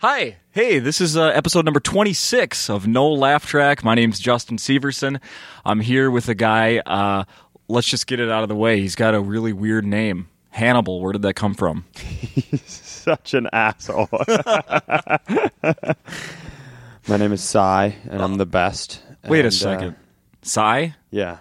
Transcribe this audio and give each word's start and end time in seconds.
Hi. 0.00 0.36
Hey, 0.52 0.78
this 0.78 1.00
is 1.00 1.16
uh, 1.16 1.26
episode 1.26 1.64
number 1.64 1.80
26 1.80 2.70
of 2.70 2.86
No 2.86 3.10
Laugh 3.12 3.46
Track. 3.46 3.84
My 3.84 3.94
name's 3.94 4.18
Justin 4.18 4.56
Severson. 4.56 5.20
I'm 5.64 5.80
here 5.80 6.10
with 6.10 6.28
a 6.28 6.34
guy. 6.34 6.78
Uh, 6.78 7.24
let's 7.68 7.86
just 7.86 8.06
get 8.06 8.18
it 8.18 8.30
out 8.30 8.42
of 8.42 8.48
the 8.48 8.56
way. 8.56 8.80
He's 8.80 8.94
got 8.94 9.14
a 9.14 9.20
really 9.20 9.52
weird 9.52 9.84
name. 9.84 10.28
Hannibal. 10.50 11.00
Where 11.02 11.12
did 11.12 11.20
that 11.22 11.34
come 11.34 11.52
from? 11.54 11.84
He's 11.96 12.62
Such 12.62 13.34
an 13.34 13.48
asshole. 13.52 14.08
My 17.08 17.16
name 17.16 17.32
is 17.32 17.42
Cy, 17.42 17.94
and 18.08 18.22
I'm 18.22 18.36
the 18.36 18.46
best. 18.46 19.02
Wait 19.28 19.40
a 19.40 19.44
And, 19.44 19.46
uh, 19.48 19.50
second. 19.50 19.96
Cy? 20.42 20.94
yeah. 21.10 21.38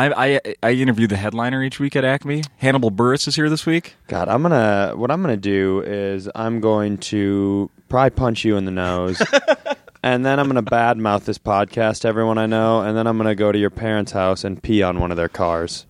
I, 0.00 0.34
I 0.34 0.54
I 0.62 0.72
interview 0.72 1.06
the 1.06 1.16
headliner 1.16 1.62
each 1.62 1.78
week 1.78 1.94
at 1.94 2.06
Acme. 2.06 2.42
Hannibal 2.56 2.90
Buress 2.90 3.28
is 3.28 3.36
here 3.36 3.50
this 3.50 3.66
week. 3.66 3.96
God, 4.08 4.28
I'm 4.28 4.40
gonna. 4.40 4.94
What 4.96 5.10
I'm 5.10 5.20
gonna 5.20 5.36
do 5.36 5.82
is 5.82 6.26
I'm 6.34 6.60
going 6.60 6.96
to 6.98 7.68
probably 7.90 8.10
punch 8.10 8.42
you 8.42 8.56
in 8.56 8.64
the 8.64 8.70
nose, 8.70 9.20
and 10.02 10.24
then 10.24 10.40
I'm 10.40 10.46
gonna 10.46 10.62
badmouth 10.62 11.24
this 11.26 11.36
podcast 11.36 12.00
to 12.00 12.08
everyone 12.08 12.38
I 12.38 12.46
know, 12.46 12.80
and 12.80 12.96
then 12.96 13.06
I'm 13.06 13.18
gonna 13.18 13.34
go 13.34 13.52
to 13.52 13.58
your 13.58 13.68
parents' 13.68 14.12
house 14.12 14.42
and 14.42 14.62
pee 14.62 14.82
on 14.82 15.00
one 15.00 15.10
of 15.10 15.18
their 15.18 15.28
cars. 15.28 15.84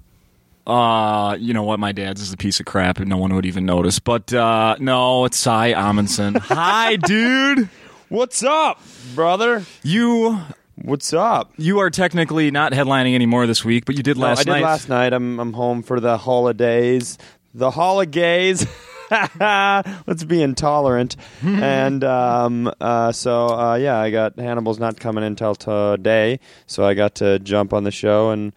Uh, 0.67 1.37
you 1.39 1.55
know 1.55 1.63
what? 1.63 1.79
My 1.79 1.93
dad's 1.93 2.21
is 2.21 2.33
a 2.33 2.37
piece 2.37 2.59
of 2.59 2.67
crap, 2.67 2.99
and 2.99 3.09
no 3.09 3.17
one 3.17 3.33
would 3.37 3.47
even 3.47 3.65
notice. 3.65 4.01
But 4.01 4.33
uh, 4.35 4.75
no, 4.81 5.25
it's 5.25 5.37
Cy 5.37 5.73
Amundson. 5.73 6.37
Hi, 6.41 6.97
dude. 6.97 7.69
What's 8.09 8.43
up, 8.43 8.83
brother? 9.15 9.65
You 9.85 10.41
What's 10.83 11.13
up? 11.13 11.53
you 11.59 11.79
are 11.81 11.91
technically 11.91 12.51
not 12.51 12.73
headlining 12.73 13.15
anymore 13.15 13.47
this 13.47 13.65
week, 13.65 13.85
but 13.85 13.97
you 13.97 14.03
did 14.03 14.17
No, 14.17 14.25
last 14.27 14.41
I 14.41 14.43
did 14.45 14.51
night. 14.53 14.63
last 14.63 14.89
night. 14.89 15.13
I'm 15.13 15.39
I'm 15.39 15.53
home 15.53 15.83
for 15.83 16.01
the 16.01 16.17
holidays. 16.17 17.19
The 17.55 17.71
holidays. 17.71 18.67
Let's 19.41 20.25
be 20.25 20.43
intolerant. 20.43 21.17
and 21.43 22.03
um, 22.05 22.73
uh, 22.81 23.13
so 23.13 23.49
uh, 23.49 23.75
yeah, 23.75 23.99
I 23.99 24.11
got 24.11 24.39
Hannibal's 24.39 24.79
not 24.79 24.99
coming 24.99 25.25
until 25.25 25.55
today, 25.55 26.41
so 26.67 26.85
I 26.85 26.95
got 26.95 27.17
to 27.17 27.39
jump 27.41 27.73
on 27.73 27.85
the 27.85 27.91
show 27.91 28.31
and 28.31 28.53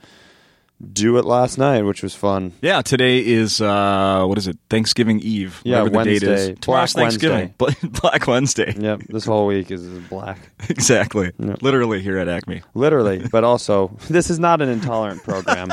do 0.91 1.17
it 1.17 1.25
last 1.25 1.57
night, 1.57 1.83
which 1.83 2.03
was 2.03 2.13
fun. 2.15 2.51
Yeah, 2.61 2.81
today 2.81 3.19
is 3.25 3.61
uh, 3.61 4.25
what 4.25 4.37
is 4.37 4.47
it? 4.47 4.57
Thanksgiving 4.69 5.19
Eve. 5.21 5.61
Yeah, 5.63 5.83
whatever 5.83 6.03
the 6.03 6.19
date 6.19 6.27
Wednesday. 6.27 6.53
Black 6.65 6.89
Thanksgiving. 6.89 7.53
Bla- 7.57 7.75
Black 8.01 8.27
Wednesday. 8.27 8.73
Yep, 8.77 9.03
this 9.09 9.25
whole 9.25 9.45
week 9.47 9.71
is 9.71 9.83
black, 10.09 10.37
exactly. 10.69 11.31
Yeah. 11.39 11.55
Literally 11.61 12.01
here 12.01 12.17
at 12.17 12.27
Acme. 12.27 12.61
literally, 12.73 13.25
but 13.31 13.43
also 13.43 13.95
this 14.09 14.29
is 14.29 14.39
not 14.39 14.61
an 14.61 14.69
intolerant 14.69 15.23
program. 15.23 15.69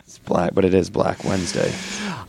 It's 0.00 0.18
black, 0.18 0.54
but 0.54 0.64
it 0.64 0.74
is 0.74 0.90
Black 0.90 1.24
Wednesday. 1.24 1.72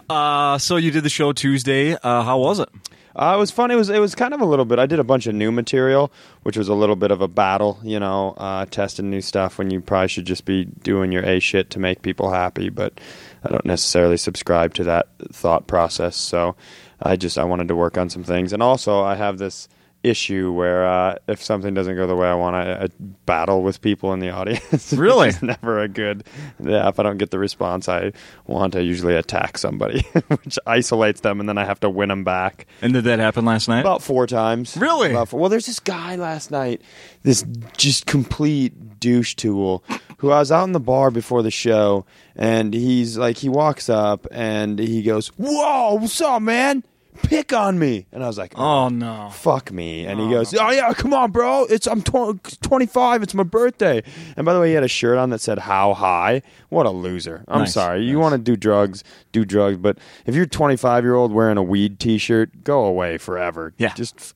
Uh, 0.09 0.57
so 0.57 0.77
you 0.77 0.91
did 0.91 1.03
the 1.03 1.09
show 1.09 1.33
Tuesday. 1.33 1.93
Uh, 1.93 2.23
how 2.23 2.39
was 2.39 2.59
it? 2.59 2.69
Uh, 3.15 3.33
it 3.35 3.39
was 3.39 3.49
fun. 3.49 3.71
It 3.71 3.75
was 3.75 3.89
it 3.89 3.99
was 3.99 4.13
kind 4.13 4.33
of 4.33 4.41
a 4.41 4.45
little 4.45 4.65
bit. 4.65 4.77
I 4.77 4.85
did 4.85 4.99
a 4.99 5.03
bunch 5.03 5.25
of 5.25 5.35
new 5.35 5.51
material, 5.51 6.11
which 6.43 6.57
was 6.57 6.67
a 6.67 6.73
little 6.73 6.97
bit 6.97 7.11
of 7.11 7.21
a 7.21 7.27
battle. 7.27 7.79
You 7.81 7.99
know, 7.99 8.33
uh, 8.37 8.65
testing 8.65 9.09
new 9.09 9.21
stuff 9.21 9.57
when 9.57 9.71
you 9.71 9.79
probably 9.79 10.09
should 10.09 10.25
just 10.25 10.45
be 10.45 10.65
doing 10.65 11.11
your 11.11 11.23
a 11.23 11.39
shit 11.39 11.69
to 11.71 11.79
make 11.79 12.01
people 12.01 12.31
happy. 12.31 12.69
But 12.69 12.99
I 13.43 13.49
don't 13.49 13.65
necessarily 13.65 14.17
subscribe 14.17 14.73
to 14.75 14.83
that 14.85 15.07
thought 15.31 15.67
process. 15.67 16.17
So 16.17 16.55
I 17.01 17.15
just 17.15 17.37
I 17.37 17.45
wanted 17.45 17.69
to 17.69 17.75
work 17.75 17.97
on 17.97 18.09
some 18.09 18.23
things, 18.23 18.51
and 18.51 18.61
also 18.61 19.01
I 19.01 19.15
have 19.15 19.37
this 19.37 19.69
issue 20.05 20.51
where 20.51 20.85
uh, 20.85 21.15
if 21.27 21.43
something 21.43 21.73
doesn't 21.73 21.95
go 21.95 22.05
the 22.07 22.15
way 22.15 22.27
I 22.27 22.35
want, 22.35 22.55
I, 22.55 22.83
I 22.83 22.87
battle 23.25 23.63
with 23.63 23.81
people 23.81 24.13
in 24.13 24.19
the 24.19 24.29
audience. 24.29 24.93
Really? 25.05 25.29
it's 25.29 25.41
never 25.41 25.81
a 25.81 25.87
good. 25.87 26.23
Yeah, 26.63 26.87
if 26.87 26.99
I 26.99 27.03
don't 27.03 27.17
get 27.17 27.31
the 27.31 27.39
response 27.39 27.89
I 27.89 28.13
want, 28.47 28.75
I 28.75 28.79
usually 28.79 29.15
attack 29.15 29.57
somebody, 29.57 30.01
which 30.27 30.57
isolates 30.65 31.21
them, 31.21 31.39
and 31.39 31.49
then 31.49 31.57
I 31.57 31.65
have 31.65 31.79
to 31.81 31.89
win 31.89 32.09
them 32.09 32.23
back. 32.23 32.65
And 32.81 32.93
did 32.93 33.03
that 33.05 33.19
happen 33.19 33.45
last 33.45 33.67
night? 33.67 33.81
About 33.81 34.01
four 34.01 34.25
times. 34.27 34.77
Really? 34.77 35.11
About 35.11 35.29
four. 35.29 35.39
Well, 35.39 35.49
there's 35.49 35.65
this 35.65 35.79
guy 35.79 36.15
last 36.15 36.51
night, 36.51 36.81
this 37.23 37.43
just 37.77 38.05
complete 38.05 38.99
douche 38.99 39.35
tool, 39.35 39.83
who 40.17 40.31
I 40.31 40.39
was 40.39 40.51
out 40.51 40.63
in 40.63 40.71
the 40.71 40.79
bar 40.79 41.11
before 41.11 41.41
the 41.43 41.51
show, 41.51 42.05
and 42.35 42.73
he's 42.73 43.17
like, 43.17 43.37
he 43.37 43.49
walks 43.49 43.89
up 43.89 44.27
and 44.31 44.79
he 44.79 45.01
goes, 45.01 45.27
"Whoa, 45.29 45.95
what's 45.95 46.21
up, 46.21 46.41
man? 46.41 46.83
Pick 47.23 47.53
on 47.53 47.77
me." 47.79 48.05
And 48.11 48.23
I 48.23 48.27
was 48.27 48.37
like, 48.37 48.57
oh 48.57 48.89
no. 48.89 49.29
fuck 49.31 49.71
me. 49.71 50.05
And 50.05 50.19
he 50.19 50.29
goes, 50.29 50.53
oh 50.53 50.69
yeah, 50.71 50.93
come 50.93 51.13
on, 51.13 51.31
bro. 51.31 51.65
It's 51.69 51.87
I'm 51.87 52.01
tw- 52.01 52.61
25. 52.61 53.23
It's 53.23 53.33
my 53.33 53.43
birthday. 53.43 54.03
And 54.37 54.45
by 54.45 54.53
the 54.53 54.59
way, 54.59 54.69
he 54.69 54.73
had 54.73 54.83
a 54.83 54.87
shirt 54.87 55.17
on 55.17 55.29
that 55.31 55.39
said 55.41 55.59
"How 55.59 55.93
high." 55.93 56.41
What 56.69 56.85
a 56.85 56.89
loser. 56.91 57.43
I'm 57.47 57.59
Nice, 57.61 57.73
sorry. 57.73 58.03
You 58.03 58.13
nice. 58.15 58.21
want 58.21 58.31
to 58.33 58.37
do 58.39 58.55
drugs, 58.57 59.03
do 59.31 59.45
drugs. 59.45 59.77
But 59.77 59.97
if 60.25 60.35
you're 60.35 60.45
25 60.45 61.03
year 61.03 61.15
old 61.15 61.31
wearing 61.31 61.57
a 61.57 61.63
weed 61.63 61.99
T-shirt, 61.99 62.63
go 62.63 62.83
away 62.85 63.17
forever. 63.17 63.73
Yeah. 63.77 63.93
Just, 63.93 64.15
f- 64.17 64.33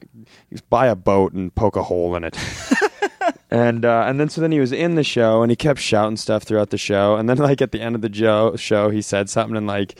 just 0.52 0.70
buy 0.70 0.88
a 0.88 0.96
boat 0.96 1.34
and 1.34 1.54
poke 1.54 1.76
a 1.76 1.84
hole 1.84 2.16
in 2.16 2.24
it. 2.24 2.38
and 3.52 3.84
uh, 3.84 4.04
and 4.08 4.20
then 4.20 4.30
so 4.30 4.42
then 4.42 4.52
he 4.52 4.60
was 4.60 4.72
in 4.72 4.96
the 4.96 5.04
show 5.04 5.42
and 5.42 5.52
he 5.52 5.56
kept 5.56 5.80
shouting 5.80 6.18
stuff 6.18 6.44
throughout 6.44 6.70
the 6.70 6.78
show. 6.78 7.16
And 7.16 7.28
then 7.28 7.38
like 7.38 7.62
at 7.62 7.72
the 7.72 7.82
end 7.82 7.96
of 7.96 8.02
the 8.02 8.10
jo- 8.10 8.56
show, 8.56 8.90
he 8.90 9.02
said 9.02 9.30
something 9.30 9.58
and 9.58 9.68
like 9.68 10.00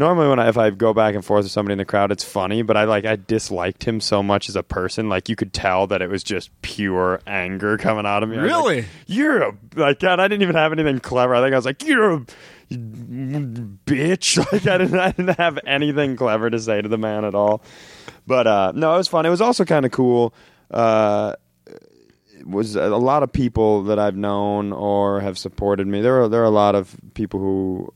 normally 0.00 0.28
when 0.28 0.40
I, 0.40 0.48
if 0.48 0.56
I 0.58 0.70
go 0.70 0.92
back 0.92 1.14
and 1.14 1.24
forth 1.24 1.44
with 1.44 1.52
somebody 1.52 1.74
in 1.74 1.78
the 1.78 1.84
crowd, 1.84 2.10
it's 2.10 2.24
funny, 2.24 2.62
but 2.62 2.76
I 2.76 2.84
like 2.84 3.04
I 3.04 3.16
disliked 3.16 3.84
him 3.84 4.00
so 4.00 4.22
much 4.22 4.48
as 4.48 4.56
a 4.56 4.62
person. 4.62 5.08
Like 5.08 5.28
you 5.28 5.36
could 5.36 5.52
tell 5.52 5.86
that 5.88 6.02
it 6.02 6.10
was 6.10 6.24
just 6.24 6.50
pure 6.62 7.20
anger 7.26 7.76
coming 7.78 8.06
out 8.06 8.22
of 8.24 8.30
me. 8.30 8.38
I 8.38 8.42
was 8.42 8.50
like, 8.50 8.64
Really? 8.64 8.84
you're 9.06 9.42
a 9.42 9.56
like 9.76 10.00
God. 10.00 10.18
I 10.18 10.26
didn't 10.26 10.42
even 10.42 10.56
have 10.56 10.72
anything 10.72 10.98
clever. 10.98 11.34
I 11.36 11.42
think 11.42 11.52
I 11.52 11.56
was 11.56 11.66
like, 11.66 11.84
you're 11.84 12.14
a 12.14 12.26
bitch. 12.72 14.38
Like 14.52 14.66
I 14.66 14.78
didn't, 14.78 14.98
I 14.98 15.12
didn't 15.12 15.36
have 15.38 15.58
anything 15.66 16.16
clever 16.16 16.50
to 16.50 16.58
say 16.58 16.80
to 16.80 16.88
the 16.88 16.98
man 16.98 17.24
at 17.24 17.34
all. 17.34 17.62
But 18.26 18.46
uh, 18.46 18.72
no, 18.74 18.94
it 18.94 18.98
was 18.98 19.08
fun. 19.08 19.26
It 19.26 19.30
was 19.30 19.40
also 19.40 19.64
kind 19.64 19.84
of 19.84 19.92
cool. 19.92 20.34
Uh, 20.70 21.34
was 22.46 22.74
a 22.74 22.88
lot 22.88 23.22
of 23.22 23.30
people 23.32 23.84
that 23.84 23.98
I've 23.98 24.16
known 24.16 24.72
or 24.72 25.20
have 25.20 25.36
supported 25.38 25.86
me. 25.86 26.00
There 26.00 26.22
are 26.22 26.28
there 26.28 26.40
are 26.40 26.46
a 26.46 26.50
lot 26.50 26.74
of 26.74 26.96
people 27.14 27.38
who 27.38 27.92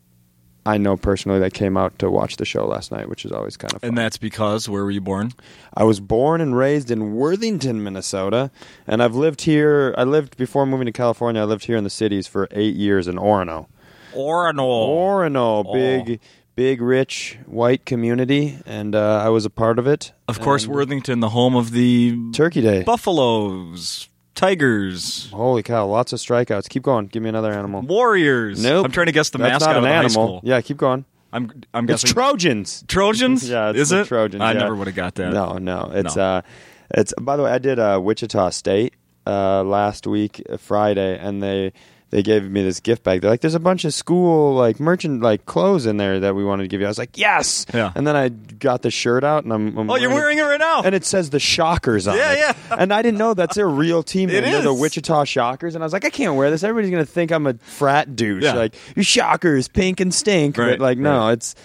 I 0.66 0.78
know 0.78 0.96
personally 0.96 1.38
that 1.40 1.52
came 1.52 1.76
out 1.76 1.98
to 1.98 2.10
watch 2.10 2.36
the 2.38 2.44
show 2.46 2.66
last 2.66 2.90
night, 2.90 3.08
which 3.08 3.24
is 3.26 3.32
always 3.32 3.56
kind 3.56 3.74
of 3.74 3.80
fun. 3.82 3.88
And 3.88 3.98
that's 3.98 4.16
because 4.16 4.66
where 4.68 4.82
were 4.82 4.90
you 4.90 5.02
born? 5.02 5.32
I 5.74 5.84
was 5.84 6.00
born 6.00 6.40
and 6.40 6.56
raised 6.56 6.90
in 6.90 7.14
Worthington, 7.14 7.82
Minnesota, 7.82 8.50
and 8.86 9.02
I've 9.02 9.14
lived 9.14 9.42
here. 9.42 9.94
I 9.98 10.04
lived 10.04 10.36
before 10.38 10.64
moving 10.64 10.86
to 10.86 10.92
California. 10.92 11.42
I 11.42 11.44
lived 11.44 11.66
here 11.66 11.76
in 11.76 11.84
the 11.84 11.90
cities 11.90 12.26
for 12.26 12.48
eight 12.50 12.74
years 12.76 13.06
in 13.08 13.16
Orono. 13.16 13.66
Orono. 14.14 14.88
Orono, 14.88 15.64
Oh. 15.66 15.72
big, 15.74 16.20
big, 16.56 16.80
rich 16.80 17.36
white 17.46 17.84
community, 17.84 18.58
and 18.64 18.94
uh, 18.94 19.20
I 19.24 19.28
was 19.28 19.44
a 19.44 19.50
part 19.50 19.78
of 19.78 19.86
it. 19.86 20.12
Of 20.28 20.40
course, 20.40 20.66
Worthington, 20.66 21.20
the 21.20 21.30
home 21.30 21.56
of 21.56 21.72
the 21.72 22.16
Turkey 22.32 22.62
Day. 22.62 22.84
Buffaloes, 22.84 24.08
Tigers, 24.34 25.30
Holy 25.30 25.62
cow! 25.62 25.86
Lots 25.86 26.12
of 26.12 26.18
strikeouts. 26.18 26.68
Keep 26.68 26.82
going. 26.82 27.06
Give 27.06 27.22
me 27.22 27.28
another 27.28 27.52
animal. 27.52 27.82
Warriors. 27.82 28.62
Nope. 28.62 28.84
I'm 28.86 28.92
trying 28.92 29.06
to 29.06 29.12
guess 29.12 29.30
the 29.30 29.38
That's 29.38 29.64
mascot 29.64 29.68
not 29.68 29.76
of 29.78 29.84
an 29.84 29.88
the 29.88 29.88
high 29.88 29.94
animal. 30.04 30.10
school. 30.10 30.40
Yeah, 30.44 30.60
keep 30.60 30.76
going. 30.76 31.04
I'm 31.32 31.62
I'm 31.72 31.84
It's 31.88 32.02
guessing 32.02 32.14
Trojans. 32.14 32.84
Trojans. 32.88 33.48
Yeah, 33.50 33.70
it's 33.70 33.78
is 33.78 33.88
the 33.90 34.00
it 34.00 34.08
Trojans, 34.08 34.40
I 34.42 34.52
yeah. 34.52 34.58
never 34.60 34.74
would 34.74 34.86
have 34.88 34.96
got 34.96 35.14
that. 35.16 35.32
No, 35.32 35.58
no. 35.58 35.90
It's 35.94 36.16
No. 36.16 36.22
uh, 36.22 36.42
it's. 36.90 37.12
By 37.20 37.36
the 37.36 37.42
way, 37.44 37.50
I 37.52 37.58
did 37.58 37.78
uh, 37.78 38.00
Wichita 38.02 38.50
State 38.50 38.94
uh, 39.26 39.62
last 39.64 40.06
week, 40.06 40.42
uh, 40.48 40.56
Friday, 40.56 41.18
and 41.18 41.42
they 41.42 41.72
they 42.14 42.22
gave 42.22 42.48
me 42.48 42.62
this 42.62 42.78
gift 42.78 43.02
bag. 43.02 43.20
They're 43.22 43.30
like, 43.30 43.40
"There's 43.40 43.56
a 43.56 43.60
bunch 43.60 43.84
of 43.84 43.92
school 43.92 44.54
like 44.54 44.78
merchant 44.78 45.20
like 45.20 45.46
clothes 45.46 45.84
in 45.84 45.96
there 45.96 46.20
that 46.20 46.36
we 46.36 46.44
wanted 46.44 46.62
to 46.62 46.68
give 46.68 46.80
you." 46.80 46.86
I 46.86 46.90
was 46.90 46.96
like, 46.98 47.18
"Yes!" 47.18 47.66
Yeah. 47.74 47.90
And 47.96 48.06
then 48.06 48.14
I 48.14 48.28
got 48.28 48.82
the 48.82 48.90
shirt 48.92 49.24
out, 49.24 49.42
and 49.42 49.52
I'm. 49.52 49.76
I'm 49.76 49.90
Oh, 49.90 49.96
you're 49.96 50.10
wearing 50.10 50.38
it 50.38 50.42
right 50.42 50.60
now. 50.60 50.82
and 50.82 50.94
it 50.94 51.04
says 51.04 51.30
the 51.30 51.40
Shockers 51.40 52.06
on 52.06 52.16
Yeah, 52.16 52.32
it. 52.32 52.38
yeah. 52.38 52.52
Yeah. 52.70 52.76
And 52.78 52.94
I 52.94 53.02
didn't 53.02 53.18
know 53.18 53.34
that's 53.34 53.56
their 53.56 53.68
real 53.68 54.04
team. 54.04 54.28
It 54.30 54.42
name. 54.42 54.52
They're 54.52 54.62
the. 54.62 54.72
Wichita 54.74 55.24
Shockers. 55.24 55.74
And 55.74 55.82
I 55.82 55.86
was 55.86 55.92
like, 55.92 56.04
I 56.04 56.10
can't 56.10 56.36
wear 56.36 56.50
this. 56.52 56.62
Everybody's 56.62 56.92
gonna 56.92 57.04
think 57.04 57.32
I'm 57.32 57.48
a 57.48 57.54
frat 57.54 58.14
douche. 58.14 58.44
Yeah. 58.44 58.54
Like 58.54 58.76
you 58.94 59.02
Shockers, 59.02 59.66
pink 59.66 59.98
and 59.98 60.14
stink. 60.14 60.56
Right, 60.56 60.78
but 60.78 60.80
like, 60.80 60.98
no, 60.98 61.18
right. 61.18 61.32
it's 61.32 61.56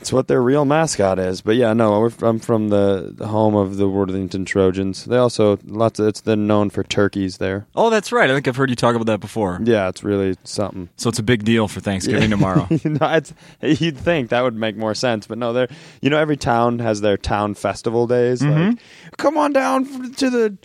it's 0.00 0.12
what 0.12 0.28
their 0.28 0.40
real 0.40 0.64
mascot 0.64 1.18
is. 1.18 1.40
But 1.40 1.56
yeah, 1.56 1.72
no, 1.72 1.98
we're, 1.98 2.12
I'm 2.22 2.38
from 2.38 2.68
the, 2.68 3.12
the 3.12 3.26
home 3.26 3.56
of 3.56 3.78
the 3.78 3.88
Worthington 3.88 4.44
Trojans. 4.44 5.04
They 5.04 5.16
also 5.16 5.58
lots 5.64 5.98
of 5.98 6.06
it's 6.06 6.20
they're 6.20 6.36
known 6.36 6.70
for 6.70 6.84
turkeys 6.84 7.38
there. 7.38 7.66
oh, 7.74 7.90
that's 7.90 8.12
right. 8.12 8.30
I 8.30 8.34
think 8.34 8.46
I've 8.46 8.54
heard 8.54 8.70
you 8.70 8.76
talk 8.76 8.94
about 8.94 9.06
that 9.06 9.18
before. 9.18 9.58
Yeah, 9.62 9.88
it's 9.88 10.04
really 10.04 10.36
something. 10.44 10.88
So 10.96 11.08
it's 11.08 11.18
a 11.18 11.24
big 11.24 11.44
deal 11.44 11.66
for 11.66 11.80
Thanksgiving 11.80 12.30
tomorrow. 12.30 12.68
you 12.70 12.90
know, 12.90 13.12
it's, 13.12 13.34
you'd 13.60 13.98
think 13.98 14.30
that 14.30 14.42
would 14.42 14.54
make 14.54 14.76
more 14.76 14.94
sense, 14.94 15.26
but 15.26 15.36
no. 15.36 15.52
They're 15.52 15.68
you 16.00 16.10
know 16.10 16.18
every 16.18 16.36
town 16.36 16.78
has 16.78 17.00
their 17.00 17.16
town 17.16 17.54
festival 17.54 18.06
days. 18.06 18.40
Mm-hmm. 18.40 18.70
Like, 18.70 18.78
come 19.16 19.36
on 19.36 19.52
down 19.52 20.12
to 20.14 20.30
the 20.30 20.56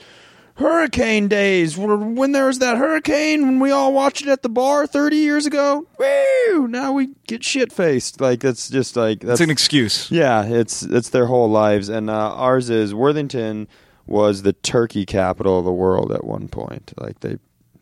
hurricane 0.56 1.28
days 1.28 1.78
when 1.78 2.32
there 2.32 2.46
was 2.46 2.60
that 2.60 2.78
hurricane 2.78 3.42
when 3.44 3.60
we 3.60 3.72
all 3.72 3.92
watched 3.94 4.22
it 4.22 4.28
at 4.28 4.44
the 4.44 4.50
bar 4.50 4.86
thirty 4.88 5.18
years 5.18 5.46
ago. 5.46 5.88
Woo! 5.98 6.68
Now 6.68 6.94
we 6.94 7.10
get 7.28 7.44
shit 7.44 7.72
faced. 7.74 8.22
Like 8.22 8.40
that's 8.42 8.70
just 8.70 8.96
like 8.96 9.22
that's 9.22 9.40
It's 9.40 9.46
an 9.46 9.50
excuse. 9.50 10.12
yeah. 10.12 10.44
It's 10.46 10.84
it's 10.84 11.10
their 11.10 11.26
whole 11.28 11.50
lives, 11.50 11.90
and 11.90 12.10
uh, 12.10 12.14
ours 12.36 12.70
is 12.70 12.94
Worthington 12.94 13.68
was 14.06 14.42
the 14.44 14.54
turkey 14.54 15.06
capital 15.06 15.60
of 15.60 15.66
the 15.66 15.72
world 15.72 16.12
at 16.12 16.24
one 16.26 16.48
point. 16.50 16.94
Like 16.98 17.22
they 17.22 17.38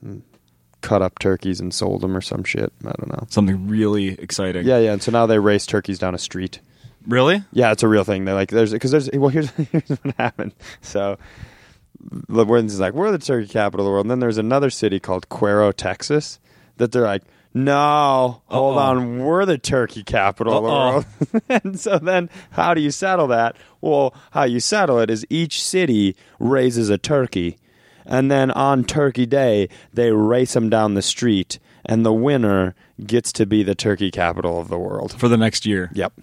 mm, 0.05 0.21
cut 0.81 1.01
up 1.01 1.19
turkeys 1.19 1.59
and 1.59 1.73
sold 1.73 2.01
them 2.01 2.15
or 2.15 2.21
some 2.21 2.43
shit. 2.43 2.71
I 2.83 2.91
don't 2.91 3.09
know. 3.09 3.25
Something 3.29 3.67
really 3.67 4.09
exciting. 4.19 4.65
Yeah, 4.65 4.77
yeah. 4.77 4.93
And 4.93 5.01
so 5.01 5.11
now 5.11 5.25
they 5.25 5.39
race 5.39 5.65
turkeys 5.65 5.99
down 5.99 6.13
a 6.15 6.19
street. 6.19 6.59
Really? 7.07 7.43
Yeah, 7.51 7.71
it's 7.71 7.81
a 7.81 7.87
real 7.87 8.03
thing. 8.03 8.25
They 8.25 8.33
like 8.33 8.49
there's 8.51 8.71
because 8.71 8.91
there's 8.91 9.09
well 9.13 9.29
here's 9.29 9.49
here's 9.71 9.89
what 9.89 10.15
happened. 10.17 10.53
So 10.81 11.17
is 12.29 12.79
like 12.79 12.93
we're 12.93 13.11
the 13.11 13.17
turkey 13.17 13.47
capital 13.47 13.85
of 13.85 13.87
the 13.87 13.91
world. 13.91 14.05
And 14.05 14.11
then 14.11 14.19
there's 14.19 14.37
another 14.37 14.69
city 14.69 14.99
called 14.99 15.29
Cuero, 15.29 15.73
Texas, 15.73 16.39
that 16.77 16.91
they're 16.91 17.03
like, 17.03 17.23
no, 17.53 18.41
hold 18.45 18.77
Uh-oh. 18.77 18.81
on, 18.81 19.19
we're 19.19 19.45
the 19.45 19.57
turkey 19.57 20.03
capital 20.03 20.65
Uh-oh. 20.65 20.97
of 20.97 21.05
the 21.19 21.25
world. 21.31 21.43
and 21.63 21.79
so 21.79 21.97
then 21.99 22.29
how 22.51 22.73
do 22.73 22.81
you 22.81 22.91
settle 22.91 23.27
that? 23.27 23.57
Well, 23.81 24.13
how 24.31 24.43
you 24.43 24.59
settle 24.59 24.99
it 24.99 25.09
is 25.09 25.25
each 25.29 25.61
city 25.61 26.15
raises 26.39 26.89
a 26.89 26.97
turkey, 26.97 27.57
and 28.05 28.31
then 28.31 28.51
on 28.51 28.83
Turkey 28.83 29.25
Day 29.25 29.67
they 29.93 30.11
race 30.11 30.53
them 30.53 30.69
down 30.69 30.93
the 30.93 31.01
street, 31.01 31.59
and 31.85 32.05
the 32.05 32.13
winner 32.13 32.73
gets 33.05 33.33
to 33.33 33.45
be 33.45 33.63
the 33.63 33.75
turkey 33.75 34.11
capital 34.11 34.59
of 34.59 34.69
the 34.69 34.79
world. 34.79 35.11
For 35.19 35.27
the 35.27 35.37
next 35.37 35.65
year. 35.65 35.89
Yep. 35.93 36.13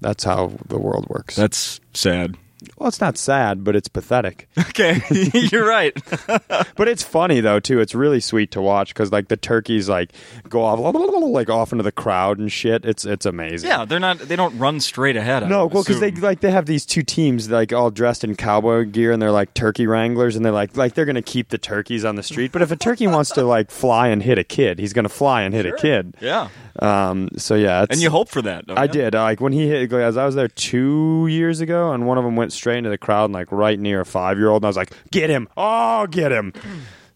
That's 0.00 0.22
how 0.22 0.52
the 0.68 0.78
world 0.78 1.06
works. 1.08 1.34
That's 1.34 1.80
sad. 1.92 2.36
Well, 2.76 2.88
it's 2.88 3.00
not 3.00 3.16
sad, 3.16 3.64
but 3.64 3.76
it's 3.76 3.88
pathetic. 3.88 4.48
Okay, 4.68 5.00
you're 5.50 5.66
right. 5.66 5.96
but 6.76 6.86
it's 6.88 7.02
funny 7.02 7.40
though 7.40 7.58
too. 7.58 7.80
It's 7.80 7.94
really 7.96 8.20
sweet 8.20 8.52
to 8.52 8.60
watch 8.60 8.94
because 8.94 9.10
like 9.10 9.26
the 9.26 9.36
turkeys 9.36 9.88
like 9.88 10.12
go 10.48 10.62
off 10.62 10.78
like 10.78 11.48
off 11.50 11.72
into 11.72 11.82
the 11.82 11.90
crowd 11.90 12.38
and 12.38 12.52
shit. 12.52 12.84
It's 12.84 13.04
it's 13.04 13.26
amazing. 13.26 13.68
Yeah, 13.68 13.84
they're 13.84 13.98
not. 13.98 14.18
They 14.18 14.36
don't 14.36 14.56
run 14.58 14.78
straight 14.78 15.16
ahead. 15.16 15.42
I 15.42 15.48
No, 15.48 15.66
well, 15.66 15.82
because 15.82 15.98
they 16.00 16.12
like 16.12 16.40
they 16.40 16.50
have 16.50 16.66
these 16.66 16.86
two 16.86 17.02
teams 17.02 17.50
like 17.50 17.72
all 17.72 17.90
dressed 17.90 18.22
in 18.22 18.36
cowboy 18.36 18.84
gear 18.84 19.10
and 19.10 19.20
they're 19.20 19.32
like 19.32 19.52
turkey 19.54 19.86
wranglers 19.86 20.36
and 20.36 20.44
they're 20.44 20.52
like 20.52 20.76
like 20.76 20.94
they're 20.94 21.06
gonna 21.06 21.22
keep 21.22 21.48
the 21.48 21.58
turkeys 21.58 22.04
on 22.04 22.14
the 22.14 22.22
street. 22.22 22.52
But 22.52 22.62
if 22.62 22.70
a 22.70 22.76
turkey 22.76 23.06
wants 23.08 23.30
to 23.32 23.42
like 23.42 23.70
fly 23.70 24.08
and 24.08 24.22
hit 24.22 24.38
a 24.38 24.44
kid, 24.44 24.78
he's 24.78 24.92
gonna 24.92 25.08
fly 25.08 25.42
and 25.42 25.54
hit 25.54 25.66
a 25.66 25.72
kid. 25.72 26.14
Yeah, 26.20 26.48
Um. 26.80 27.28
So 27.36 27.54
yeah, 27.54 27.82
it's, 27.82 27.92
and 27.92 28.02
you 28.02 28.10
hope 28.10 28.28
for 28.28 28.42
that. 28.42 28.64
I 28.68 28.84
you? 28.84 28.88
did. 28.88 29.14
Like 29.14 29.40
when 29.40 29.52
he 29.52 29.68
hit, 29.68 29.92
as 29.92 30.16
I 30.16 30.24
was 30.26 30.34
there 30.34 30.48
two 30.48 31.26
years 31.28 31.60
ago, 31.60 31.92
and 31.92 32.06
one 32.06 32.18
of 32.18 32.24
them 32.24 32.36
went 32.36 32.52
straight 32.52 32.78
into 32.78 32.90
the 32.90 32.98
crowd 32.98 33.24
and 33.26 33.34
like 33.34 33.50
right 33.50 33.78
near 33.78 34.00
a 34.00 34.06
five 34.06 34.38
year 34.38 34.48
old, 34.48 34.62
and 34.62 34.66
I 34.66 34.68
was 34.68 34.76
like, 34.76 34.92
"Get 35.10 35.30
him! 35.30 35.48
Oh, 35.56 36.06
get 36.06 36.30
him!" 36.32 36.52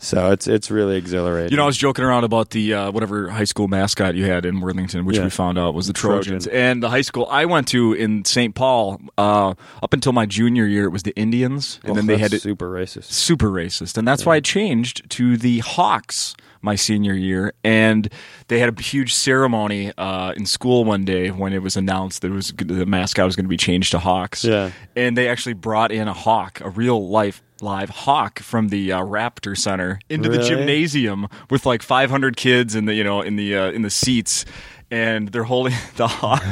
So 0.05 0.33
it's 0.33 0.49
it's 0.49 0.69
really 0.69 0.97
exhilarating. 0.97 1.53
You 1.53 1.57
know, 1.59 1.63
I 1.63 1.67
was 1.67 1.77
joking 1.77 2.05
around 2.05 2.25
about 2.25 2.51
the 2.51 2.75
uh, 2.75 2.91
whatever 2.91 3.29
high 3.31 3.45
school 3.45 3.69
mascot 3.69 4.17
you 4.17 4.25
had 4.25 4.45
in 4.45 4.61
Worthington, 4.61 5.05
which 5.05 5.17
Yeah. 5.17 5.25
we 5.25 5.31
found 5.31 5.59
out 5.61 5.75
was 5.75 5.87
the 5.87 5.93
Trojans. 5.93 6.45
Trojan. 6.45 6.61
And 6.61 6.83
the 6.83 6.91
high 6.91 7.03
school 7.03 7.29
I 7.31 7.45
went 7.45 7.69
to 7.69 7.93
in 7.93 8.25
St. 8.25 8.53
Paul, 8.55 9.01
uh, 9.17 9.55
up 9.81 9.93
until 9.93 10.13
my 10.13 10.27
junior 10.27 10.67
year, 10.67 10.85
it 10.87 10.91
was 10.91 11.05
the 11.05 11.15
Indians, 11.17 11.79
and 11.85 11.93
Oh, 11.93 11.95
then 11.95 12.07
they 12.07 12.19
had 12.19 12.33
it 12.35 12.43
super 12.43 12.69
racist. 12.69 13.05
super 13.13 13.49
racist, 13.49 13.97
and 13.97 14.07
that's 14.07 14.27
why 14.27 14.35
I 14.37 14.41
changed 14.41 15.09
to 15.11 15.37
the 15.37 15.61
Hawks 15.61 16.35
my 16.65 16.75
senior 16.77 17.13
year. 17.15 17.53
And 17.65 18.09
they 18.49 18.59
had 18.61 18.77
a 18.79 18.83
huge 18.83 19.15
ceremony 19.15 19.93
uh, 19.99 20.33
in 20.37 20.47
school 20.47 20.85
one 20.85 21.05
day 21.05 21.31
when 21.31 21.53
it 21.53 21.63
was 21.63 21.77
announced 21.77 22.23
that 22.23 22.29
it 22.31 22.35
was 22.35 22.53
the 22.57 22.87
mascot 22.87 23.25
was 23.27 23.35
going 23.37 23.45
to 23.47 23.49
be 23.49 23.57
changed 23.57 23.91
to 23.93 23.99
Hawks. 23.99 24.45
Yeah. 24.45 24.71
and 24.97 25.17
they 25.17 25.29
actually 25.29 25.55
brought 25.55 25.91
in 25.93 26.07
a 26.09 26.13
hawk, 26.13 26.61
a 26.61 26.71
real 26.71 27.09
life 27.09 27.43
live 27.63 27.89
hawk 27.91 28.41
from 28.41 28.69
the 28.69 28.93
uh, 28.93 29.01
Raptor 29.01 29.57
Center 29.57 30.01
into 30.11 30.29
the 30.29 30.43
gymnasium 30.43 31.29
with 31.49 31.65
like 31.65 31.81
500 31.83 32.37
kids 32.37 32.75
in 32.75 32.85
the 32.87 32.95
you 32.95 33.05
know 33.05 33.23
in 33.23 33.37
the 33.37 33.57
uh, 33.57 33.71
in 33.71 33.83
the 33.83 33.91
seats, 33.91 34.45
and 34.91 35.29
they're 35.29 35.45
holding 35.45 35.75
the 35.97 36.09
hawk, 36.09 36.43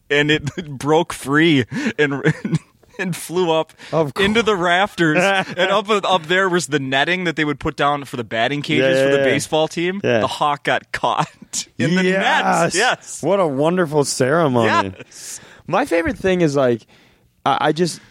and 0.10 0.30
it 0.30 0.68
broke 0.78 1.12
free 1.12 1.64
and. 1.98 2.22
And 2.98 3.16
flew 3.16 3.50
up 3.50 3.72
into 4.18 4.42
the 4.42 4.54
rafters, 4.54 5.16
and 5.16 5.70
up 5.70 5.88
up 5.88 6.24
there 6.24 6.50
was 6.50 6.66
the 6.66 6.78
netting 6.78 7.24
that 7.24 7.34
they 7.34 7.46
would 7.46 7.58
put 7.58 7.74
down 7.74 8.04
for 8.04 8.18
the 8.18 8.24
batting 8.24 8.60
cages 8.60 8.98
Yeah, 8.98 9.04
for 9.04 9.10
the 9.12 9.16
yeah, 9.20 9.24
yeah. 9.24 9.30
baseball 9.32 9.68
team. 9.68 10.02
Yeah. 10.04 10.20
The 10.20 10.26
hawk 10.26 10.64
got 10.64 10.92
caught 10.92 11.66
in 11.78 11.94
the 11.94 12.02
nets. 12.02 12.74
Yes, 12.74 13.22
What 13.22 13.40
a 13.40 13.46
wonderful 13.46 14.04
ceremony. 14.04 14.92
yes. 15.06 15.40
My 15.66 15.86
favorite 15.86 16.18
thing 16.18 16.42
is 16.42 16.54
like, 16.56 16.82
I, 17.46 17.68
I 17.68 17.72
just, 17.72 18.02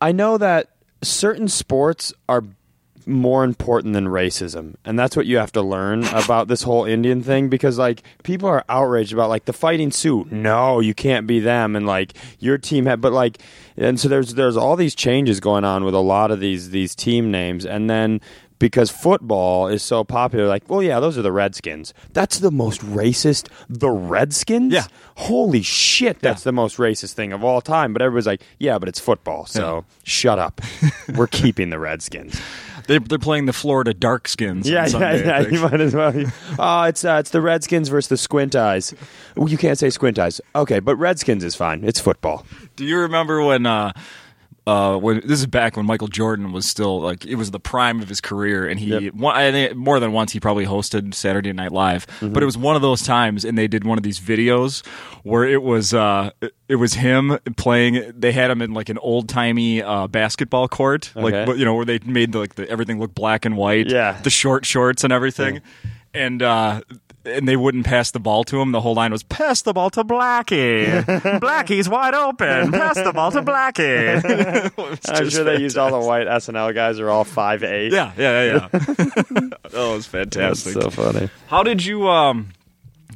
I 0.00 0.12
know 0.12 0.38
that 0.38 0.70
certain 1.02 1.48
sports 1.48 2.12
are 2.28 2.44
more 3.06 3.44
important 3.44 3.94
than 3.94 4.06
racism, 4.06 4.76
and 4.84 4.98
that's 4.98 5.16
what 5.16 5.26
you 5.26 5.38
have 5.38 5.52
to 5.52 5.62
learn 5.62 6.04
about 6.12 6.48
this 6.48 6.62
whole 6.62 6.84
Indian 6.84 7.22
thing 7.22 7.48
because 7.48 7.78
like 7.78 8.02
people 8.22 8.48
are 8.48 8.64
outraged 8.68 9.12
about 9.12 9.28
like 9.28 9.44
the 9.44 9.52
fighting 9.52 9.90
Sioux. 9.90 10.26
No, 10.30 10.80
you 10.80 10.94
can't 10.94 11.26
be 11.26 11.40
them, 11.40 11.76
and 11.76 11.86
like 11.86 12.14
your 12.38 12.58
team 12.58 12.86
had, 12.86 13.00
but 13.00 13.12
like, 13.12 13.38
and 13.76 13.98
so 13.98 14.08
there's 14.08 14.34
there's 14.34 14.56
all 14.56 14.76
these 14.76 14.94
changes 14.94 15.40
going 15.40 15.64
on 15.64 15.84
with 15.84 15.94
a 15.94 16.00
lot 16.00 16.30
of 16.30 16.40
these 16.40 16.70
these 16.70 16.94
team 16.94 17.30
names, 17.30 17.66
and 17.66 17.90
then 17.90 18.20
because 18.62 18.92
football 18.92 19.66
is 19.66 19.82
so 19.82 20.04
popular, 20.04 20.46
like, 20.46 20.70
well, 20.70 20.80
yeah, 20.80 21.00
those 21.00 21.18
are 21.18 21.22
the 21.22 21.32
Redskins. 21.32 21.92
That's 22.12 22.38
the 22.38 22.52
most 22.52 22.80
racist. 22.82 23.48
The 23.68 23.90
Redskins? 23.90 24.72
Yeah. 24.72 24.86
Holy 25.16 25.62
shit, 25.62 26.20
that's 26.20 26.44
the 26.44 26.52
most 26.52 26.76
racist 26.76 27.14
thing 27.14 27.32
of 27.32 27.42
all 27.42 27.60
time. 27.60 27.92
But 27.92 28.02
everybody's 28.02 28.28
like, 28.28 28.42
yeah, 28.60 28.78
but 28.78 28.88
it's 28.88 29.00
football, 29.00 29.46
so 29.46 29.84
shut 30.04 30.38
up. 30.38 30.60
We're 31.16 31.26
keeping 31.26 31.70
the 31.70 31.80
Redskins. 31.80 32.40
They, 32.86 32.98
they're 32.98 33.18
playing 33.18 33.46
the 33.46 33.52
Florida 33.52 33.94
Darkskins. 33.94 34.64
yeah, 34.64 34.84
on 34.94 35.00
yeah, 35.00 35.14
yeah. 35.16 35.40
You 35.40 35.60
might 35.60 35.80
as 35.80 35.92
well. 35.92 36.12
Oh, 36.56 36.82
it's 36.84 37.04
uh, 37.04 37.16
it's 37.18 37.30
the 37.30 37.40
Redskins 37.40 37.88
versus 37.88 38.08
the 38.10 38.16
Squint 38.16 38.54
Eyes. 38.54 38.94
Well, 39.36 39.48
you 39.48 39.58
can't 39.58 39.78
say 39.78 39.90
Squint 39.90 40.20
Eyes. 40.20 40.40
Okay, 40.54 40.78
but 40.78 40.94
Redskins 40.96 41.42
is 41.42 41.56
fine. 41.56 41.82
It's 41.82 42.00
football. 42.00 42.46
Do 42.76 42.84
you 42.84 42.98
remember 42.98 43.42
when? 43.42 43.66
Uh, 43.66 43.92
uh, 44.66 44.96
when 44.96 45.20
this 45.26 45.40
is 45.40 45.46
back 45.46 45.76
when 45.76 45.84
Michael 45.86 46.06
Jordan 46.08 46.52
was 46.52 46.66
still 46.66 47.00
like 47.00 47.24
it 47.26 47.34
was 47.34 47.50
the 47.50 47.58
prime 47.58 48.00
of 48.00 48.08
his 48.08 48.20
career, 48.20 48.66
and 48.66 48.78
he 48.78 48.86
Yep. 49.06 49.14
one, 49.14 49.34
I 49.34 49.50
think 49.50 49.74
more 49.76 49.98
than 49.98 50.12
once 50.12 50.32
he 50.32 50.38
probably 50.40 50.66
hosted 50.66 51.14
Saturday 51.14 51.52
Night 51.52 51.72
Live. 51.72 52.06
Mm-hmm. 52.06 52.32
But 52.32 52.42
it 52.42 52.46
was 52.46 52.56
one 52.56 52.76
of 52.76 52.82
those 52.82 53.02
times, 53.02 53.44
and 53.44 53.58
they 53.58 53.66
did 53.66 53.84
one 53.84 53.98
of 53.98 54.04
these 54.04 54.20
videos 54.20 54.86
where 55.24 55.44
it 55.44 55.62
was 55.62 55.92
uh, 55.92 56.30
it- 56.68 56.76
was 56.76 56.94
him 56.94 57.38
playing. 57.56 58.12
They 58.16 58.32
had 58.32 58.50
him 58.50 58.62
in 58.62 58.72
like 58.72 58.88
an 58.88 58.98
old 58.98 59.28
timey 59.28 59.82
uh, 59.82 60.06
basketball 60.06 60.68
court, 60.68 61.10
like 61.14 61.34
Okay. 61.34 61.44
but, 61.44 61.58
you 61.58 61.64
know 61.64 61.74
where 61.74 61.84
they 61.84 61.98
made 62.04 62.32
the, 62.32 62.38
like 62.38 62.54
the, 62.54 62.68
everything 62.70 62.98
look 63.00 63.14
black 63.14 63.44
and 63.44 63.56
white, 63.56 63.88
Yeah. 63.90 64.20
the 64.22 64.30
short 64.30 64.64
shorts 64.64 65.02
and 65.04 65.12
everything, 65.12 65.60
and. 66.14 66.40
uh 66.42 66.80
and 67.24 67.46
they 67.46 67.56
wouldn't 67.56 67.86
pass 67.86 68.10
the 68.10 68.20
ball 68.20 68.44
to 68.44 68.60
him. 68.60 68.72
The 68.72 68.80
whole 68.80 68.94
line 68.94 69.12
was 69.12 69.22
"Pass 69.22 69.62
the 69.62 69.72
ball 69.72 69.90
to 69.90 70.04
Blackie. 70.04 71.02
Blackie's 71.40 71.88
wide 71.88 72.14
open. 72.14 72.72
Pass 72.72 72.96
the 72.96 73.12
ball 73.12 73.30
to 73.32 73.42
Blackie." 73.42 75.08
I'm 75.08 75.30
sure 75.30 75.44
they 75.44 75.58
used 75.58 75.78
all 75.78 75.90
the 75.90 76.06
white 76.06 76.26
SNL 76.26 76.74
guys 76.74 76.98
are 76.98 77.10
all 77.10 77.24
five 77.24 77.62
eight. 77.62 77.92
Yeah, 77.92 78.12
yeah, 78.16 78.44
yeah. 78.44 78.52
yeah. 78.52 78.68
that 78.72 79.58
was 79.72 80.06
That's 80.06 80.06
fantastic. 80.06 80.72
so 80.74 80.90
funny. 80.90 81.30
How 81.48 81.62
did 81.62 81.84
you? 81.84 82.08
Um, 82.08 82.50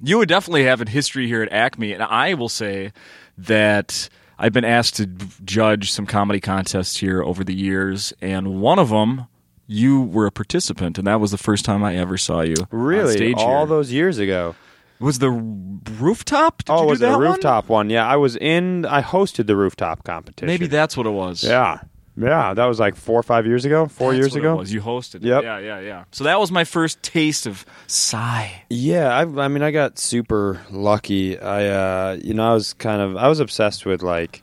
you 0.03 0.19
would 0.19 0.29
definitely 0.29 0.65
have 0.65 0.81
a 0.81 0.89
history 0.89 1.27
here 1.27 1.43
at 1.43 1.53
Acme, 1.53 1.93
and 1.93 2.03
I 2.03 2.35
will 2.35 2.49
say 2.49 2.93
that 3.39 4.09
I've 4.39 4.53
been 4.53 4.65
asked 4.65 4.97
to 4.97 5.07
judge 5.45 5.91
some 5.91 6.07
comedy 6.07 6.41
contests 6.41 6.97
here 6.99 7.23
over 7.23 7.43
the 7.43 7.55
years, 7.55 8.13
and 8.21 8.61
one 8.61 8.79
of 8.79 8.91
them. 8.91 9.27
You 9.67 10.03
were 10.03 10.27
a 10.27 10.33
participant, 10.33 10.99
and 10.99 11.07
that 11.07 11.21
was 11.21 11.31
the 11.31 11.39
first 11.39 11.65
time 11.65 11.83
I 11.83 11.97
ever 11.97 12.17
saw 12.17 12.41
you. 12.43 12.55
Really, 12.71 13.15
stage 13.15 13.37
all 13.39 13.59
here. 13.59 13.67
those 13.67 13.93
years 13.93 14.19
ago. 14.19 14.55
was 15.01 15.19
the 15.19 15.31
rooftop? 15.31 16.65
Did 16.65 16.73
oh, 16.73 16.87
was 16.87 17.01
it 17.01 17.07
that 17.07 17.15
a 17.15 17.19
one? 17.19 17.21
rooftop 17.23 17.69
one? 17.69 17.91
Yeah, 17.91 18.07
I 18.07 18.17
was 18.17 18.37
in. 18.37 18.85
I 18.87 19.03
hosted 19.03 19.47
the 19.47 19.57
rooftop 19.57 20.05
competition. 20.05 20.47
Maybe 20.47 20.67
that's 20.67 20.97
what 20.97 21.07
it 21.07 21.11
was. 21.11 21.43
Yeah, 21.43 21.81
yeah. 22.17 22.55
That 22.55 22.67
was 22.67 22.79
like 22.79 22.97
four 22.97 23.19
or 23.19 23.23
five 23.23 23.47
years 23.47 23.65
ago. 23.65 23.87
Four 23.87 24.13
That's 24.13 24.19
years 24.19 24.33
what 24.33 24.39
ago. 24.39 24.53
it 24.53 24.57
was. 24.57 24.73
You 24.73 24.81
hosted. 24.81 25.17
it. 25.17 25.25
Yep. 25.25 25.43
Yeah, 25.43 25.59
yeah, 25.59 25.81
yeah. 25.81 26.05
So 26.13 26.25
that 26.25 26.39
was 26.39 26.51
my 26.51 26.65
first 26.65 27.03
taste 27.03 27.47
of 27.47 27.67
Cy. 27.87 28.63
Yeah, 28.71 29.09
I, 29.09 29.23
I 29.23 29.49
mean, 29.49 29.63
I 29.63 29.71
got 29.71 29.99
super 29.99 30.63
lucky. 30.71 31.39
I, 31.39 31.67
uh, 31.67 32.19
you 32.23 32.35
know, 32.35 32.51
I 32.51 32.55
was 32.55 32.73
kind 32.75 33.03
of, 33.03 33.17
I 33.17 33.29
was 33.29 33.41
obsessed 33.41 33.85
with 33.85 34.03
like 34.03 34.43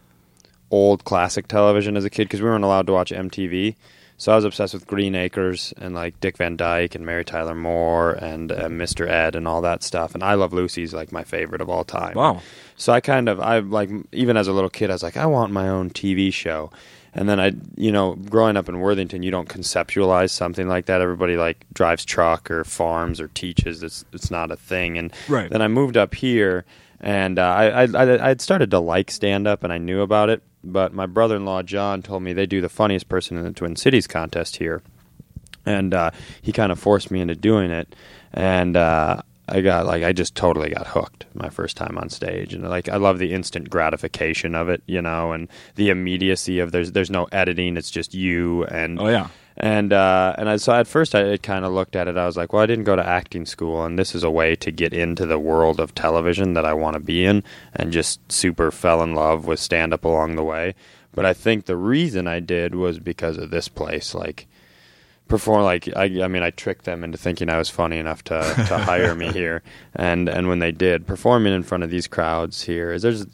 old 0.70 1.04
classic 1.04 1.48
television 1.48 1.96
as 1.96 2.04
a 2.04 2.10
kid 2.10 2.26
because 2.26 2.42
we 2.42 2.50
weren't 2.50 2.64
allowed 2.64 2.88
to 2.88 2.94
watch 2.94 3.12
MTV. 3.12 3.76
So 4.18 4.32
I 4.32 4.36
was 4.36 4.46
obsessed 4.46 4.74
with 4.74 4.88
Green 4.88 5.16
Acres 5.16 5.74
and 5.78 5.94
like 5.96 6.20
Dick 6.22 6.38
Van 6.38 6.56
Dyke 6.56 6.96
and 6.96 7.06
Mary 7.06 7.26
Tyler 7.26 7.56
Moore 7.56 8.12
and 8.12 8.52
uh, 8.52 8.68
Mr. 8.70 9.08
Ed 9.08 9.36
and 9.36 9.48
all 9.48 9.62
that 9.62 9.84
stuff. 9.84 10.14
And 10.14 10.24
I 10.24 10.36
Love 10.36 10.54
Lucy's 10.54 10.94
like 10.94 11.12
my 11.12 11.24
favorite 11.24 11.62
of 11.62 11.70
all 11.70 11.84
time. 11.84 12.14
Wow. 12.16 12.42
So 12.78 12.94
I 12.94 13.02
kind 13.02 13.28
of, 13.28 13.40
I 13.40 13.60
like, 13.60 13.90
even 14.12 14.38
as 14.38 14.48
a 14.48 14.54
little 14.54 14.70
kid, 14.70 14.90
I 14.90 14.94
was 14.94 15.04
like, 15.04 15.18
I 15.18 15.26
want 15.26 15.52
my 15.52 15.68
own 15.68 15.90
TV 15.90 16.32
show. 16.32 16.72
And 17.16 17.28
then 17.30 17.40
I, 17.40 17.52
you 17.76 17.92
know, 17.92 18.16
growing 18.16 18.56
up 18.58 18.70
in 18.70 18.80
Worthington, 18.80 19.22
you 19.24 19.30
don't 19.30 19.48
conceptualize 19.50 20.32
something 20.32 20.68
like 20.68 20.86
that. 20.88 21.02
Everybody 21.02 21.36
like 21.38 21.66
drives 21.74 22.06
truck 22.06 22.50
or 22.50 22.64
farms 22.64 23.20
or 23.20 23.28
teaches. 23.30 23.84
It's 23.84 24.04
it's 24.14 24.32
not 24.32 24.52
a 24.52 24.56
thing. 24.56 24.98
And 24.98 25.14
Right. 25.30 25.48
then 25.50 25.62
I 25.62 25.68
moved 25.68 25.96
up 25.96 26.16
here, 26.16 26.66
and 27.00 27.38
uh, 27.38 27.44
I, 27.44 27.84
I 27.84 27.84
I 27.94 28.28
had 28.30 28.42
started 28.42 28.72
to 28.72 28.80
like 28.80 29.12
stand 29.12 29.48
up, 29.48 29.64
and 29.64 29.72
I 29.72 29.78
knew 29.78 30.02
about 30.02 30.30
it. 30.30 30.42
But 30.64 30.94
my 30.94 31.06
brother-in-law 31.06 31.64
John 31.64 32.02
told 32.02 32.24
me 32.24 32.34
they 32.34 32.46
do 32.46 32.62
the 32.62 32.70
funniest 32.70 33.10
person 33.10 33.38
in 33.38 33.44
the 33.44 33.52
Twin 33.52 33.76
Cities 33.76 34.08
contest 34.08 34.58
here, 34.58 34.82
and 35.66 35.94
uh, 35.94 36.12
he 36.42 36.52
kind 36.52 36.72
of 36.72 36.80
forced 36.80 37.12
me 37.12 37.22
into 37.22 37.36
doing 37.36 37.70
it. 37.72 37.96
And 38.34 38.78
uh, 38.78 39.22
I 39.48 39.62
got 39.62 39.86
like 39.86 40.04
I 40.04 40.14
just 40.14 40.36
totally 40.36 40.70
got 40.70 40.88
hooked 40.88 41.26
my 41.34 41.50
first 41.50 41.76
time 41.76 41.98
on 41.98 42.10
stage, 42.10 42.54
and 42.54 42.68
like 42.70 42.88
I 42.88 42.96
love 42.96 43.20
the 43.20 43.34
instant 43.34 43.70
gratification 43.70 44.56
of 44.56 44.70
it, 44.70 44.82
you 44.86 45.02
know, 45.02 45.34
and 45.34 45.50
the 45.76 45.90
immediacy 45.90 46.60
of 46.60 46.72
there's 46.72 46.94
there's 46.94 47.12
no 47.12 47.26
editing, 47.32 47.76
it's 47.76 47.92
just 47.92 48.14
you 48.14 48.64
and 48.66 49.00
Oh 49.00 49.10
yeah. 49.10 49.28
And 49.56 49.94
uh, 49.94 50.36
and 50.38 50.50
I, 50.50 50.56
so 50.56 50.74
at 50.74 50.88
first 50.88 51.14
I 51.14 51.38
kind 51.38 51.64
of 51.64 51.72
looked 51.72 51.96
at 51.96 52.08
it. 52.08 52.18
I 52.18 52.26
was 52.26 52.36
like, 52.36 52.54
well, 52.54 52.64
I 52.64 52.66
didn't 52.66 52.86
go 52.86 52.96
to 52.96 53.06
acting 53.06 53.46
school, 53.46 53.86
and 53.86 54.00
this 54.00 54.16
is 54.16 54.24
a 54.24 54.32
way 54.32 54.56
to 54.56 54.72
get 54.72 54.94
into 54.94 55.26
the 55.26 55.38
world 55.38 55.80
of 55.80 55.94
television 55.94 56.54
that 56.56 56.66
I 56.66 56.74
want 56.74 56.96
to 56.96 57.00
be 57.00 57.24
in, 57.24 57.44
and 57.74 57.92
just 57.92 58.20
super 58.32 58.72
fell 58.72 59.04
in 59.04 59.14
love 59.14 59.46
with 59.46 59.60
stand 59.60 59.94
up 59.94 60.06
along 60.06 60.36
the 60.36 60.44
way. 60.44 60.74
But 61.14 61.26
I 61.26 61.34
think 61.34 61.66
the 61.66 61.78
reason 61.78 62.28
I 62.28 62.40
did 62.40 62.74
was 62.74 62.98
because 62.98 63.38
of 63.38 63.52
this 63.52 63.68
place, 63.68 64.16
like 64.16 64.48
perform 65.28 65.64
like 65.64 65.88
I, 65.96 66.04
I 66.22 66.28
mean 66.28 66.44
I 66.44 66.50
tricked 66.50 66.86
them 66.86 67.04
into 67.04 67.18
thinking 67.18 67.50
I 67.50 67.58
was 67.58 67.70
funny 67.70 67.98
enough 67.98 68.24
to, 68.26 68.40
to 68.68 68.78
hire 68.78 69.16
me 69.16 69.32
here 69.34 69.64
and 69.96 70.28
and 70.28 70.48
when 70.48 70.60
they 70.60 70.72
did 70.72 71.08
performing 71.08 71.54
in 71.54 71.64
front 71.64 71.84
of 71.84 71.90
these 71.90 72.08
crowds 72.08 72.62
here 72.62 72.92
is 72.92 73.02
there's 73.02 73.26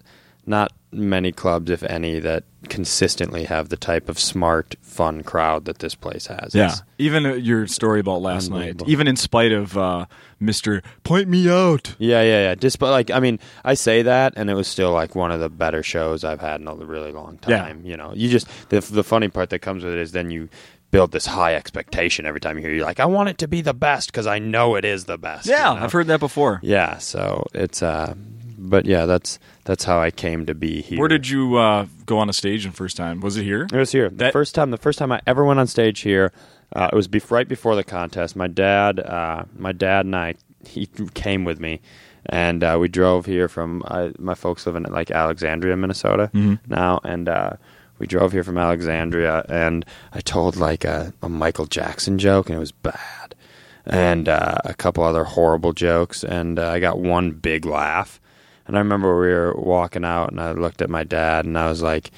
not 0.46 0.72
many 0.92 1.32
clubs 1.32 1.70
if 1.70 1.84
any 1.84 2.20
that 2.20 2.44
consistently 2.68 3.44
have 3.44 3.70
the 3.70 3.78
type 3.78 4.10
of 4.10 4.18
smart 4.20 4.76
fun 4.82 5.22
crowd 5.24 5.66
that 5.66 5.80
this 5.80 5.94
place 5.96 6.26
has 6.28 6.56
Yeah. 6.56 6.66
It's- 6.66 6.82
Even 6.98 7.26
uh, 7.26 7.34
your 7.34 7.68
story 7.68 8.00
about 8.00 8.22
last 8.22 8.50
night, 8.50 8.82
even 8.88 9.08
in 9.08 9.16
spite 9.16 9.52
of 9.52 9.78
uh, 9.78 10.06
Mr. 10.42 10.82
Point 11.04 11.28
Me 11.30 11.50
Out. 11.50 11.96
yeah 12.00 12.22
yeah 12.24 12.42
yeah 12.50 12.56
despite 12.56 12.90
like 12.92 13.12
I 13.12 13.20
mean 13.20 13.40
I 13.64 13.76
say 13.76 14.02
that 14.02 14.34
and 14.36 14.50
it 14.50 14.56
was 14.56 14.68
still 14.68 14.92
like 14.92 15.16
one 15.16 15.32
of 15.32 15.40
the 15.40 15.50
better 15.50 15.84
shows 15.84 16.24
I've 16.24 16.42
had 16.42 16.60
in 16.62 16.68
a 16.68 16.76
really 16.76 17.12
long 17.12 17.38
time. 17.38 17.82
Yeah. 17.84 17.90
you 17.92 17.96
know 17.98 18.14
you 18.16 18.30
just 18.30 18.48
the, 18.70 18.80
the 18.80 19.04
funny 19.04 19.28
part 19.30 19.50
that 19.52 19.60
comes 19.60 19.84
with 19.84 19.94
it 19.94 20.00
is 20.00 20.12
then 20.12 20.32
you 20.32 20.50
build 20.92 21.12
this 21.12 21.28
high 21.28 21.54
expectation 21.54 22.26
every 22.26 22.40
time 22.40 22.58
you 22.58 22.64
hear 22.64 22.74
you're 22.74 22.86
like 22.86 23.00
I 23.00 23.06
want 23.06 23.30
it 23.30 23.38
to 23.40 23.48
be 23.48 23.62
the 23.62 23.76
best 23.76 24.12
because 24.12 24.26
I 24.26 24.40
know 24.40 24.76
it 24.76 24.86
is 24.86 25.06
the 25.06 25.18
best 25.20 25.46
Yeah, 25.46 25.74
you 25.74 25.80
know? 25.80 25.86
I've 25.86 25.92
heard 25.92 26.08
that 26.08 26.20
before. 26.20 26.60
Yeah, 26.64 26.98
so 26.98 27.46
it's 27.54 27.84
uh 27.84 28.16
but 28.70 28.86
yeah, 28.86 29.06
that's 29.06 29.40
that's 29.66 29.84
how 29.84 30.00
I 30.00 30.12
came 30.12 30.46
to 30.46 30.54
be 30.56 30.82
here. 30.82 31.00
Where 31.00 31.08
did 31.08 31.28
you 31.30 31.58
uh, 31.58 31.88
go 32.06 32.18
on 32.20 32.30
a 32.30 32.34
stage 32.34 32.66
the 32.66 32.72
first 32.72 32.96
time? 32.98 33.20
Was 33.22 33.36
it 33.38 33.44
here? 33.44 33.64
It 33.72 33.78
was 33.78 33.92
here. 33.92 34.10
The 34.10 34.32
first 34.32 34.56
time 34.56 34.72
the 34.72 34.78
first 34.78 35.00
time 35.00 35.12
I 35.12 35.22
ever 35.28 35.44
went 35.44 35.60
on 35.60 35.68
stage 35.68 36.02
here, 36.02 36.32
uh, 36.76 36.90
it 36.92 36.96
was 36.96 37.08
bef- 37.08 37.32
right 37.32 37.48
before 37.48 37.76
the 37.76 37.84
contest. 37.84 38.36
My 38.36 38.48
dad 38.48 39.00
uh 39.00 39.44
my 39.58 39.72
dad 39.72 40.06
and 40.06 40.16
I 40.16 40.36
he 40.66 40.88
came 41.14 41.44
with 41.46 41.60
me 41.60 41.82
and 42.26 42.64
uh, 42.64 42.78
we 42.80 42.88
drove 42.90 43.26
here 43.26 43.48
from 43.48 43.82
uh, 43.88 44.10
my 44.20 44.36
folks 44.36 44.66
live 44.66 44.76
in 44.76 44.84
like 44.84 45.10
Alexandria, 45.10 45.76
Minnesota 45.78 46.30
now 46.68 47.00
and 47.04 47.28
uh 47.30 47.52
we 47.98 48.08
drove 48.08 48.32
here 48.32 48.44
from 48.44 48.58
Alexandria 48.58 49.46
and 49.50 49.86
I 50.14 50.22
told 50.22 50.56
like 50.56 50.86
a, 50.86 51.14
a 51.22 51.28
Michael 51.30 51.66
Jackson 51.66 52.18
joke 52.18 52.48
and 52.50 52.56
it 52.56 52.60
was 52.60 52.72
bad. 52.72 53.36
And 53.86 54.30
uh, 54.30 54.56
a 54.66 54.74
couple 54.76 55.04
other 55.04 55.24
horrible 55.24 55.74
jokes 55.74 56.24
and 56.24 56.60
uh, 56.60 56.70
I 56.70 56.80
got 56.80 57.00
one 57.00 57.32
big 57.32 57.66
laugh. 57.66 58.22
And 58.70 58.78
I 58.78 58.80
remember 58.80 59.20
we 59.20 59.28
were 59.28 59.54
walking 59.56 60.06
out, 60.06 60.30
and 60.32 60.40
I 60.40 60.52
looked 60.54 60.82
at 60.82 60.90
my 60.90 61.04
dad, 61.04 61.44
and 61.46 61.58
I 61.58 61.68
was 61.68 61.82
like, 61.82 62.12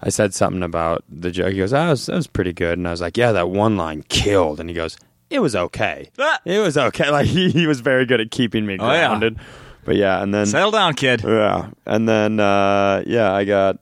I 0.00 0.08
said 0.08 0.32
something 0.34 0.62
about 0.62 1.04
the 1.08 1.30
joke. 1.30 1.52
He 1.52 1.58
goes, 1.58 1.70
"That 1.72 1.88
was 1.90 2.06
that 2.06 2.16
was 2.16 2.26
pretty 2.26 2.52
good." 2.54 2.78
And 2.78 2.88
I 2.88 2.90
was 2.90 3.00
like, 3.02 3.16
"Yeah, 3.18 3.32
that 3.32 3.50
one 3.50 3.76
line 3.76 4.02
killed." 4.08 4.58
And 4.58 4.68
he 4.70 4.74
goes, 4.74 4.96
"It 5.28 5.40
was 5.40 5.54
okay. 5.54 6.08
Ah! 6.18 6.40
It 6.46 6.58
was 6.60 6.76
okay." 6.78 7.10
Like 7.12 7.26
he, 7.26 7.50
he 7.50 7.66
was 7.66 7.80
very 7.80 8.06
good 8.06 8.20
at 8.20 8.30
keeping 8.30 8.64
me 8.66 8.78
Oh, 8.80 8.90
yeah. 8.90 9.08
grounded. 9.08 9.38
But 9.84 9.96
yeah, 9.96 10.22
and 10.22 10.32
then 10.34 10.46
Settle 10.46 10.70
down, 10.70 10.94
kid. 10.94 11.22
yeah, 11.22 11.70
and 11.86 12.08
then 12.08 12.40
uh, 12.40 13.02
yeah, 13.06 13.32
I 13.32 13.44
got 13.44 13.78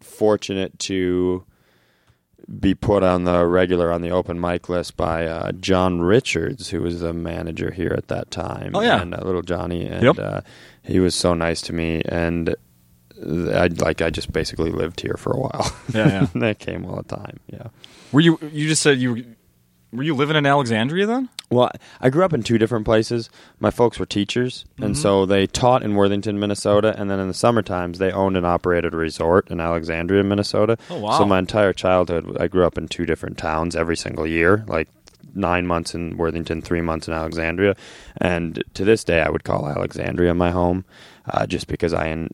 fortunate 0.00 0.78
to 0.80 1.44
be 2.60 2.74
put 2.74 3.02
on 3.02 3.24
the 3.24 3.46
regular 3.46 3.92
on 3.92 4.02
the 4.02 4.10
open 4.10 4.40
mic 4.40 4.68
list 4.68 4.96
by 4.96 5.26
uh, 5.26 5.52
John 5.52 6.00
Richards, 6.00 6.70
who 6.70 6.82
was 6.82 7.00
the 7.00 7.12
manager 7.12 7.70
here 7.70 7.94
at 7.96 8.08
that 8.08 8.30
time. 8.30 8.72
Oh, 8.74 8.80
yeah. 8.80 9.00
and 9.02 9.14
uh, 9.14 9.20
little 9.24 9.42
Johnny, 9.42 9.86
and 9.86 10.02
Yep. 10.02 10.18
uh, 10.18 10.40
he 10.82 10.98
was 11.00 11.14
so 11.14 11.34
nice 11.34 11.60
to 11.62 11.72
me, 11.72 12.02
and 12.06 12.54
I 13.24 13.68
like 13.78 14.02
I 14.02 14.10
just 14.10 14.32
basically 14.32 14.70
lived 14.72 15.00
here 15.00 15.14
for 15.16 15.32
a 15.32 15.38
while. 15.38 15.72
Yeah, 15.94 16.08
yeah. 16.08 16.26
that 16.40 16.58
came 16.58 16.84
all 16.84 16.96
the 16.96 17.16
time. 17.16 17.38
Yeah. 17.46 17.68
Were 18.10 18.20
you? 18.20 18.38
You 18.52 18.68
just 18.68 18.82
said 18.82 18.98
you 18.98 19.24
were. 19.92 20.02
You 20.02 20.14
living 20.14 20.36
in 20.36 20.46
Alexandria 20.46 21.06
then? 21.06 21.28
Well, 21.50 21.70
I 22.00 22.08
grew 22.08 22.24
up 22.24 22.32
in 22.32 22.42
two 22.42 22.56
different 22.58 22.84
places. 22.86 23.28
My 23.60 23.70
folks 23.70 23.98
were 23.98 24.06
teachers, 24.06 24.64
Mm-hmm. 24.74 24.82
and 24.84 24.98
so 24.98 25.26
they 25.26 25.46
taught 25.46 25.82
in 25.82 25.94
Worthington, 25.94 26.40
Minnesota, 26.40 26.94
and 26.98 27.10
then 27.10 27.20
in 27.20 27.28
the 27.28 27.34
summer 27.34 27.62
times 27.62 27.98
they 27.98 28.10
owned 28.10 28.36
and 28.36 28.46
operated 28.46 28.94
a 28.94 28.96
resort 28.96 29.50
in 29.50 29.60
Alexandria, 29.60 30.22
Minnesota. 30.24 30.78
Oh, 30.90 30.98
wow. 31.00 31.18
So 31.18 31.26
my 31.26 31.38
entire 31.38 31.72
childhood, 31.74 32.36
I 32.40 32.48
grew 32.48 32.64
up 32.66 32.78
in 32.78 32.88
two 32.88 33.04
different 33.06 33.36
towns 33.38 33.76
every 33.76 33.96
single 33.96 34.26
year, 34.26 34.64
like 34.66 34.88
nine 35.34 35.66
months 35.66 35.94
in 35.94 36.16
Worthington, 36.16 36.62
three 36.62 36.80
months 36.80 37.06
in 37.08 37.14
Alexandria, 37.14 37.76
and 38.18 38.62
to 38.74 38.84
this 38.84 39.04
day, 39.04 39.20
I 39.20 39.28
would 39.30 39.44
call 39.44 39.68
Alexandria 39.68 40.32
my 40.34 40.50
home, 40.50 40.84
uh, 41.30 41.46
just 41.46 41.66
because 41.68 41.92
I. 41.92 42.08
En- 42.08 42.30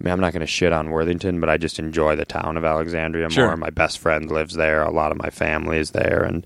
I 0.00 0.04
mean, 0.04 0.12
I'm 0.14 0.20
not 0.20 0.32
going 0.32 0.40
to 0.40 0.46
shit 0.48 0.72
on 0.72 0.90
Worthington, 0.90 1.38
but 1.38 1.48
I 1.48 1.58
just 1.58 1.78
enjoy 1.78 2.16
the 2.16 2.24
town 2.24 2.56
of 2.56 2.64
Alexandria 2.64 3.30
Sure. 3.30 3.46
more. 3.48 3.56
My 3.56 3.70
best 3.70 4.00
friend 4.00 4.28
lives 4.32 4.54
there. 4.54 4.82
A 4.82 4.90
lot 4.90 5.12
of 5.12 5.18
my 5.18 5.30
family 5.30 5.78
is 5.78 5.92
there, 5.92 6.24
and 6.24 6.44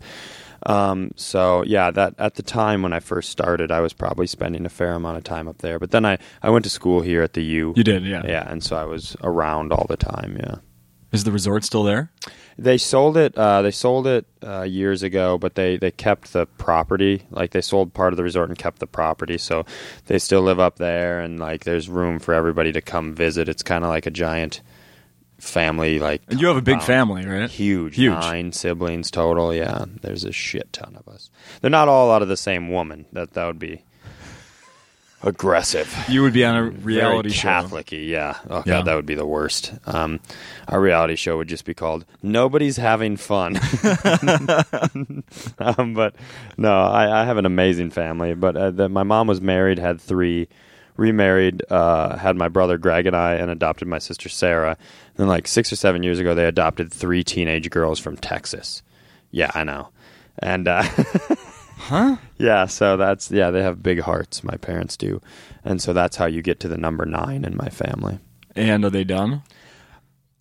um, 0.67 1.13
so 1.17 1.63
yeah, 1.65 1.91
that 1.93 2.15
at 2.19 2.35
the 2.35 2.43
time 2.43 2.83
when 2.83 2.93
I 2.93 3.01
first 3.01 3.31
started, 3.31 3.71
I 3.71 3.81
was 3.81 3.93
probably 3.93 4.27
spending 4.27 4.67
a 4.67 4.69
fair 4.69 4.93
amount 4.95 5.17
of 5.17 5.25
time 5.25 5.49
up 5.49 5.59
there. 5.59 5.79
But 5.79 5.93
then 5.93 6.05
I, 6.05 6.19
I 6.43 6.51
went 6.51 6.65
to 6.65 6.71
school 6.71 7.01
here 7.01 7.23
at 7.23 7.33
the 7.35 7.45
U. 7.45 7.73
You 7.77 7.85
did, 7.85 8.05
yeah. 8.05 8.23
Yeah, 8.27 8.51
and 8.51 8.63
so 8.63 8.77
I 8.77 8.85
was 8.85 9.17
around 9.23 9.73
all 9.73 9.87
the 9.89 9.97
time. 9.97 10.37
Yeah, 10.39 10.57
Is 11.13 11.25
the 11.25 11.33
resort 11.33 11.65
still 11.65 11.85
there? 11.85 12.11
they 12.59 12.79
sold 12.79 13.17
it. 13.19 13.37
Uh, 13.37 13.61
they 13.61 13.71
sold 13.71 14.07
it 14.07 14.25
uh, 14.43 14.63
years 14.63 15.03
ago, 15.03 15.37
but 15.39 15.55
they 15.57 15.77
they 15.77 15.91
kept 15.91 16.33
the 16.33 16.47
property. 16.47 17.23
Like 17.31 17.51
they 17.51 17.61
sold 17.61 17.93
part 17.93 18.13
of 18.13 18.17
the 18.17 18.23
resort 18.25 18.49
and 18.49 18.59
kept 18.59 18.79
the 18.79 18.87
property, 18.87 19.39
so 19.39 19.65
they 20.07 20.19
still 20.19 20.41
live 20.43 20.59
up 20.59 20.77
there. 20.77 21.21
And 21.21 21.39
like, 21.39 21.65
there's 21.65 21.89
room 21.89 22.19
for 22.19 22.33
everybody 22.35 22.73
to 22.73 22.81
come 22.81 23.15
visit. 23.15 23.49
It's 23.49 23.63
kind 23.63 23.85
of 23.85 23.91
like 23.91 24.07
a 24.07 24.11
giant 24.11 24.63
family. 25.47 25.99
Like, 25.99 26.23
And 26.29 26.41
you 26.41 26.47
have 26.49 26.57
a 26.57 26.63
big 26.63 26.79
compound. 26.81 26.87
family, 26.87 27.27
right? 27.27 27.51
Huge, 27.51 27.97
Huge. 27.97 28.13
nine 28.13 28.53
siblings 28.53 29.11
total. 29.11 29.53
Yeah, 29.55 29.85
there's 30.03 30.25
a 30.25 30.33
shit 30.33 30.73
ton 30.73 30.97
of 30.97 31.13
us. 31.13 31.31
They're 31.61 31.71
not 31.71 31.89
all 31.89 32.11
out 32.13 32.23
of 32.23 32.29
the 32.29 32.37
same 32.37 32.71
woman. 32.71 33.07
That 33.13 33.33
that 33.35 33.47
would 33.47 33.59
be 33.59 33.83
aggressive. 35.23 35.93
You 36.09 36.23
would 36.23 36.35
be 36.35 36.45
on 36.45 36.57
a 36.57 36.63
reality 36.65 37.31
Very 37.31 37.37
show. 37.37 37.49
Catholic-y, 37.49 37.99
yeah. 37.99 38.37
Oh 38.45 38.63
god, 38.63 38.67
Yeah. 38.67 38.83
that 38.83 38.95
would 38.95 39.07
be 39.07 39.15
the 39.15 39.27
worst. 39.27 39.73
Um, 39.87 40.21
our 40.69 40.81
reality 40.81 41.17
show 41.17 41.37
would 41.39 41.49
just 41.49 41.65
be 41.65 41.75
called 41.75 42.05
"Nobody's 42.23 42.77
Having 42.77 43.17
Fun." 43.17 43.57
um, 45.59 45.95
but 45.95 46.15
no, 46.57 46.73
I, 46.73 47.23
I 47.23 47.25
have 47.25 47.37
an 47.39 47.47
amazing 47.47 47.91
family. 47.91 48.35
But 48.35 48.57
uh, 48.57 48.71
the, 48.71 48.89
my 48.89 49.03
mom 49.03 49.27
was 49.27 49.41
married, 49.41 49.79
had 49.79 50.01
three, 50.01 50.49
remarried, 50.97 51.63
uh, 51.71 52.17
had 52.17 52.37
my 52.37 52.49
brother 52.49 52.79
Greg 52.79 53.07
and 53.07 53.17
I, 53.17 53.35
and 53.35 53.51
adopted 53.51 53.89
my 53.89 53.99
sister 53.99 54.29
Sarah. 54.29 54.71
And 54.71 55.17
then, 55.17 55.29
like 55.29 55.47
six 55.49 55.73
or 55.73 55.77
seven 55.77 56.03
years 56.03 56.19
ago, 56.19 56.35
they 56.35 56.45
adopted 56.45 56.93
three 56.93 57.25
teenage 57.25 57.71
girls 57.71 57.99
from 57.99 58.17
Texas. 58.17 58.83
Yeah, 59.31 59.51
I 59.55 59.65
know. 59.65 59.89
And 60.39 60.69
uh, 60.69 60.83
Huh? 61.77 62.17
yeah, 62.39 62.67
so 62.67 62.97
that's 62.97 63.31
yeah, 63.31 63.51
they 63.51 63.63
have 63.63 63.83
big 63.83 64.01
hearts. 64.01 64.43
My 64.43 64.57
parents 64.57 64.97
do, 64.97 65.21
and 65.65 65.81
so 65.81 65.93
that's 65.93 66.17
how 66.17 66.27
you 66.27 66.43
get 66.43 66.59
to 66.61 66.69
the 66.69 66.77
number 66.77 67.07
nine 67.07 67.45
in 67.45 67.57
my 67.57 67.69
family. 67.69 68.19
And 68.57 68.85
are 68.85 68.91
they 68.91 69.05
done? 69.05 69.43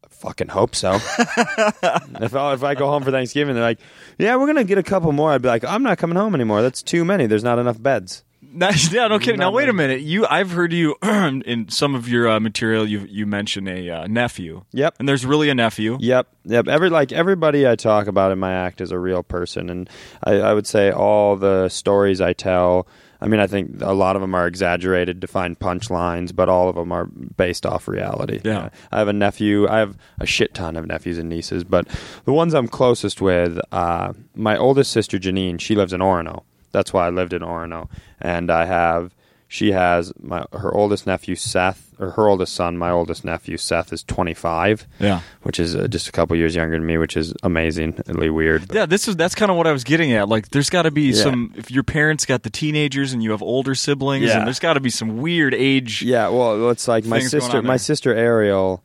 Fucking 0.09 0.47
hope 0.47 0.73
so. 0.73 0.95
if 0.95 2.33
I, 2.35 2.53
if 2.53 2.63
I 2.63 2.73
go 2.73 2.87
home 2.87 3.03
for 3.03 3.11
Thanksgiving, 3.11 3.53
they're 3.53 3.63
like, 3.63 3.79
"Yeah, 4.17 4.37
we're 4.37 4.47
gonna 4.47 4.63
get 4.63 4.79
a 4.79 4.83
couple 4.83 5.11
more." 5.11 5.31
I'd 5.33 5.43
be 5.43 5.47
like, 5.47 5.63
"I'm 5.63 5.83
not 5.83 5.99
coming 5.99 6.17
home 6.17 6.33
anymore. 6.33 6.63
That's 6.63 6.81
too 6.81 7.05
many. 7.05 7.27
There's 7.27 7.43
not 7.43 7.59
enough 7.59 7.79
beds." 7.79 8.23
No, 8.55 8.69
yeah, 8.91 9.07
no 9.07 9.19
kidding. 9.19 9.39
Now 9.39 9.45
Not 9.45 9.53
wait 9.53 9.69
a 9.69 9.73
minute. 9.73 10.01
You, 10.01 10.25
I've 10.25 10.51
heard 10.51 10.71
you 10.71 10.95
in 11.03 11.67
some 11.69 11.93
of 11.93 12.07
your 12.07 12.29
uh, 12.29 12.39
material. 12.39 12.87
You 12.87 13.05
you 13.09 13.25
mention 13.25 13.67
a 13.67 13.89
uh, 13.89 14.07
nephew. 14.07 14.63
Yep. 14.71 14.95
And 14.99 15.09
there's 15.09 15.25
really 15.25 15.49
a 15.49 15.55
nephew. 15.55 15.97
Yep, 15.99 16.27
yep. 16.45 16.67
Every 16.67 16.89
like 16.89 17.11
everybody 17.11 17.67
I 17.67 17.75
talk 17.75 18.07
about 18.07 18.31
in 18.31 18.39
my 18.39 18.53
act 18.53 18.81
is 18.81 18.91
a 18.91 18.99
real 18.99 19.23
person, 19.23 19.69
and 19.69 19.89
I, 20.23 20.35
I 20.35 20.53
would 20.53 20.67
say 20.67 20.91
all 20.91 21.35
the 21.35 21.69
stories 21.69 22.21
I 22.21 22.33
tell. 22.33 22.87
I 23.21 23.27
mean, 23.27 23.39
I 23.39 23.47
think 23.47 23.81
a 23.81 23.93
lot 23.93 24.15
of 24.15 24.21
them 24.21 24.35
are 24.35 24.45
exaggerated 24.45 25.21
to 25.21 25.27
find 25.27 25.57
punchlines, 25.57 26.35
but 26.35 26.49
all 26.49 26.67
of 26.67 26.75
them 26.75 26.91
are 26.91 27.05
based 27.05 27.65
off 27.65 27.87
reality. 27.87 28.41
Yeah. 28.43 28.69
I 28.91 28.99
have 28.99 29.07
a 29.07 29.13
nephew. 29.13 29.67
I 29.67 29.79
have 29.79 29.97
a 30.19 30.25
shit 30.25 30.53
ton 30.53 30.75
of 30.75 30.85
nephews 30.85 31.17
and 31.17 31.29
nieces, 31.29 31.63
but 31.63 31.87
the 32.25 32.33
ones 32.33 32.53
I'm 32.53 32.67
closest 32.67 33.21
with, 33.21 33.57
uh, 33.71 34.13
my 34.35 34.57
oldest 34.57 34.91
sister 34.91 35.17
Janine, 35.17 35.59
she 35.61 35.75
lives 35.75 35.93
in 35.93 36.01
Orono. 36.01 36.43
That's 36.75 36.91
why 36.93 37.07
I 37.07 37.09
lived 37.09 37.33
in 37.33 37.41
Orono, 37.41 37.89
and 38.19 38.51
I 38.51 38.65
have. 38.65 39.15
She 39.47 39.71
has 39.73 40.11
my 40.19 40.43
her 40.53 40.73
oldest 40.73 41.05
nephew 41.05 41.35
Seth, 41.35 41.93
or 41.99 42.09
her 42.11 42.27
oldest 42.27 42.53
son. 42.55 42.77
My 42.79 42.89
oldest 42.89 43.23
nephew 43.23 43.57
Seth 43.57 43.93
is 43.93 44.03
25 44.03 44.87
Yeah. 44.99 45.21
which 45.43 45.59
is 45.59 45.75
uh, 45.75 45.87
just 45.87 46.09
a 46.09 46.11
couple 46.11 46.35
years 46.35 46.55
younger 46.55 46.75
than 46.75 46.85
me, 46.85 46.97
which 46.97 47.15
is 47.15 47.31
amazingly 47.43 48.29
weird. 48.31 48.67
but- 48.67 48.75
Yeah, 48.75 48.85
this 48.87 49.07
is 49.07 49.15
that's 49.15 49.35
kind 49.35 49.51
of 49.51 49.55
what 49.55 49.67
I 49.67 49.71
was 49.71 49.83
getting 49.83 50.11
at. 50.13 50.27
Like, 50.27 50.49
there's 50.49 50.71
got 50.71 50.81
to 50.81 50.91
be 50.91 51.11
Yeah. 51.13 51.23
some. 51.23 51.53
If 51.55 51.69
your 51.69 51.83
parents 51.83 52.25
got 52.25 52.41
the 52.41 52.49
teenagers 52.49 53.13
and 53.13 53.23
you 53.23 53.31
have 53.31 53.43
older 53.43 53.75
siblings, 53.75 54.25
Yeah. 54.25 54.39
and 54.39 54.47
there's 54.47 54.59
got 54.59 54.73
to 54.73 54.79
be 54.79 54.89
some 54.89 55.17
weird 55.17 55.53
age. 55.53 56.01
yeah. 56.01 56.27
Well, 56.27 56.71
it's 56.71 56.87
like 56.87 57.05
my 57.05 57.19
sister. 57.19 57.61
My 57.61 57.77
sister 57.77 58.13
Ariel 58.15 58.83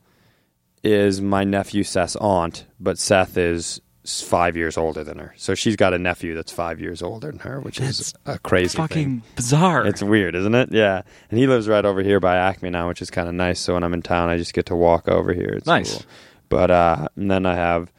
is 0.83 1.21
my 1.21 1.43
nephew 1.43 1.83
Seth's 1.83 2.15
aunt, 2.17 2.65
but 2.79 2.97
Seth 2.99 3.35
is 3.35 3.81
five 4.03 4.57
years 4.57 4.77
older 4.77 5.03
than 5.03 5.19
her. 5.19 5.33
So 5.37 5.53
she's 5.53 5.75
got 5.75 5.93
a 5.93 5.99
nephew 5.99 6.33
that's 6.33 6.51
five 6.51 6.79
years 6.79 7.01
older 7.03 7.27
than 7.29 7.39
her, 7.39 7.59
which 7.59 7.79
is 7.79 8.13
a 8.25 8.39
crazy 8.39 8.75
fucking 8.77 9.21
thing. 9.21 9.23
bizarre. 9.35 9.85
It's 9.85 10.01
weird, 10.01 10.33
isn't 10.35 10.55
it? 10.55 10.71
Yeah. 10.71 11.03
And 11.29 11.39
he 11.39 11.45
lives 11.47 11.67
right 11.67 11.85
over 11.85 12.01
here 12.01 12.19
by 12.19 12.35
Acme 12.35 12.69
now, 12.71 12.87
which 12.87 13.01
is 13.01 13.11
kind 13.11 13.27
of 13.29 13.35
nice. 13.35 13.59
So 13.59 13.75
when 13.75 13.83
I'm 13.83 13.93
in 13.93 14.01
town, 14.01 14.29
I 14.29 14.37
just 14.37 14.53
get 14.53 14.65
to 14.67 14.75
walk 14.75 15.07
over 15.07 15.33
here. 15.33 15.49
It's 15.55 15.67
Nice. 15.67 15.91
cool. 15.93 16.01
But 16.49 16.71
uh, 16.71 17.07
and 17.15 17.29
then 17.29 17.45
I 17.45 17.55
have 17.55 17.91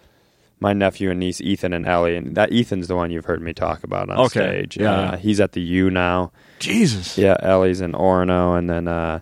my 0.60 0.72
nephew 0.72 1.10
and 1.10 1.18
niece 1.20 1.40
Ethan 1.40 1.72
and 1.72 1.86
Ellie, 1.86 2.16
and 2.16 2.34
that 2.36 2.52
Ethan's 2.52 2.86
the 2.88 2.94
one 2.96 3.10
you've 3.10 3.24
heard 3.24 3.40
me 3.42 3.52
talk 3.52 3.82
about 3.84 4.10
on 4.10 4.18
Okay. 4.26 4.40
stage. 4.40 4.76
Yeah. 4.76 4.92
Uh, 4.92 5.16
he's 5.16 5.40
at 5.40 5.52
the 5.52 5.60
U 5.62 5.90
now. 5.90 6.32
Jesus. 6.58 7.16
Yeah, 7.18 7.36
Ellie's 7.40 7.80
in 7.80 7.92
Orono, 7.92 8.56
and 8.58 8.68
then 8.68 8.86
uh, 8.88 9.20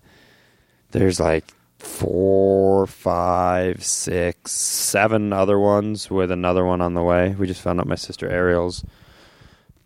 there's 0.90 1.20
like 1.20 1.44
four, 1.80 2.87
five, 2.87 3.84
six, 3.84 4.52
seven 4.52 5.32
other 5.32 5.58
ones 5.58 6.10
with 6.10 6.30
another 6.30 6.64
one 6.64 6.80
on 6.80 6.94
the 6.94 7.02
way. 7.02 7.34
We 7.38 7.46
just 7.46 7.60
found 7.60 7.80
out 7.80 7.87
my 7.87 7.94
sister 7.94 8.28
Ariel's 8.28 8.84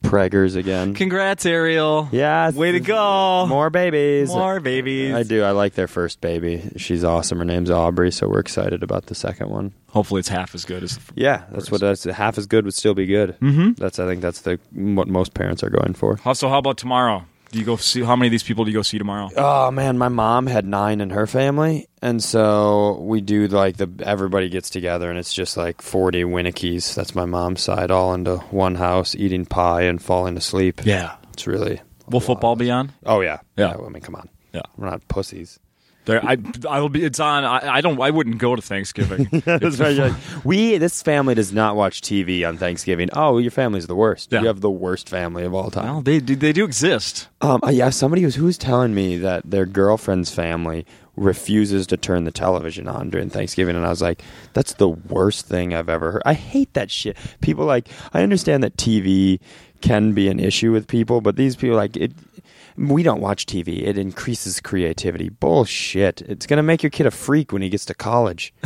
preggers 0.04 0.54
again. 0.54 0.94
Congrats, 0.94 1.46
Ariel. 1.46 2.08
Yeah, 2.12 2.50
Way 2.50 2.72
to 2.72 2.80
go. 2.80 3.46
More 3.46 3.70
babies. 3.70 4.28
More 4.28 4.60
babies. 4.60 5.14
I 5.14 5.22
do. 5.22 5.42
I 5.42 5.52
like 5.52 5.74
their 5.74 5.88
first 5.88 6.20
baby. 6.20 6.62
She's 6.76 7.04
awesome. 7.04 7.38
Her 7.38 7.44
name's 7.44 7.70
Aubrey, 7.70 8.12
so 8.12 8.28
we're 8.28 8.40
excited 8.40 8.82
about 8.82 9.06
the 9.06 9.14
second 9.14 9.50
one. 9.50 9.72
Hopefully, 9.88 10.20
it's 10.20 10.28
half 10.28 10.54
as 10.54 10.64
good 10.64 10.82
as 10.82 10.98
Yeah, 11.14 11.44
that's 11.50 11.70
what 11.70 11.80
that's 11.80 12.04
half 12.04 12.36
as 12.38 12.46
good 12.46 12.64
would 12.64 12.74
still 12.74 12.94
be 12.94 13.06
good. 13.06 13.38
Mm-hmm. 13.40 13.72
That's 13.72 13.98
I 13.98 14.06
think 14.06 14.20
that's 14.20 14.42
the 14.42 14.58
what 14.72 15.08
most 15.08 15.34
parents 15.34 15.62
are 15.62 15.70
going 15.70 15.94
for. 15.94 16.16
How, 16.16 16.32
so, 16.32 16.48
how 16.48 16.58
about 16.58 16.76
tomorrow? 16.76 17.24
Do 17.54 17.60
you 17.60 17.64
go 17.66 17.76
see 17.76 18.02
how 18.02 18.16
many 18.16 18.26
of 18.26 18.32
these 18.32 18.42
people 18.42 18.64
do 18.64 18.72
you 18.72 18.76
go 18.78 18.82
see 18.82 18.98
tomorrow? 18.98 19.30
Oh 19.36 19.70
man, 19.70 19.96
my 19.96 20.08
mom 20.08 20.48
had 20.48 20.66
nine 20.66 21.00
in 21.00 21.10
her 21.10 21.28
family, 21.28 21.86
and 22.02 22.20
so 22.20 22.98
we 23.00 23.20
do 23.20 23.46
like 23.46 23.76
the 23.76 23.88
everybody 24.04 24.48
gets 24.48 24.70
together, 24.70 25.08
and 25.08 25.16
it's 25.20 25.32
just 25.32 25.56
like 25.56 25.80
forty 25.80 26.24
Winnickies. 26.24 26.96
That's 26.96 27.14
my 27.14 27.26
mom's 27.26 27.62
side, 27.62 27.92
all 27.92 28.12
into 28.12 28.38
one 28.50 28.74
house, 28.74 29.14
eating 29.14 29.46
pie 29.46 29.82
and 29.82 30.02
falling 30.02 30.36
asleep. 30.36 30.80
Yeah. 30.84 31.14
It's 31.32 31.46
really. 31.46 31.80
Will 32.10 32.18
football 32.18 32.56
be 32.56 32.72
on? 32.72 32.90
Oh 33.06 33.20
yeah, 33.20 33.38
Yeah. 33.56 33.74
I 33.74 33.88
mean, 33.88 34.02
come 34.02 34.16
on, 34.16 34.28
Yeah. 34.52 34.62
we're 34.76 34.90
not 34.90 35.06
pussies. 35.06 35.60
There, 36.06 36.22
I, 36.24 36.36
I 36.68 36.80
will 36.80 36.90
be. 36.90 37.02
It's 37.02 37.18
on. 37.18 37.44
I, 37.44 37.76
I 37.76 37.80
don't. 37.80 37.98
I 38.00 38.10
wouldn't 38.10 38.38
go 38.38 38.54
to 38.54 38.60
Thanksgiving. 38.60 39.24
That's 39.44 39.78
right. 39.78 39.94
you're 39.96 40.08
like, 40.10 40.16
we 40.44 40.76
this 40.76 41.02
family 41.02 41.34
does 41.34 41.52
not 41.52 41.76
watch 41.76 42.02
TV 42.02 42.46
on 42.46 42.58
Thanksgiving. 42.58 43.08
Oh, 43.14 43.38
your 43.38 43.50
family's 43.50 43.86
the 43.86 43.94
worst. 43.94 44.30
Yeah. 44.30 44.40
You 44.42 44.46
have 44.48 44.60
the 44.60 44.70
worst 44.70 45.08
family 45.08 45.44
of 45.44 45.54
all 45.54 45.70
time. 45.70 45.86
well, 45.86 46.02
they 46.02 46.20
do- 46.20 46.36
they 46.36 46.52
do 46.52 46.64
exist. 46.64 47.28
Um, 47.40 47.60
yeah, 47.70 47.88
somebody 47.90 48.24
was 48.24 48.34
who 48.34 48.44
was 48.44 48.58
telling 48.58 48.94
me 48.94 49.16
that 49.18 49.50
their 49.50 49.64
girlfriend's 49.66 50.30
family 50.30 50.84
refuses 51.16 51.86
to 51.86 51.96
turn 51.96 52.24
the 52.24 52.32
television 52.32 52.88
on 52.88 53.08
during 53.08 53.30
Thanksgiving, 53.30 53.76
and 53.76 53.86
I 53.86 53.88
was 53.90 54.02
like, 54.02 54.22
"That's 54.52 54.74
the 54.74 54.88
worst 54.88 55.46
thing 55.46 55.72
I've 55.72 55.88
ever 55.88 56.12
heard." 56.12 56.22
I 56.26 56.34
hate 56.34 56.74
that 56.74 56.90
shit. 56.90 57.16
People 57.40 57.64
like, 57.64 57.88
I 58.12 58.22
understand 58.22 58.62
that 58.62 58.76
TV 58.76 59.40
can 59.80 60.12
be 60.12 60.28
an 60.28 60.40
issue 60.40 60.72
with 60.72 60.86
people, 60.86 61.20
but 61.20 61.36
these 61.36 61.56
people 61.56 61.76
like 61.76 61.96
it. 61.96 62.12
We 62.76 63.02
don't 63.02 63.20
watch 63.20 63.46
TV. 63.46 63.82
It 63.82 63.96
increases 63.96 64.60
creativity. 64.60 65.28
Bullshit. 65.28 66.22
It's 66.22 66.46
gonna 66.46 66.62
make 66.62 66.82
your 66.82 66.90
kid 66.90 67.06
a 67.06 67.10
freak 67.10 67.52
when 67.52 67.62
he 67.62 67.68
gets 67.68 67.84
to 67.86 67.94
college. 67.94 68.52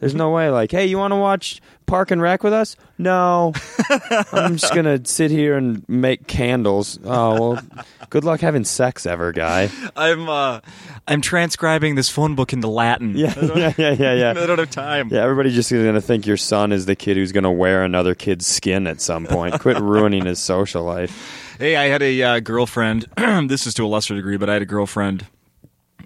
There's 0.00 0.14
no 0.14 0.30
way. 0.30 0.50
Like, 0.50 0.72
hey, 0.72 0.86
you 0.86 0.98
want 0.98 1.12
to 1.12 1.16
watch 1.16 1.62
Park 1.86 2.10
and 2.10 2.20
Rec 2.20 2.42
with 2.42 2.52
us? 2.52 2.76
No. 2.98 3.52
I'm 4.32 4.56
just 4.56 4.74
gonna 4.74 5.04
sit 5.06 5.30
here 5.30 5.56
and 5.56 5.88
make 5.88 6.26
candles. 6.26 6.98
Oh 7.04 7.40
well, 7.40 7.62
good 8.10 8.24
luck 8.24 8.40
having 8.40 8.64
sex 8.64 9.06
ever, 9.06 9.32
guy. 9.32 9.70
I'm. 9.96 10.28
Uh, 10.28 10.60
I'm 11.06 11.20
transcribing 11.20 11.94
this 11.94 12.08
phone 12.08 12.34
book 12.34 12.52
into 12.52 12.68
Latin. 12.68 13.16
Yeah, 13.16 13.34
yeah, 13.78 13.94
yeah, 13.98 14.14
yeah, 14.14 14.30
I 14.30 14.46
don't 14.46 14.58
have 14.58 14.70
time. 14.70 15.10
Yeah, 15.10 15.22
everybody's 15.22 15.54
just 15.54 15.70
gonna 15.70 16.00
think 16.00 16.26
your 16.26 16.36
son 16.36 16.72
is 16.72 16.86
the 16.86 16.96
kid 16.96 17.16
who's 17.16 17.32
gonna 17.32 17.52
wear 17.52 17.84
another 17.84 18.14
kid's 18.14 18.46
skin 18.46 18.86
at 18.86 19.00
some 19.00 19.26
point. 19.26 19.60
Quit 19.60 19.78
ruining 19.78 20.24
his 20.26 20.38
social 20.40 20.82
life. 20.82 21.43
Hey, 21.58 21.76
I 21.76 21.84
had 21.84 22.02
a 22.02 22.22
uh, 22.22 22.40
girlfriend. 22.40 23.06
this 23.48 23.66
is 23.66 23.74
to 23.74 23.84
a 23.84 23.86
lesser 23.86 24.14
degree, 24.14 24.36
but 24.36 24.50
I 24.50 24.54
had 24.54 24.62
a 24.62 24.66
girlfriend. 24.66 25.26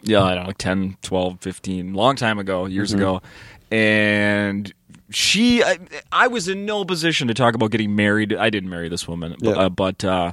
Yeah, 0.03 0.23
I 0.23 0.35
don't 0.35 0.47
know, 0.47 0.53
10, 0.53 0.97
12, 1.03 1.41
15, 1.41 1.95
long 1.95 2.17
time 2.17 2.39
ago, 2.39 2.67
years 2.67 2.93
ago. 2.93 3.21
And 3.71 4.73
she, 5.11 5.63
I, 5.63 5.79
I 6.13 6.29
was 6.29 6.49
in 6.49 6.67
no 6.67 6.85
position 6.85 7.29
to 7.29 7.35
talk 7.35 7.55
about 7.55 7.71
getting 7.71 7.97
married. 7.97 8.33
I 8.35 8.51
didn't 8.51 8.71
marry 8.71 8.89
this 8.89 9.09
woman, 9.09 9.37
but, 9.41 9.57
uh, 9.57 9.69
but 9.71 10.05
uh, 10.05 10.33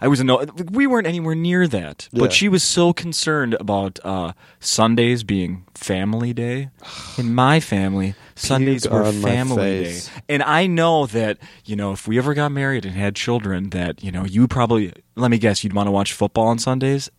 I 0.00 0.08
was 0.08 0.20
in 0.20 0.26
no, 0.26 0.44
we 0.70 0.86
weren't 0.86 1.06
anywhere 1.06 1.34
near 1.34 1.66
that. 1.66 2.08
Yeah. 2.12 2.20
But 2.20 2.32
she 2.32 2.48
was 2.48 2.62
so 2.62 2.92
concerned 2.92 3.54
about 3.58 3.98
uh, 4.04 4.32
Sundays 4.60 5.24
being 5.24 5.64
family 5.74 6.32
day. 6.32 6.70
In 7.18 7.34
my 7.34 7.60
family, 7.60 8.14
Sundays 8.38 8.88
were 8.88 9.10
family 9.12 9.84
day. 9.84 10.00
And 10.28 10.42
I 10.42 10.66
know 10.66 11.06
that, 11.06 11.38
you 11.64 11.76
know, 11.76 11.92
if 11.92 12.06
we 12.08 12.18
ever 12.18 12.34
got 12.34 12.52
married 12.52 12.84
and 12.84 12.94
had 12.94 13.14
children, 13.14 13.70
that, 13.70 14.02
you 14.02 14.10
know, 14.12 14.24
you 14.24 14.48
probably, 14.48 14.92
let 15.16 15.30
me 15.30 15.38
guess, 15.38 15.62
you'd 15.64 15.72
want 15.72 15.86
to 15.86 15.90
watch 15.90 16.12
football 16.12 16.46
on 16.48 16.58
Sundays? 16.58 17.10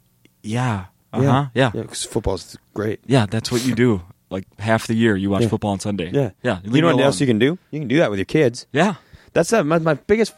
Yeah. 0.42 0.86
Uh 1.12 1.22
huh. 1.24 1.46
Yeah. 1.54 1.72
yeah. 1.74 1.82
Because 1.82 2.04
football's 2.06 2.58
great. 2.74 3.00
Yeah, 3.06 3.26
that's 3.26 3.52
what 3.52 3.66
you 3.66 3.76
do. 3.76 4.02
Like 4.32 4.46
half 4.60 4.86
the 4.86 4.94
year, 4.94 5.16
you 5.16 5.32
watch 5.32 5.42
Yeah. 5.42 5.48
football 5.48 5.72
on 5.72 5.80
Sunday. 5.80 6.12
Yeah, 6.12 6.30
Yeah. 6.44 6.60
You 6.64 6.82
know 6.84 6.96
what 6.96 7.04
else 7.04 7.20
you 7.20 7.26
can 7.26 7.40
do? 7.40 7.58
You 7.72 7.80
can 7.80 7.88
do 7.88 7.98
that 7.98 8.12
with 8.12 8.20
your 8.20 8.26
kids. 8.28 8.68
Yeah. 8.72 8.94
That's 9.34 9.50
that. 9.50 9.66
My, 9.66 9.80
my 9.80 9.96
biggest 9.96 10.36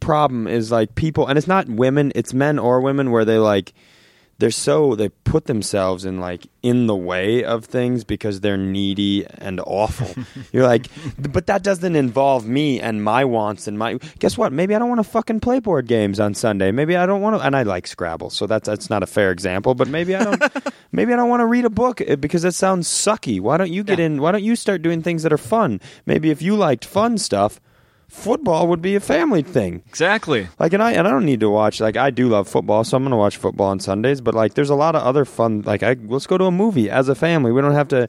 problem 0.00 0.46
is 0.46 0.70
like 0.72 0.94
people, 0.94 1.26
and 1.26 1.36
it's 1.36 1.46
not 1.46 1.68
women, 1.68 2.12
it's 2.14 2.32
men 2.32 2.58
or 2.58 2.80
women, 2.80 3.10
where 3.10 3.26
they 3.26 3.36
like 3.36 3.74
they're 4.40 4.50
so 4.50 4.94
they 4.94 5.08
put 5.08 5.44
themselves 5.46 6.04
in 6.04 6.18
like 6.18 6.46
in 6.62 6.86
the 6.86 6.96
way 6.96 7.44
of 7.44 7.64
things 7.66 8.04
because 8.04 8.40
they're 8.40 8.56
needy 8.56 9.24
and 9.38 9.60
awful. 9.66 10.10
You're 10.52 10.66
like, 10.66 10.88
but 11.18 11.46
that 11.46 11.62
doesn't 11.62 11.94
involve 11.94 12.46
me 12.46 12.80
and 12.80 13.04
my 13.04 13.24
wants 13.24 13.68
and 13.68 13.78
my. 13.78 13.98
Guess 14.18 14.36
what? 14.36 14.52
Maybe 14.52 14.74
I 14.74 14.78
don't 14.78 14.88
want 14.88 14.98
to 14.98 15.08
fucking 15.10 15.40
play 15.40 15.60
board 15.60 15.86
games 15.86 16.18
on 16.18 16.34
Sunday. 16.34 16.72
Maybe 16.72 16.96
I 16.96 17.06
don't 17.06 17.20
want 17.20 17.36
to, 17.36 17.46
and 17.46 17.54
I 17.54 17.62
like 17.62 17.86
Scrabble, 17.86 18.30
so 18.30 18.46
that's 18.46 18.66
that's 18.66 18.90
not 18.90 19.02
a 19.02 19.06
fair 19.06 19.30
example. 19.30 19.74
But 19.74 19.88
maybe 19.88 20.16
I 20.16 20.24
don't. 20.24 20.42
maybe 20.92 21.12
I 21.12 21.16
don't 21.16 21.28
want 21.28 21.40
to 21.40 21.46
read 21.46 21.64
a 21.66 21.70
book 21.70 22.00
eh, 22.00 22.16
because 22.16 22.44
it 22.44 22.52
sounds 22.54 22.88
sucky. 22.88 23.40
Why 23.40 23.56
don't 23.58 23.70
you 23.70 23.84
get 23.84 23.98
Yeah. 23.98 24.06
in? 24.06 24.20
Why 24.20 24.32
don't 24.32 24.42
you 24.42 24.56
start 24.56 24.82
doing 24.82 25.02
things 25.02 25.22
that 25.22 25.32
are 25.32 25.38
fun? 25.38 25.80
Maybe 26.06 26.30
if 26.30 26.42
you 26.42 26.56
liked 26.56 26.84
fun 26.84 27.18
stuff 27.18 27.60
football 28.10 28.66
would 28.68 28.82
be 28.82 28.96
a 28.96 29.00
family 29.00 29.42
thing. 29.42 29.82
Exactly. 29.88 30.48
Like, 30.58 30.72
and 30.72 30.82
I 30.82 30.92
and 30.92 31.06
I 31.06 31.10
don't 31.10 31.24
need 31.24 31.40
to 31.40 31.50
watch. 31.50 31.80
Like, 31.80 31.96
I 31.96 32.10
do 32.10 32.28
love 32.28 32.48
football, 32.48 32.84
so 32.84 32.96
I'm 32.96 33.02
going 33.02 33.12
to 33.12 33.16
watch 33.16 33.36
football 33.36 33.68
on 33.68 33.80
Sundays. 33.80 34.20
But 34.20 34.34
like, 34.34 34.54
there's 34.54 34.70
a 34.70 34.74
lot 34.74 34.94
of 34.94 35.02
other 35.02 35.24
fun. 35.24 35.62
Like, 35.62 35.82
I, 35.82 35.96
let's 36.04 36.26
go 36.26 36.36
to 36.36 36.44
a 36.44 36.50
movie 36.50 36.90
as 36.90 37.08
a 37.08 37.14
family. 37.14 37.52
We 37.52 37.62
don't 37.62 37.72
have 37.72 37.88
to. 37.88 38.08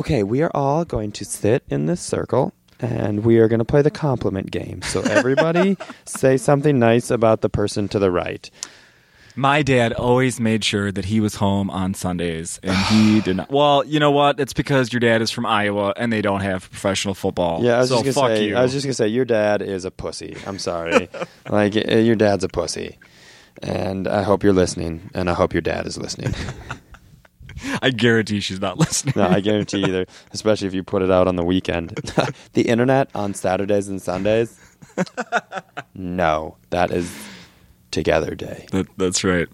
Okay, 0.00 0.22
we 0.22 0.42
are 0.42 0.50
all 0.54 0.84
going 0.84 1.12
to 1.12 1.24
sit 1.24 1.62
in 1.68 1.86
this 1.86 2.00
circle. 2.00 2.52
And 2.80 3.24
we 3.24 3.38
are 3.38 3.48
going 3.48 3.58
to 3.58 3.64
play 3.64 3.82
the 3.82 3.90
compliment 3.90 4.52
game. 4.52 4.82
So 4.82 5.00
everybody 5.00 5.76
say 6.04 6.36
something 6.36 6.78
nice 6.78 7.10
about 7.10 7.40
the 7.40 7.48
person 7.48 7.88
to 7.88 7.98
the 7.98 8.12
right. 8.12 8.48
My 9.38 9.62
dad 9.62 9.92
always 9.92 10.40
made 10.40 10.64
sure 10.64 10.90
that 10.90 11.04
he 11.04 11.20
was 11.20 11.36
home 11.36 11.70
on 11.70 11.94
Sundays, 11.94 12.58
and 12.60 12.76
he 12.76 13.20
did 13.24 13.36
not. 13.36 13.48
Well, 13.52 13.84
you 13.84 14.00
know 14.00 14.10
what? 14.10 14.40
It's 14.40 14.52
because 14.52 14.92
your 14.92 14.98
dad 14.98 15.22
is 15.22 15.30
from 15.30 15.46
Iowa, 15.46 15.94
and 15.96 16.12
they 16.12 16.20
don't 16.20 16.40
have 16.40 16.68
professional 16.68 17.14
football. 17.14 17.62
Yeah, 17.62 17.76
I 17.76 17.78
was 17.78 17.90
so 17.90 18.02
just 18.02 18.18
gonna 18.18 18.34
say. 18.34 18.48
you. 18.48 18.56
I 18.56 18.62
was 18.62 18.72
just 18.72 18.84
gonna 18.84 18.94
say 18.94 19.06
your 19.06 19.24
dad 19.24 19.62
is 19.62 19.84
a 19.84 19.92
pussy. 19.92 20.36
I'm 20.44 20.58
sorry, 20.58 21.08
like 21.48 21.76
eh, 21.76 22.00
your 22.00 22.16
dad's 22.16 22.42
a 22.42 22.48
pussy, 22.48 22.98
and 23.62 24.08
I 24.08 24.24
hope 24.24 24.42
you're 24.42 24.52
listening, 24.52 25.08
and 25.14 25.30
I 25.30 25.34
hope 25.34 25.52
your 25.52 25.62
dad 25.62 25.86
is 25.86 25.96
listening. 25.96 26.34
I 27.80 27.90
guarantee 27.90 28.40
she's 28.40 28.60
not 28.60 28.76
listening. 28.76 29.14
No, 29.16 29.28
I 29.28 29.38
guarantee 29.38 29.84
either, 29.84 30.06
especially 30.32 30.66
if 30.66 30.74
you 30.74 30.82
put 30.82 31.02
it 31.02 31.12
out 31.12 31.28
on 31.28 31.36
the 31.36 31.44
weekend. 31.44 31.90
the 32.54 32.62
internet 32.62 33.08
on 33.14 33.34
Saturdays 33.34 33.86
and 33.86 34.02
Sundays. 34.02 34.58
no, 35.94 36.56
that 36.70 36.90
is 36.90 37.16
together 37.98 38.34
day. 38.34 38.66
That, 38.72 38.86
that's 38.96 39.24
right. 39.24 39.48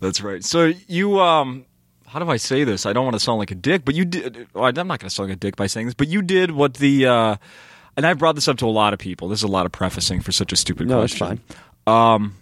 That's 0.00 0.20
right. 0.20 0.44
So 0.44 0.72
you, 0.86 1.20
um, 1.20 1.64
how 2.06 2.18
do 2.18 2.28
I 2.30 2.36
say 2.36 2.64
this? 2.64 2.86
I 2.86 2.92
don't 2.92 3.04
want 3.04 3.14
to 3.14 3.20
sound 3.20 3.38
like 3.38 3.50
a 3.50 3.54
dick, 3.56 3.84
but 3.84 3.94
you 3.94 4.04
did. 4.04 4.46
Well, 4.54 4.64
I'm 4.66 4.74
not 4.86 5.00
going 5.00 5.08
to 5.08 5.10
sound 5.10 5.28
like 5.30 5.36
a 5.36 5.40
dick 5.40 5.56
by 5.56 5.66
saying 5.66 5.86
this, 5.86 5.94
but 5.94 6.08
you 6.08 6.22
did 6.22 6.50
what 6.52 6.74
the. 6.74 7.06
Uh, 7.06 7.36
and 7.96 8.06
I've 8.06 8.18
brought 8.18 8.36
this 8.36 8.46
up 8.46 8.56
to 8.58 8.66
a 8.66 8.70
lot 8.70 8.92
of 8.92 8.98
people. 9.00 9.28
This 9.28 9.40
is 9.40 9.44
a 9.44 9.48
lot 9.48 9.66
of 9.66 9.72
prefacing 9.72 10.20
for 10.20 10.30
such 10.30 10.52
a 10.52 10.56
stupid 10.56 10.86
No, 10.86 11.02
it's 11.02 11.16
question. 11.18 11.40
Um, 11.86 12.36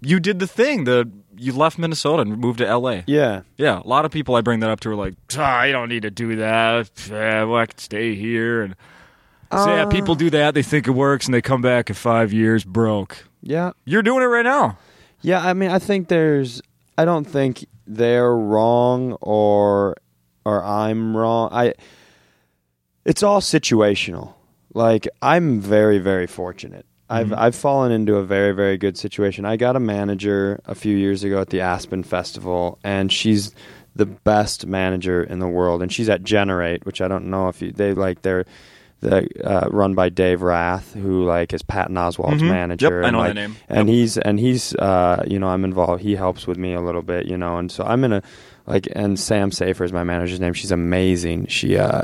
you 0.00 0.18
did 0.20 0.38
the 0.38 0.46
thing. 0.46 0.84
The 0.84 1.10
you 1.36 1.52
left 1.52 1.78
Minnesota 1.78 2.22
and 2.22 2.38
moved 2.38 2.58
to 2.58 2.66
L.A. 2.66 3.04
Yeah, 3.06 3.42
Yeah, 3.58 3.80
a 3.80 3.86
lot 3.86 4.04
of 4.04 4.10
people 4.10 4.34
I 4.34 4.40
bring 4.40 4.60
that 4.60 4.70
up 4.70 4.80
to 4.80 4.90
are 4.90 4.96
like, 4.96 5.14
ah, 5.36 5.62
you 5.64 5.72
don't 5.72 5.88
need 5.88 6.02
to 6.02 6.10
do 6.10 6.36
that. 6.36 6.90
Yeah, 7.08 7.44
well, 7.44 7.60
I 7.60 7.66
can 7.66 7.78
stay 7.78 8.14
here. 8.16 8.62
And 8.62 8.74
so, 9.52 9.66
yeah, 9.66 9.82
Uh. 9.84 9.86
people 9.88 10.14
do 10.16 10.30
that. 10.30 10.54
They 10.54 10.62
think 10.64 10.88
it 10.88 10.92
works, 10.92 11.26
and 11.26 11.34
they 11.34 11.40
come 11.42 11.62
back 11.62 11.90
in 11.90 11.94
five 11.94 12.32
years 12.32 12.64
broke. 12.64 13.27
Yeah, 13.42 13.72
You're 13.84 14.02
doing 14.02 14.22
it 14.22 14.26
right 14.26 14.44
now. 14.44 14.78
yeah. 15.20 15.40
I 15.40 15.52
mean, 15.54 15.70
I 15.70 15.78
think 15.78 16.08
there's. 16.08 16.62
I 16.96 17.04
don't 17.04 17.24
think 17.24 17.64
they're 17.86 18.34
wrong 18.34 19.12
or 19.20 19.96
or 20.44 20.64
I'm 20.64 21.16
wrong. 21.16 21.50
I. 21.52 21.74
It's 23.04 23.22
all 23.22 23.40
situational. 23.40 24.34
Like 24.74 25.08
I'm 25.22 25.60
very 25.60 25.98
very 25.98 26.26
fortunate. 26.26 26.86
I've 27.10 27.28
mm-hmm. 27.28 27.38
I've 27.38 27.54
fallen 27.54 27.90
into 27.90 28.16
a 28.16 28.24
very 28.24 28.52
very 28.52 28.76
good 28.76 28.98
situation. 28.98 29.44
I 29.44 29.56
got 29.56 29.76
a 29.76 29.80
manager 29.80 30.60
a 30.66 30.74
few 30.74 30.96
years 30.96 31.24
ago 31.24 31.40
at 31.40 31.50
the 31.50 31.60
Aspen 31.60 32.02
Festival, 32.02 32.78
and 32.84 33.10
she's 33.10 33.54
the 33.96 34.06
best 34.06 34.66
manager 34.66 35.22
in 35.22 35.38
the 35.38 35.48
world. 35.48 35.82
And 35.82 35.92
she's 35.92 36.08
at 36.08 36.22
Generate, 36.22 36.84
which 36.84 37.00
I 37.00 37.08
don't 37.08 37.30
know 37.30 37.48
if 37.48 37.62
you, 37.62 37.72
they 37.72 37.94
like 37.94 38.22
they're. 38.22 38.44
The, 39.00 39.28
uh, 39.44 39.68
run 39.70 39.94
by 39.94 40.08
Dave 40.08 40.42
Rath, 40.42 40.92
who 40.94 41.24
like 41.24 41.52
is 41.52 41.62
Patton 41.62 41.94
Oswalt's 41.96 42.42
Mhm. 42.42 42.48
manager. 42.48 42.86
Yep, 42.86 43.04
I 43.04 43.06
and, 43.08 43.12
know 43.14 43.18
like, 43.20 43.28
that 43.28 43.34
name. 43.40 43.56
And 43.68 43.88
he's 43.88 44.18
and 44.18 44.40
he's 44.40 44.74
uh, 44.74 45.22
you 45.26 45.38
know 45.38 45.46
I'm 45.48 45.64
involved. 45.64 46.02
He 46.02 46.16
helps 46.16 46.46
with 46.48 46.58
me 46.58 46.72
a 46.74 46.80
little 46.80 47.02
bit, 47.02 47.26
you 47.26 47.38
know. 47.38 47.58
And 47.58 47.70
so 47.70 47.84
I'm 47.84 48.02
in 48.02 48.12
a 48.12 48.22
like 48.66 48.88
and 48.96 49.16
Sam 49.18 49.52
Safer 49.52 49.84
is 49.84 49.92
my 49.92 50.02
manager's 50.02 50.40
name. 50.40 50.52
She's 50.52 50.72
amazing. 50.72 51.46
She 51.46 51.76
uh, 51.78 52.02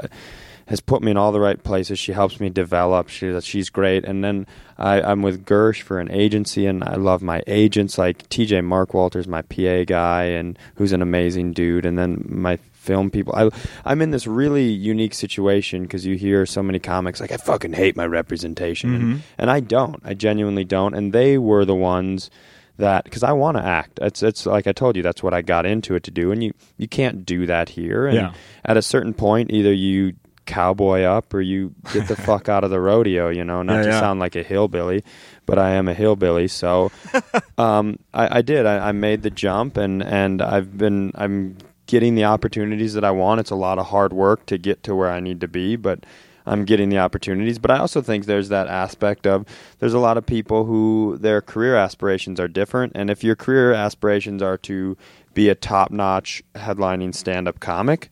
has 0.67 0.81
put 0.81 1.03
me 1.03 1.11
in 1.11 1.17
all 1.17 1.31
the 1.33 1.41
right 1.41 1.63
places. 1.63 1.99
She 1.99 2.13
helps 2.13 2.41
me 2.41 2.49
develop. 2.51 3.09
She, 3.09 3.39
she's 3.41 3.69
great. 3.71 4.05
And 4.05 4.25
then 4.25 4.47
I, 4.79 5.01
I'm 5.03 5.23
with 5.23 5.45
Gersh 5.45 5.83
for 5.83 5.99
an 6.01 6.11
agency, 6.11 6.67
and 6.67 6.83
I 6.83 6.95
love 6.95 7.23
my 7.23 7.43
agents. 7.47 7.99
Like 7.99 8.29
TJ 8.31 8.65
Mark 8.65 8.95
Walters, 8.95 9.29
my 9.29 9.43
PA 9.43 9.85
guy, 9.85 10.25
and 10.25 10.59
who's 10.77 10.93
an 10.93 11.03
amazing 11.03 11.53
dude. 11.53 11.85
And 11.87 11.99
then 11.99 12.25
my 12.29 12.57
film 12.73 13.11
people. 13.11 13.35
I, 13.35 13.49
I'm 13.85 14.03
in 14.03 14.11
this 14.11 14.27
really 14.27 14.67
unique 14.69 15.15
situation 15.15 15.83
because 15.85 16.05
you 16.05 16.17
hear 16.17 16.45
so 16.45 16.63
many 16.63 16.79
comics 16.79 17.19
like 17.21 17.33
I 17.33 17.37
fucking 17.39 17.73
hate 17.73 17.97
my 17.97 18.07
representation, 18.07 18.91
Mhm. 18.91 18.95
and, 18.95 19.23
and 19.39 19.51
I 19.51 19.61
don't. 19.61 20.01
I 20.05 20.13
genuinely 20.15 20.65
don't. 20.65 20.95
And 20.95 21.13
they 21.13 21.39
were 21.39 21.65
the 21.65 21.75
ones 21.75 22.31
that 22.77 23.05
because 23.05 23.23
I 23.23 23.33
want 23.33 23.57
to 23.57 23.65
act. 23.65 23.99
It's 24.03 24.23
it's 24.23 24.45
like 24.47 24.67
I 24.67 24.73
told 24.73 24.97
you 24.97 25.03
that's 25.03 25.23
what 25.23 25.33
I 25.33 25.41
got 25.43 25.65
into 25.65 25.95
it 25.95 26.03
to 26.05 26.11
do, 26.11 26.31
and 26.33 26.43
you 26.45 26.53
you 26.77 26.89
can't 26.89 27.25
do 27.25 27.47
that 27.47 27.71
here. 27.71 28.07
And 28.07 28.17
Yeah. 28.17 28.33
at 28.65 28.77
a 28.77 28.83
certain 28.83 29.15
point, 29.15 29.51
either 29.51 29.73
you 29.73 30.13
cowboy 30.47 31.03
up 31.03 31.33
or 31.35 31.41
you 31.41 31.75
get 31.93 32.09
the 32.09 32.17
fuck 32.17 32.49
out 32.49 32.65
of 32.65 32.71
the 32.71 32.81
rodeo. 32.81 33.29
You 33.29 33.45
know, 33.45 33.63
not 33.63 33.77
Yeah, 33.77 33.83
to 33.83 33.89
yeah. 33.91 34.01
sound 34.01 34.21
like 34.21 34.37
a 34.37 34.43
hillbilly, 34.43 35.05
but 35.47 35.59
I 35.59 35.71
am 35.71 35.89
a 35.89 35.95
hillbilly. 35.95 36.49
So 36.49 36.91
um, 37.59 37.99
I, 38.13 38.39
I 38.39 38.43
did. 38.43 38.67
I, 38.67 38.89
I 38.89 38.93
made 38.93 39.23
the 39.23 39.31
jump, 39.31 39.77
and 39.77 40.03
and 40.03 40.43
I've 40.43 40.77
been 40.77 41.13
I'm 41.15 41.57
getting 41.87 42.15
the 42.15 42.25
opportunities 42.25 42.95
that 42.95 43.05
I 43.05 43.11
want. 43.11 43.41
It's 43.41 43.51
a 43.51 43.57
lot 43.57 43.79
of 43.79 43.87
hard 43.87 44.13
work 44.13 44.47
to 44.47 44.59
get 44.59 44.83
to 44.85 44.95
where 44.95 45.11
I 45.11 45.21
need 45.21 45.41
to 45.43 45.49
be, 45.49 45.77
but 45.77 46.05
I'm 46.47 46.65
getting 46.65 46.89
the 46.89 46.99
opportunities. 46.99 47.59
But 47.59 47.71
I 47.71 47.79
also 47.79 48.01
think 48.03 48.25
there's 48.27 48.49
that 48.51 48.69
aspect 48.69 49.27
of 49.27 49.45
there's 49.81 49.95
a 49.95 49.99
lot 49.99 50.17
of 50.19 50.25
people 50.27 50.65
who 50.65 51.17
their 51.21 51.41
career 51.41 51.77
aspirations 51.77 52.41
are 52.41 52.49
different, 52.49 52.93
and 52.95 53.11
if 53.11 53.23
your 53.25 53.37
career 53.37 53.73
aspirations 53.73 54.43
are 54.43 54.59
to 54.59 54.97
be 55.35 55.49
a 55.49 55.55
top 55.55 55.91
notch 55.91 56.43
headlining 56.55 57.15
stand 57.15 57.49
up 57.49 57.61
comic. 57.61 58.11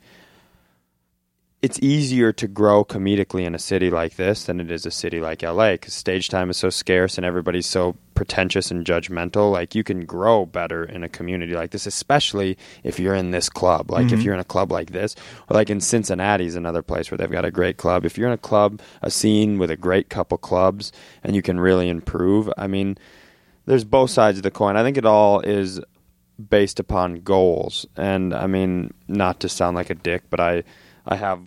It's 1.63 1.79
easier 1.81 2.33
to 2.33 2.49
grow 2.49 2.85
comedically 2.85 3.45
in 3.45 3.55
a 3.55 3.59
city 3.59 3.89
like 3.89 4.17
this 4.17 4.47
than 4.47 4.59
it 4.59 4.69
is 4.73 4.85
a 4.85 4.91
city 4.91 5.21
like 5.21 5.45
LA 5.45 5.73
because 5.73 5.95
stage 5.95 6.29
time 6.29 6.51
is 6.51 6.57
so 6.57 6.71
scarce 6.71 7.17
and 7.17 7.25
everybody's 7.25 7.69
so 7.69 7.95
pretentious 8.17 8.73
and 8.73 8.85
judgmental. 8.85 9.53
Like 9.53 9.77
you 9.77 9.85
can 9.85 10.05
grow 10.05 10.45
better 10.45 10.83
in 10.83 11.05
a 11.05 11.09
community 11.09 11.55
like 11.55 11.71
this, 11.71 11.87
especially 11.87 12.59
if 12.83 12.99
you're 12.99 13.15
in 13.15 13.31
this 13.31 13.49
club. 13.49 13.93
Like 13.93 14.11
if 14.11 14.19
Mhm. 14.19 14.25
you're 14.25 14.35
in 14.35 14.41
a 14.41 14.45
club 14.45 14.73
like 14.73 14.91
this, 14.91 15.15
or 15.49 15.55
like 15.55 15.71
in 15.71 15.81
Cincinnati 15.81 16.47
is 16.47 16.57
another 16.57 16.83
place 16.83 17.13
where 17.13 17.19
they've 17.19 17.31
got 17.31 17.45
a 17.45 17.53
great 17.53 17.77
club. 17.77 18.05
If 18.05 18.19
you're 18.19 18.27
in 18.27 18.35
a 18.35 18.39
club, 18.39 18.81
a 19.01 19.11
scene 19.11 19.57
with 19.57 19.71
a 19.71 19.77
great 19.77 20.09
couple 20.09 20.39
clubs, 20.39 20.91
and 21.23 21.37
you 21.37 21.43
can 21.43 21.61
really 21.61 21.89
improve. 21.89 22.53
I 22.59 22.67
mean, 22.67 22.99
there's 23.67 23.85
both 23.85 24.11
sides 24.11 24.39
of 24.39 24.43
the 24.43 24.51
coin. 24.51 24.77
I 24.77 24.83
think 24.83 24.97
it 24.97 25.07
all 25.07 25.39
is 25.43 25.81
based 26.51 26.81
upon 26.81 27.21
goals. 27.21 27.87
And 27.97 28.35
I 28.35 28.49
mean, 28.49 28.93
not 29.07 29.39
to 29.41 29.49
sound 29.49 29.77
like 29.77 29.91
a 29.91 29.95
dick, 29.95 30.25
but 30.29 30.41
I 30.41 30.65
I 31.05 31.17
have 31.17 31.41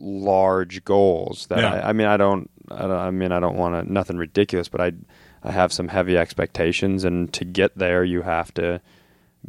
large 0.00 0.84
goals 0.84 1.46
that 1.48 1.58
Yeah. 1.58 1.74
I, 1.74 1.90
I 1.90 1.92
mean 1.92 2.06
I 2.06 2.16
don't, 2.16 2.50
I 2.70 2.82
don't 2.82 2.90
I 2.92 3.10
mean 3.10 3.32
I 3.32 3.40
don't 3.40 3.56
want 3.56 3.86
to 3.86 3.92
nothing 3.92 4.16
ridiculous, 4.16 4.68
but 4.68 4.80
I 4.80 4.92
I 5.42 5.52
have 5.52 5.72
some 5.72 5.88
heavy 5.88 6.16
expectations 6.16 7.04
and 7.04 7.32
to 7.34 7.44
get 7.44 7.76
there 7.78 8.04
you 8.04 8.22
have 8.22 8.52
to 8.54 8.80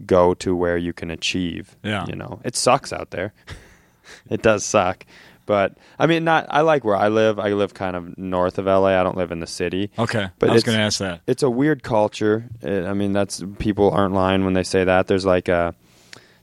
go 0.05 0.33
to 0.35 0.55
where 0.55 0.77
you 0.77 0.93
can 0.93 1.11
achieve. 1.11 1.75
Yeah. 1.83 2.05
You 2.07 2.15
know. 2.15 2.39
It 2.43 2.55
sucks 2.55 2.93
out 2.93 3.11
there. 3.11 3.33
it 4.29 4.41
does 4.41 4.63
suck. 4.65 5.05
But 5.45 5.77
I 5.99 6.05
mean 6.05 6.23
not 6.23 6.45
I 6.49 6.61
like 6.61 6.83
where 6.85 6.95
I 6.95 7.09
live. 7.09 7.39
I 7.39 7.49
live 7.53 7.73
kind 7.73 7.95
of 7.95 8.17
north 8.17 8.57
of 8.57 8.65
LA. 8.65 8.99
I 8.99 9.03
don't 9.03 9.17
live 9.17 9.31
in 9.31 9.39
the 9.39 9.47
city 9.47 9.89
Okay, 9.99 10.29
But 10.39 10.49
I 10.49 10.53
was 10.53 10.63
going 10.63 10.77
to 10.77 10.83
ask 10.83 10.99
that. 10.99 11.21
it's 11.27 11.43
a 11.43 11.49
weird 11.49 11.83
culture. 11.83 12.45
Uh, 12.63 12.83
I 12.85 12.93
mean, 12.93 13.11
that's 13.11 13.43
people 13.59 13.89
aren't 13.91 14.13
lying 14.13 14.45
when 14.45 14.53
they 14.53 14.63
say 14.63 14.83
that. 14.83 15.07
There's 15.07 15.25
like 15.25 15.49
a 15.49 15.73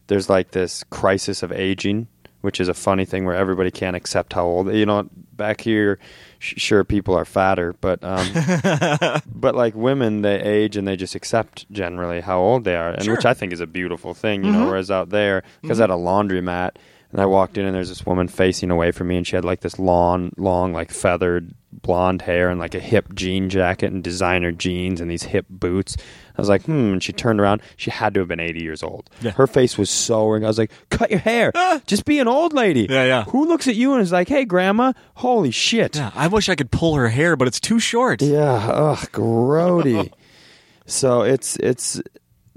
there's 0.09 0.29
like 0.29 0.51
this 0.51 0.85
crisis 0.85 1.43
of 1.43 1.53
aging, 1.53 2.09
which 2.49 2.61
is 2.61 2.69
a 2.69 2.73
funny 2.75 3.05
thing 3.05 3.27
where 3.27 3.35
everybody 3.35 3.71
can't 3.71 3.95
accept 3.95 4.33
how 4.33 4.47
old. 4.47 4.73
You 4.73 4.87
know, 4.87 5.07
back 5.37 5.61
here, 5.61 5.99
sh- 6.39 6.55
sure 6.57 6.83
people 6.83 7.15
are 7.15 7.27
fatter, 7.27 7.75
but 7.83 8.03
um, 8.03 8.27
but 9.27 9.55
like 9.55 9.75
women, 9.75 10.23
they 10.23 10.41
age 10.41 10.79
and 10.79 10.89
they 10.89 10.97
just 10.97 11.15
accept 11.15 11.71
generally 11.71 12.23
how 12.23 12.41
old 12.41 12.65
they 12.65 12.75
are, 12.75 12.89
and 12.93 13.05
Sure. 13.05 13.15
which 13.17 13.27
I 13.27 13.35
think 13.35 13.53
is 13.53 13.61
a 13.61 13.67
beautiful 13.67 14.15
thing. 14.15 14.45
You 14.45 14.51
Mhm. 14.53 14.55
know, 14.61 14.67
whereas 14.69 14.91
out 14.91 15.11
there, 15.11 15.43
because 15.61 15.79
at 15.79 15.91
a 15.91 15.95
laundromat. 15.95 16.71
And 17.11 17.23
I 17.23 17.25
walked 17.27 17.57
in 17.57 17.65
and 17.65 17.75
there's 17.75 17.89
this 17.89 18.05
woman 18.05 18.29
facing 18.29 18.71
away 18.71 18.91
from 18.93 19.09
me 19.09 19.17
and 19.17 19.27
she 19.27 19.35
had 19.35 19.43
like 19.43 19.61
this 19.61 19.79
long, 19.79 20.31
long, 20.37 20.75
like 20.75 20.91
feathered 20.91 21.55
blonde 21.73 22.21
hair 22.21 22.51
and 22.51 22.61
like 22.61 22.75
a 22.75 22.81
hip 22.81 23.15
jean 23.15 23.49
jacket 23.49 23.91
and 23.91 24.05
designer 24.05 24.53
jeans 24.53 25.01
and 25.01 25.11
these 25.11 25.23
hip 25.23 25.47
boots. 25.49 25.97
I 26.39 26.41
was 26.41 26.49
like, 26.49 26.63
hmm. 26.67 26.93
And 26.93 27.03
she 27.03 27.13
turned 27.13 27.41
around. 27.41 27.63
She 27.77 27.91
had 27.91 28.15
to 28.15 28.21
have 28.21 28.29
been 28.29 28.39
80 28.39 28.63
years 28.63 28.85
old. 28.85 29.11
Yeah. 29.21 29.33
Her 29.33 29.49
face 29.49 29.77
was 29.77 29.91
so 29.91 30.29
ring. 30.29 30.45
I 30.45 30.47
was 30.47 30.59
like, 30.59 30.71
cut 30.89 31.11
your 31.11 31.19
hair. 31.19 31.53
Just 31.87 32.05
be 32.05 32.21
an 32.21 32.29
old 32.29 32.53
lady. 32.53 32.87
Yeah, 32.89 33.05
yeah. 33.05 33.25
Who 33.25 33.47
looks 33.47 33.67
at 33.67 33.75
you 33.75 33.93
and 33.95 34.03
is 34.03 34.13
like, 34.13 34.29
hey, 34.29 34.45
grandma, 34.45 34.93
holy 35.15 35.51
shit. 35.51 35.97
Yeah, 35.97 36.13
I 36.15 36.29
wish 36.29 36.49
I 36.49 36.55
could 36.55 36.71
pull 36.71 36.95
her 36.95 37.09
hair, 37.09 37.35
but 37.35 37.49
it's 37.49 37.59
too 37.59 37.81
short. 37.81 38.23
Yeah, 38.23 38.53
ugh, 38.53 38.99
grody. 39.13 40.13
so 40.87 41.23
it's 41.23 41.57
it's 41.57 42.01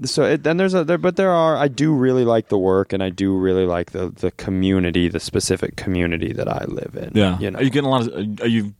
so 0.04 0.24
it, 0.24 0.42
then 0.44 0.56
there's 0.56 0.74
a 0.74 0.84
there, 0.84 0.98
but 0.98 1.16
there 1.16 1.30
are 1.30 1.56
I 1.56 1.68
do 1.68 1.92
really 1.92 2.24
like 2.24 2.48
the 2.48 2.58
work 2.58 2.92
and 2.92 3.02
I 3.02 3.10
do 3.10 3.36
really 3.36 3.66
like 3.66 3.90
the 3.90 4.10
the 4.10 4.30
community, 4.30 5.08
the 5.08 5.20
specific 5.20 5.76
community 5.76 6.32
that 6.32 6.48
I 6.48 6.64
live 6.66 6.96
in. 6.96 7.12
Yeah. 7.14 7.38
you 7.38 7.50
know. 7.50 7.58
Are 7.58 7.62
you 7.62 7.70
getting 7.70 7.88
a 7.88 7.90
lot 7.90 8.06
of? 8.06 8.40
Are 8.40 8.48
you? 8.48 8.74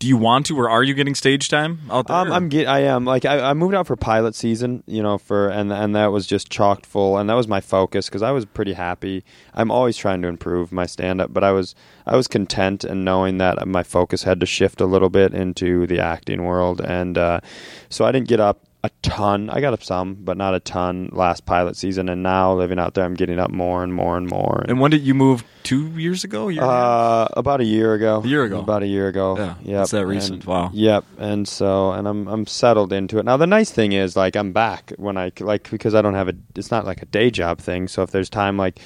Do 0.00 0.08
you 0.08 0.16
want 0.16 0.46
to, 0.46 0.58
or 0.58 0.68
are 0.68 0.82
you 0.82 0.92
getting 0.92 1.14
stage 1.14 1.48
time 1.48 1.80
out 1.90 2.08
there? 2.08 2.16
Um, 2.16 2.32
I'm 2.32 2.48
get, 2.48 2.66
I 2.66 2.80
am 2.80 3.04
like 3.04 3.24
I, 3.24 3.50
I 3.50 3.54
moved 3.54 3.74
out 3.74 3.86
for 3.86 3.96
pilot 3.96 4.34
season, 4.34 4.82
you 4.86 5.02
know, 5.02 5.18
for 5.18 5.48
and 5.48 5.72
and 5.72 5.94
that 5.96 6.08
was 6.08 6.26
just 6.26 6.50
chocked 6.50 6.84
full, 6.84 7.16
and 7.16 7.30
that 7.30 7.34
was 7.34 7.48
my 7.48 7.60
focus 7.60 8.08
because 8.08 8.22
I 8.22 8.30
was 8.30 8.44
pretty 8.44 8.74
happy. 8.74 9.24
I'm 9.54 9.70
always 9.70 9.96
trying 9.96 10.20
to 10.22 10.28
improve 10.28 10.72
my 10.72 10.84
stand 10.86 11.20
up, 11.20 11.32
but 11.32 11.44
I 11.44 11.52
was 11.52 11.74
I 12.06 12.16
was 12.16 12.28
content 12.28 12.84
and 12.84 13.04
knowing 13.04 13.38
that 13.38 13.66
my 13.66 13.82
focus 13.82 14.24
had 14.24 14.40
to 14.40 14.46
shift 14.46 14.80
a 14.80 14.86
little 14.86 15.10
bit 15.10 15.32
into 15.32 15.86
the 15.86 16.00
acting 16.00 16.44
world, 16.44 16.80
and 16.80 17.16
uh, 17.16 17.40
so 17.88 18.04
I 18.04 18.12
didn't 18.12 18.28
get 18.28 18.40
up 18.40 18.60
a 18.84 18.90
ton. 19.02 19.48
I 19.48 19.60
got 19.60 19.72
up 19.72 19.82
some, 19.82 20.14
but 20.14 20.36
not 20.36 20.54
a 20.54 20.60
ton 20.60 21.08
last 21.12 21.46
pilot 21.46 21.74
season, 21.74 22.08
and 22.10 22.22
now 22.22 22.54
living 22.54 22.78
out 22.78 22.92
there, 22.94 23.04
I'm 23.04 23.14
getting 23.14 23.38
up 23.38 23.50
more 23.50 23.82
and 23.82 23.92
more 23.94 24.16
and 24.18 24.28
more. 24.28 24.62
And 24.68 24.78
when 24.78 24.90
did 24.90 25.00
you 25.02 25.14
move? 25.14 25.42
Two 25.62 25.86
years 25.98 26.22
ago? 26.24 26.48
Year 26.48 26.62
and? 26.62 26.70
Uh, 26.70 27.28
about 27.38 27.62
a 27.62 27.64
year 27.64 27.94
ago. 27.94 28.20
A 28.22 28.28
year 28.28 28.44
ago. 28.44 28.58
About 28.60 28.82
a 28.82 28.86
year 28.86 29.08
ago. 29.08 29.36
Yeah, 29.38 29.54
Yep. 29.62 29.82
it's 29.82 29.90
that 29.92 30.06
recent. 30.06 30.34
And- 30.40 30.44
Wow. 30.44 30.70
Yep. 30.74 31.04
And 31.18 31.48
so, 31.48 31.92
and 31.92 32.06
I'm 32.06 32.28
I'm 32.28 32.46
settled 32.46 32.92
into 32.92 33.18
it 33.18 33.24
now. 33.24 33.38
The 33.38 33.46
nice 33.46 33.70
thing 33.70 33.92
is, 33.92 34.14
like, 34.14 34.36
I'm 34.36 34.52
back 34.52 34.92
when 34.98 35.16
I 35.16 35.32
like 35.40 35.70
because 35.70 35.94
I 35.94 36.02
don't 36.02 36.14
have 36.14 36.28
a. 36.28 36.34
It's 36.54 36.70
not 36.70 36.84
like 36.84 37.00
a 37.00 37.06
day 37.06 37.30
job 37.30 37.58
thing. 37.60 37.88
So 37.88 38.02
if 38.02 38.10
there's 38.10 38.28
time, 38.28 38.58
like, 38.58 38.78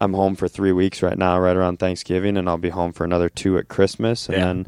I'm 0.00 0.12
home 0.14 0.36
for 0.36 0.46
three 0.46 0.70
weeks 0.72 1.02
right 1.02 1.18
now, 1.18 1.36
right 1.40 1.56
around 1.56 1.78
Thanksgiving, 1.80 2.36
and 2.36 2.48
I'll 2.48 2.58
be 2.58 2.68
home 2.70 2.92
for 2.92 3.02
another 3.02 3.28
two 3.28 3.58
at 3.58 3.66
Christmas, 3.66 4.28
and 4.28 4.36
Yeah. 4.38 4.44
then 4.44 4.66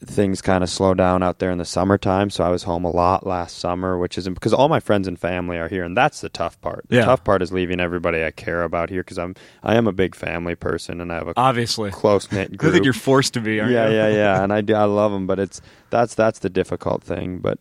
things 0.00 0.40
kind 0.40 0.62
of 0.62 0.70
slow 0.70 0.94
down 0.94 1.22
out 1.24 1.40
there 1.40 1.50
in 1.50 1.58
the 1.58 1.64
summertime. 1.64 2.30
So 2.30 2.44
I 2.44 2.50
was 2.50 2.62
home 2.62 2.84
a 2.84 2.90
lot 2.90 3.26
last 3.26 3.58
summer, 3.58 3.98
which 3.98 4.16
isn't 4.16 4.34
because 4.34 4.52
all 4.54 4.68
my 4.68 4.78
friends 4.78 5.08
and 5.08 5.18
family 5.18 5.58
are 5.58 5.68
here, 5.68 5.82
and 5.84 5.96
that's 5.96 6.20
the 6.20 6.28
tough 6.28 6.60
part. 6.60 6.84
The 6.88 6.96
Yeah. 6.96 7.04
tough 7.06 7.24
part 7.24 7.42
is 7.42 7.52
leaving 7.52 7.80
everybody 7.80 8.22
I 8.24 8.30
care 8.30 8.62
about 8.62 8.90
here 8.90 9.02
because 9.02 9.18
I'm 9.18 9.34
I 9.62 9.74
am 9.74 9.86
a 9.88 9.92
big 9.92 10.14
family 10.14 10.54
person, 10.54 11.00
and 11.00 11.10
I 11.12 11.16
have 11.16 11.28
a 11.28 11.32
Obviously, 11.36 11.90
close 11.90 12.30
knit 12.30 12.50
I 12.52 12.56
group. 12.56 12.72
think 12.74 12.84
you're 12.84 12.94
forced 12.94 13.34
to 13.34 13.40
be. 13.40 13.58
Aren't 13.60 13.72
yeah, 13.72 13.88
you? 13.88 13.96
yeah, 13.96 14.08
yeah, 14.08 14.42
and 14.44 14.52
I 14.52 14.60
do, 14.60 14.74
I 14.74 14.84
love 14.84 15.10
them, 15.12 15.26
but 15.26 15.38
it's 15.40 15.60
that's 15.90 16.14
that's 16.14 16.38
the 16.38 16.50
difficult 16.50 17.02
thing. 17.02 17.38
But 17.38 17.58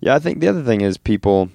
yeah, 0.00 0.14
I 0.14 0.18
think 0.18 0.40
the 0.40 0.48
other 0.48 0.62
thing 0.64 0.80
is 0.80 0.98
people. 0.98 1.48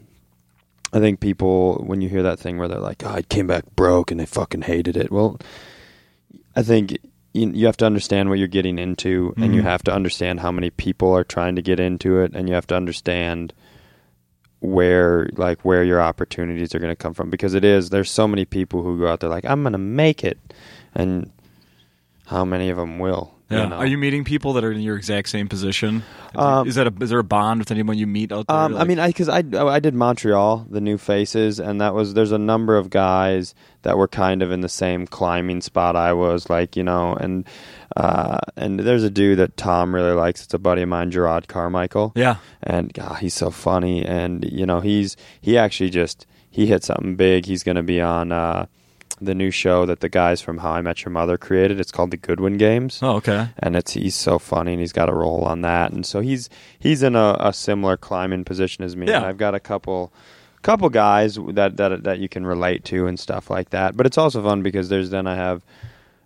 I 0.94 1.00
think 1.00 1.20
people 1.20 1.84
when 1.86 2.02
you 2.02 2.08
hear 2.08 2.22
that 2.24 2.40
thing 2.40 2.58
where 2.60 2.68
they're 2.68 2.80
like, 2.80 3.04
"Oh, 3.06 3.10
I 3.10 3.24
came 3.24 3.48
back 3.48 3.76
broke 3.76 4.10
and 4.12 4.20
they 4.20 4.26
fucking 4.28 4.62
hated 4.62 4.96
it." 4.96 5.12
Well, 5.12 5.40
I 6.56 6.62
think 6.64 6.98
you, 7.34 7.50
you 7.50 7.66
have 7.66 7.78
to 7.78 7.86
understand 7.86 8.30
what 8.30 8.38
you're 8.40 8.48
getting 8.48 8.80
into, 8.80 9.34
and 9.38 9.54
you 9.56 9.62
Mhm. 9.62 9.66
have 9.66 9.84
to 9.84 9.94
understand 9.94 10.40
how 10.40 10.52
many 10.52 10.70
people 10.70 11.12
are 11.14 11.24
trying 11.24 11.56
to 11.56 11.62
get 11.62 11.80
into 11.80 12.20
it, 12.20 12.32
and 12.36 12.48
you 12.48 12.56
have 12.56 12.68
to 12.68 12.76
understand 12.76 13.54
where 14.60 15.28
like 15.36 15.60
where 15.66 15.84
your 15.84 16.02
opportunities 16.02 16.74
are 16.74 16.80
going 16.80 16.92
to 16.92 16.96
come 16.96 17.14
from 17.14 17.30
because 17.30 17.54
it 17.54 17.66
is 17.66 17.90
there's 17.90 18.10
so 18.10 18.28
many 18.28 18.46
people 18.46 18.82
who 18.82 18.98
go 18.98 19.08
out 19.10 19.20
there 19.20 19.30
like 19.30 19.44
I'm 19.44 19.62
going 19.62 19.74
to 19.74 19.78
make 19.78 20.24
it 20.24 20.38
and 20.96 21.30
how 22.28 22.46
many 22.46 22.70
of 22.70 22.78
them 22.78 22.98
will 22.98 23.33
Yeah. 23.50 23.64
you 23.64 23.70
know? 23.70 23.76
Are 23.76 23.86
you 23.86 23.98
meeting 23.98 24.24
people 24.24 24.54
that 24.54 24.64
are 24.64 24.72
in 24.72 24.80
your 24.80 24.96
exact 24.96 25.30
same 25.30 25.48
position? 25.48 26.04
Um, 26.36 26.68
is 26.68 26.76
that 26.76 26.88
a 26.88 26.94
is 27.04 27.10
there 27.12 27.20
a 27.20 27.24
bond 27.24 27.60
with 27.60 27.70
anyone 27.72 27.98
you 27.98 28.08
meet 28.08 28.32
out 28.32 28.48
there? 28.48 28.56
Um, 28.56 28.74
I 28.74 28.80
Like- 28.80 28.88
mean, 28.88 29.00
I 29.00 29.08
because 29.08 29.30
I 29.30 29.44
I 29.54 29.80
did 29.80 29.94
Montreal, 29.94 30.66
the 30.70 30.82
new 30.82 30.98
faces, 30.98 31.60
and 31.60 31.80
that 31.82 31.94
was 31.94 32.14
there's 32.14 32.32
a 32.32 32.38
number 32.40 32.78
of 32.78 32.90
guys 32.90 33.54
that 33.84 33.98
were 33.98 34.08
kind 34.08 34.42
of 34.42 34.52
in 34.52 34.62
the 34.62 34.70
same 34.70 35.06
climbing 35.06 35.62
spot 35.62 35.96
I 35.96 36.14
was, 36.14 36.50
like 36.50 36.76
you 36.76 36.84
know, 36.84 37.14
and 37.16 37.46
uh, 37.96 38.40
and 38.56 38.80
there's 38.80 39.04
a 39.04 39.10
dude 39.12 39.38
that 39.40 39.56
Tom 39.58 39.94
really 39.94 40.14
likes. 40.14 40.44
It's 40.46 40.54
a 40.54 40.60
buddy 40.60 40.82
of 40.82 40.90
mine, 40.90 41.12
Jerrod 41.12 41.48
Carmichael, 41.48 42.14
yeah, 42.16 42.38
and 42.64 42.92
God, 42.94 43.18
he's 43.20 43.34
so 43.36 43.52
funny, 43.52 44.04
and 44.06 44.44
you 44.52 44.66
know, 44.66 44.80
he's 44.80 45.16
he 45.42 45.58
actually 45.58 45.90
just 45.92 46.26
he 46.50 46.66
hit 46.66 46.84
something 46.84 47.16
big. 47.16 47.46
He's 47.46 47.62
going 47.64 47.76
to 47.78 47.84
be 47.84 48.00
on. 48.02 48.32
Uh, 48.32 48.66
the 49.22 49.36
new 49.36 49.52
show 49.52 49.86
that 49.86 50.00
the 50.02 50.10
guys 50.10 50.42
from 50.42 50.58
How 50.58 50.72
I 50.72 50.82
Met 50.82 51.04
Your 51.06 51.12
Mother 51.12 51.38
created. 51.38 51.80
It's 51.80 51.92
called 51.92 52.12
the 52.12 52.18
Goodwin 52.18 52.58
Games 52.58 53.00
Oh, 53.02 53.16
okay. 53.18 53.50
and 53.60 53.76
it's 53.76 53.94
he's 53.94 54.16
so 54.16 54.40
funny 54.40 54.74
and 54.74 54.80
he's 54.82 54.92
got 54.94 55.10
a 55.10 55.14
role 55.14 55.44
on 55.44 55.62
that 55.62 55.92
and 55.92 56.06
so 56.06 56.20
he's 56.20 56.50
he's 56.80 57.04
in 57.04 57.16
a, 57.16 57.38
a 57.40 57.54
similar 57.54 57.96
climbing 57.98 58.44
position 58.44 58.84
as 58.84 58.96
me 58.96 59.08
Yeah. 59.08 59.18
and 59.18 59.26
I've 59.26 59.38
got 59.38 59.56
a 59.56 59.60
couple 59.60 60.12
couple 60.62 60.90
guys 60.90 61.38
that, 61.50 61.78
that 61.78 62.04
that 62.04 62.20
you 62.20 62.30
can 62.30 62.46
relate 62.46 62.86
to 62.86 63.06
and 63.08 63.20
stuff 63.20 63.50
like 63.50 63.70
that 63.72 63.96
but 63.98 64.06
it's 64.06 64.18
also 64.18 64.42
fun 64.42 64.62
because 64.64 64.90
there's 64.90 65.10
then 65.10 65.28
I 65.28 65.36
have 65.36 65.62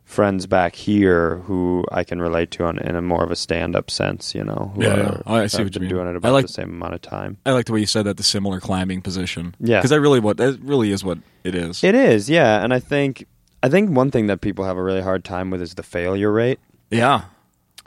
friends 0.07 0.47
back 0.47 0.73
here 0.73 1.37
who 1.45 1.83
I 1.91 2.03
can 2.05 2.21
relate 2.21 2.49
to 2.51 2.63
on, 2.63 2.79
in 2.79 2.95
a 2.95 3.01
more 3.01 3.23
of 3.23 3.29
a 3.29 3.35
stand-up 3.35 3.91
sense. 3.91 4.33
You 4.33 4.43
know, 4.45 4.71
who 4.73 4.83
Yeah, 4.83 4.89
are- 4.93 5.21
yeah. 5.27 5.33
I 5.43 5.47
see 5.47 5.63
what 5.63 5.75
you 5.75 5.81
mean. 5.81 5.89
doing 5.89 6.07
it 6.15 6.25
I 6.25 6.29
like- 6.29 6.47
the 6.47 6.51
same 6.53 6.69
amount 6.69 6.93
of 6.95 7.01
time. 7.01 7.37
I 7.45 7.51
like 7.51 7.65
the 7.65 7.73
way 7.73 7.81
you 7.81 7.85
said 7.85 8.05
that 8.05 8.17
the 8.17 8.23
similar 8.23 8.59
climbing 8.59 9.01
position. 9.01 9.53
Yeah. 9.59 9.77
because 9.79 9.89
that 9.91 9.99
really 10.01 10.19
what 10.21 10.37
that 10.37 10.59
really 10.63 10.91
is 10.91 11.03
what 11.03 11.19
it 11.43 11.53
is. 11.53 11.83
It 11.83 11.93
is, 11.93 12.29
yeah, 12.29 12.63
and 12.63 12.73
I 12.73 12.79
think 12.79 13.27
I 13.61 13.69
think 13.69 13.89
one 13.89 14.09
thing 14.11 14.27
that 14.27 14.39
people 14.41 14.65
have 14.65 14.77
a 14.77 14.83
really 14.83 15.01
hard 15.01 15.23
time 15.23 15.49
with 15.51 15.61
is 15.61 15.73
the 15.75 15.83
failure 15.83 16.31
rate. 16.31 16.59
yeah, 16.89 17.23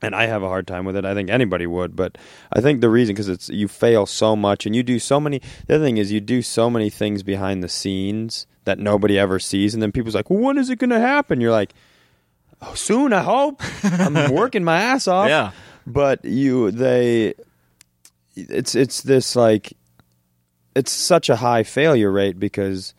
and 0.02 0.14
I 0.14 0.26
have 0.26 0.42
a 0.42 0.48
hard 0.48 0.66
time 0.66 0.84
with 0.84 0.96
it. 0.96 1.04
I 1.06 1.14
think 1.14 1.30
anybody 1.30 1.66
would, 1.66 1.96
but 1.96 2.18
I 2.52 2.60
think 2.60 2.80
the 2.82 2.90
reason 2.90 3.14
because 3.14 3.28
it's 3.28 3.48
you 3.48 3.66
fail 3.68 4.04
so 4.06 4.36
much 4.36 4.66
and 4.66 4.76
you 4.76 4.82
do 4.82 4.98
so 4.98 5.20
many. 5.20 5.40
The 5.66 5.76
other 5.76 5.84
thing 5.84 5.96
is 5.96 6.12
you 6.12 6.20
do 6.20 6.42
so 6.42 6.68
many 6.68 6.90
things 6.90 7.22
behind 7.22 7.62
the 7.62 7.68
scenes 7.68 8.46
that 8.64 8.78
nobody 8.78 9.18
ever 9.18 9.38
sees, 9.38 9.72
and 9.72 9.82
then 9.82 9.90
people's 9.92 10.14
like, 10.14 10.28
"Well, 10.28 10.40
when 10.40 10.58
is 10.58 10.68
it 10.70 10.78
going 10.78 10.90
to 10.90 11.00
happen?" 11.00 11.40
You're 11.40 11.50
like, 11.50 11.72
"Oh, 11.72 11.76
soon, 12.74 13.12
I 13.12 13.22
hope." 13.22 13.62
I'm 13.82 14.32
working 14.32 14.64
my 14.64 14.80
ass 14.80 15.08
off. 15.08 15.28
Yeah. 15.28 15.52
but 15.86 16.24
you 16.24 16.70
they, 16.70 17.34
it's 18.34 18.74
it's 18.74 19.02
this 19.02 19.36
like, 19.36 19.72
it's 20.74 20.92
such 20.92 21.28
a 21.28 21.36
high 21.36 21.62
failure 21.62 22.10
rate 22.10 22.38
because 22.38 22.94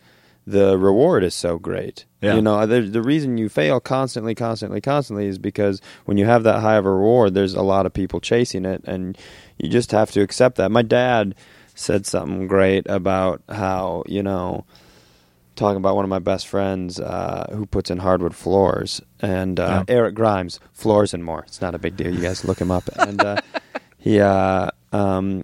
the 0.47 0.77
reward 0.77 1.23
is 1.23 1.35
so 1.35 1.57
great. 1.57 2.05
Yeah. 2.21 2.35
You 2.35 2.41
know, 2.41 2.65
the, 2.65 2.81
the 2.81 3.01
reason 3.01 3.37
you 3.37 3.49
fail 3.49 3.79
constantly, 3.79 4.35
constantly, 4.35 4.81
constantly 4.81 5.27
is 5.27 5.39
because 5.39 5.81
when 6.05 6.17
you 6.17 6.25
have 6.25 6.43
that 6.43 6.59
high 6.59 6.75
of 6.75 6.85
a 6.85 6.91
reward, 6.91 7.33
there's 7.33 7.55
a 7.55 7.61
lot 7.61 7.85
of 7.85 7.93
people 7.93 8.19
chasing 8.19 8.65
it, 8.65 8.83
and 8.85 9.17
you 9.57 9.69
just 9.69 9.91
have 9.91 10.11
to 10.11 10.21
accept 10.21 10.57
that. 10.57 10.71
My 10.71 10.81
dad 10.81 11.35
said 11.73 12.05
something 12.05 12.47
great 12.47 12.85
about 12.87 13.41
how, 13.49 14.03
you 14.07 14.21
know, 14.21 14.65
talking 15.61 15.77
about 15.77 15.95
one 15.95 16.03
of 16.03 16.09
my 16.09 16.19
best 16.19 16.47
friends 16.47 16.99
uh, 16.99 17.47
who 17.53 17.65
puts 17.65 17.89
in 17.91 17.99
hardwood 17.99 18.35
floors, 18.35 19.01
and 19.21 19.59
uh, 19.59 19.83
Yeah. 19.87 19.95
Eric 19.95 20.15
Grimes, 20.15 20.59
Floors 20.73 21.13
and 21.13 21.23
More. 21.23 21.43
It's 21.47 21.61
not 21.61 21.75
a 21.75 21.79
big 21.79 21.95
deal. 21.95 22.13
You 22.13 22.21
guys 22.21 22.43
look 22.43 22.59
him 22.59 22.71
up. 22.71 22.83
And 22.97 23.21
uh, 23.21 23.37
he, 23.97 24.19
uh, 24.19 24.71
um, 24.91 25.43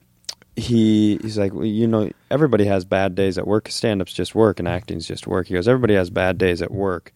he 0.55 1.17
he's 1.21 1.37
like 1.37 1.53
well, 1.53 1.65
you 1.65 1.85
know 1.87 2.09
everybody 2.31 2.65
has 2.65 2.83
bad 2.83 3.13
days 3.13 3.37
at 3.37 3.45
work 3.45 3.69
stand-up's 3.69 4.11
just 4.11 4.33
work 4.33 4.57
and 4.57 4.67
acting's 4.67 5.05
just 5.05 5.27
work 5.27 5.45
he 5.45 5.53
goes 5.53 5.67
everybody 5.67 5.93
has 5.93 6.09
bad 6.09 6.39
days 6.39 6.63
at 6.63 6.71
work 6.71 7.13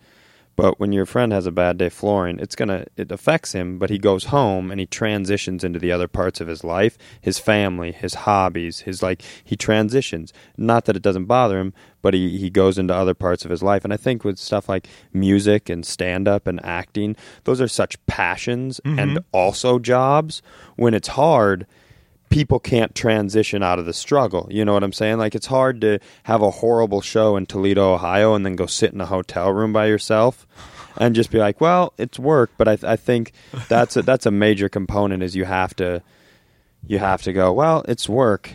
but 0.55 0.79
when 0.79 0.91
your 0.91 1.05
friend 1.05 1.31
has 1.31 1.45
a 1.45 1.51
bad 1.51 1.77
day 1.77 1.89
flooring 1.89 2.39
it's 2.39 2.55
gonna 2.55 2.85
it 2.97 3.11
affects 3.11 3.53
him 3.53 3.77
but 3.77 3.89
he 3.89 3.97
goes 3.97 4.25
home 4.25 4.71
and 4.71 4.79
he 4.79 4.85
transitions 4.85 5.63
into 5.63 5.79
the 5.79 5.91
other 5.91 6.07
parts 6.07 6.41
of 6.41 6.47
his 6.47 6.63
life 6.63 6.97
his 7.19 7.39
family 7.39 7.91
his 7.91 8.13
hobbies 8.13 8.81
his 8.81 9.01
like 9.01 9.21
he 9.43 9.55
transitions. 9.55 10.33
Not 10.57 10.85
that 10.85 10.95
it 10.95 11.01
doesn't 11.01 11.25
bother 11.25 11.59
him 11.59 11.73
but 12.01 12.13
he, 12.13 12.37
he 12.37 12.49
goes 12.49 12.79
into 12.79 12.95
other 12.95 13.13
parts 13.13 13.45
of 13.45 13.51
his 13.51 13.61
life. 13.61 13.83
And 13.83 13.93
i 13.93 13.97
think 13.97 14.23
with 14.23 14.37
stuff 14.37 14.67
like 14.67 14.87
music 15.13 15.69
and 15.69 15.85
stand-up 15.85 16.47
and 16.47 16.63
acting 16.65 17.15
those 17.43 17.61
are 17.61 17.67
such 17.67 18.03
passions 18.05 18.79
mm-hmm. 18.83 18.99
and 18.99 19.19
also 19.31 19.79
jobs. 19.79 20.41
When 20.75 20.93
it's 20.93 21.09
hard 21.09 21.67
people 22.31 22.59
can't 22.59 22.95
transition 22.95 23.61
out 23.61 23.77
of 23.77 23.85
the 23.85 23.93
struggle. 23.93 24.47
You 24.49 24.65
know 24.65 24.73
what 24.73 24.83
I'm 24.83 24.93
saying? 24.93 25.19
Like 25.19 25.35
it's 25.35 25.45
hard 25.45 25.81
to 25.81 25.99
have 26.23 26.41
a 26.41 26.49
horrible 26.49 27.01
show 27.01 27.37
in 27.37 27.45
Toledo, 27.45 27.93
Ohio, 27.93 28.33
and 28.33 28.43
then 28.45 28.55
go 28.55 28.65
sit 28.65 28.93
in 28.93 29.01
a 29.01 29.05
hotel 29.05 29.51
room 29.51 29.71
by 29.73 29.85
yourself 29.85 30.47
and 30.97 31.13
just 31.13 31.29
be 31.29 31.37
like, 31.37 31.61
"Well, 31.61 31.93
it's 31.99 32.17
work." 32.17 32.49
But 32.57 32.67
I, 32.67 32.77
I 32.83 32.95
think 32.95 33.33
that's 33.69 33.95
a, 33.97 34.01
that's 34.01 34.25
a 34.25 34.31
major 34.31 34.67
component 34.69 35.21
is 35.21 35.35
you 35.35 35.45
have 35.45 35.75
to 35.75 36.01
you 36.87 36.97
have 36.97 37.21
to 37.23 37.33
go. 37.33 37.53
Well, 37.53 37.85
it's 37.87 38.09
work. 38.09 38.51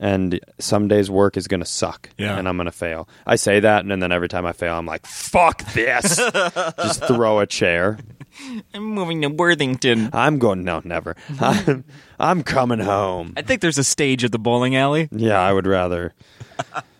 And 0.00 0.40
some 0.58 0.88
days 0.88 1.08
work 1.08 1.36
is 1.36 1.46
going 1.46 1.60
to 1.60 1.66
suck, 1.66 2.08
Yeah. 2.18 2.36
and 2.36 2.48
I'm 2.48 2.56
going 2.56 2.64
to 2.66 2.72
fail. 2.72 3.08
I 3.24 3.36
say 3.36 3.60
that, 3.60 3.84
and 3.84 4.02
then 4.02 4.10
every 4.10 4.26
time 4.28 4.44
I 4.44 4.50
fail, 4.50 4.74
I'm 4.76 4.84
like, 4.86 5.06
"Fuck 5.06 5.62
this!" 5.74 6.16
Just 6.76 7.04
throw 7.04 7.38
a 7.38 7.46
chair. 7.46 7.98
I'm 8.74 8.84
moving 8.84 9.22
to 9.22 9.28
Worthington. 9.28 10.10
I'm 10.12 10.38
going. 10.38 10.64
No, 10.64 10.80
never. 10.84 11.16
I'm, 11.40 11.84
I'm 12.18 12.42
coming 12.42 12.80
home. 12.80 13.34
I 13.36 13.42
think 13.42 13.60
there's 13.60 13.78
a 13.78 13.84
stage 13.84 14.24
at 14.24 14.32
the 14.32 14.38
bowling 14.38 14.76
alley. 14.76 15.08
Yeah, 15.12 15.40
I 15.40 15.52
would 15.52 15.66
rather. 15.66 16.14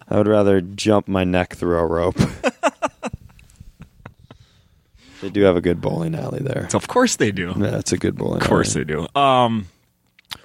I 0.08 0.16
would 0.16 0.28
rather 0.28 0.60
jump 0.60 1.08
my 1.08 1.24
neck 1.24 1.54
through 1.54 1.78
a 1.78 1.86
rope. 1.86 2.18
they 5.20 5.30
do 5.30 5.42
have 5.42 5.56
a 5.56 5.60
good 5.60 5.80
bowling 5.80 6.14
alley 6.14 6.40
there. 6.40 6.68
Of 6.74 6.88
course 6.88 7.16
they 7.16 7.32
do. 7.32 7.54
Yeah, 7.56 7.78
it's 7.78 7.92
a 7.92 7.98
good 7.98 8.16
bowling. 8.16 8.42
Of 8.42 8.48
course 8.48 8.74
they 8.74 8.84
do. 8.84 9.06
Um, 9.14 9.68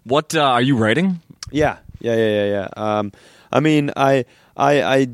what 0.04 0.36
uh, 0.36 0.42
are 0.42 0.62
you 0.62 0.78
writing? 0.78 1.22
Yeah, 1.52 1.78
yeah, 2.00 2.16
yeah, 2.16 2.28
yeah, 2.28 2.46
yeah. 2.46 2.68
Um, 2.78 3.12
I 3.52 3.60
mean, 3.60 3.92
I, 3.96 4.26
I, 4.56 4.82
I, 4.84 5.08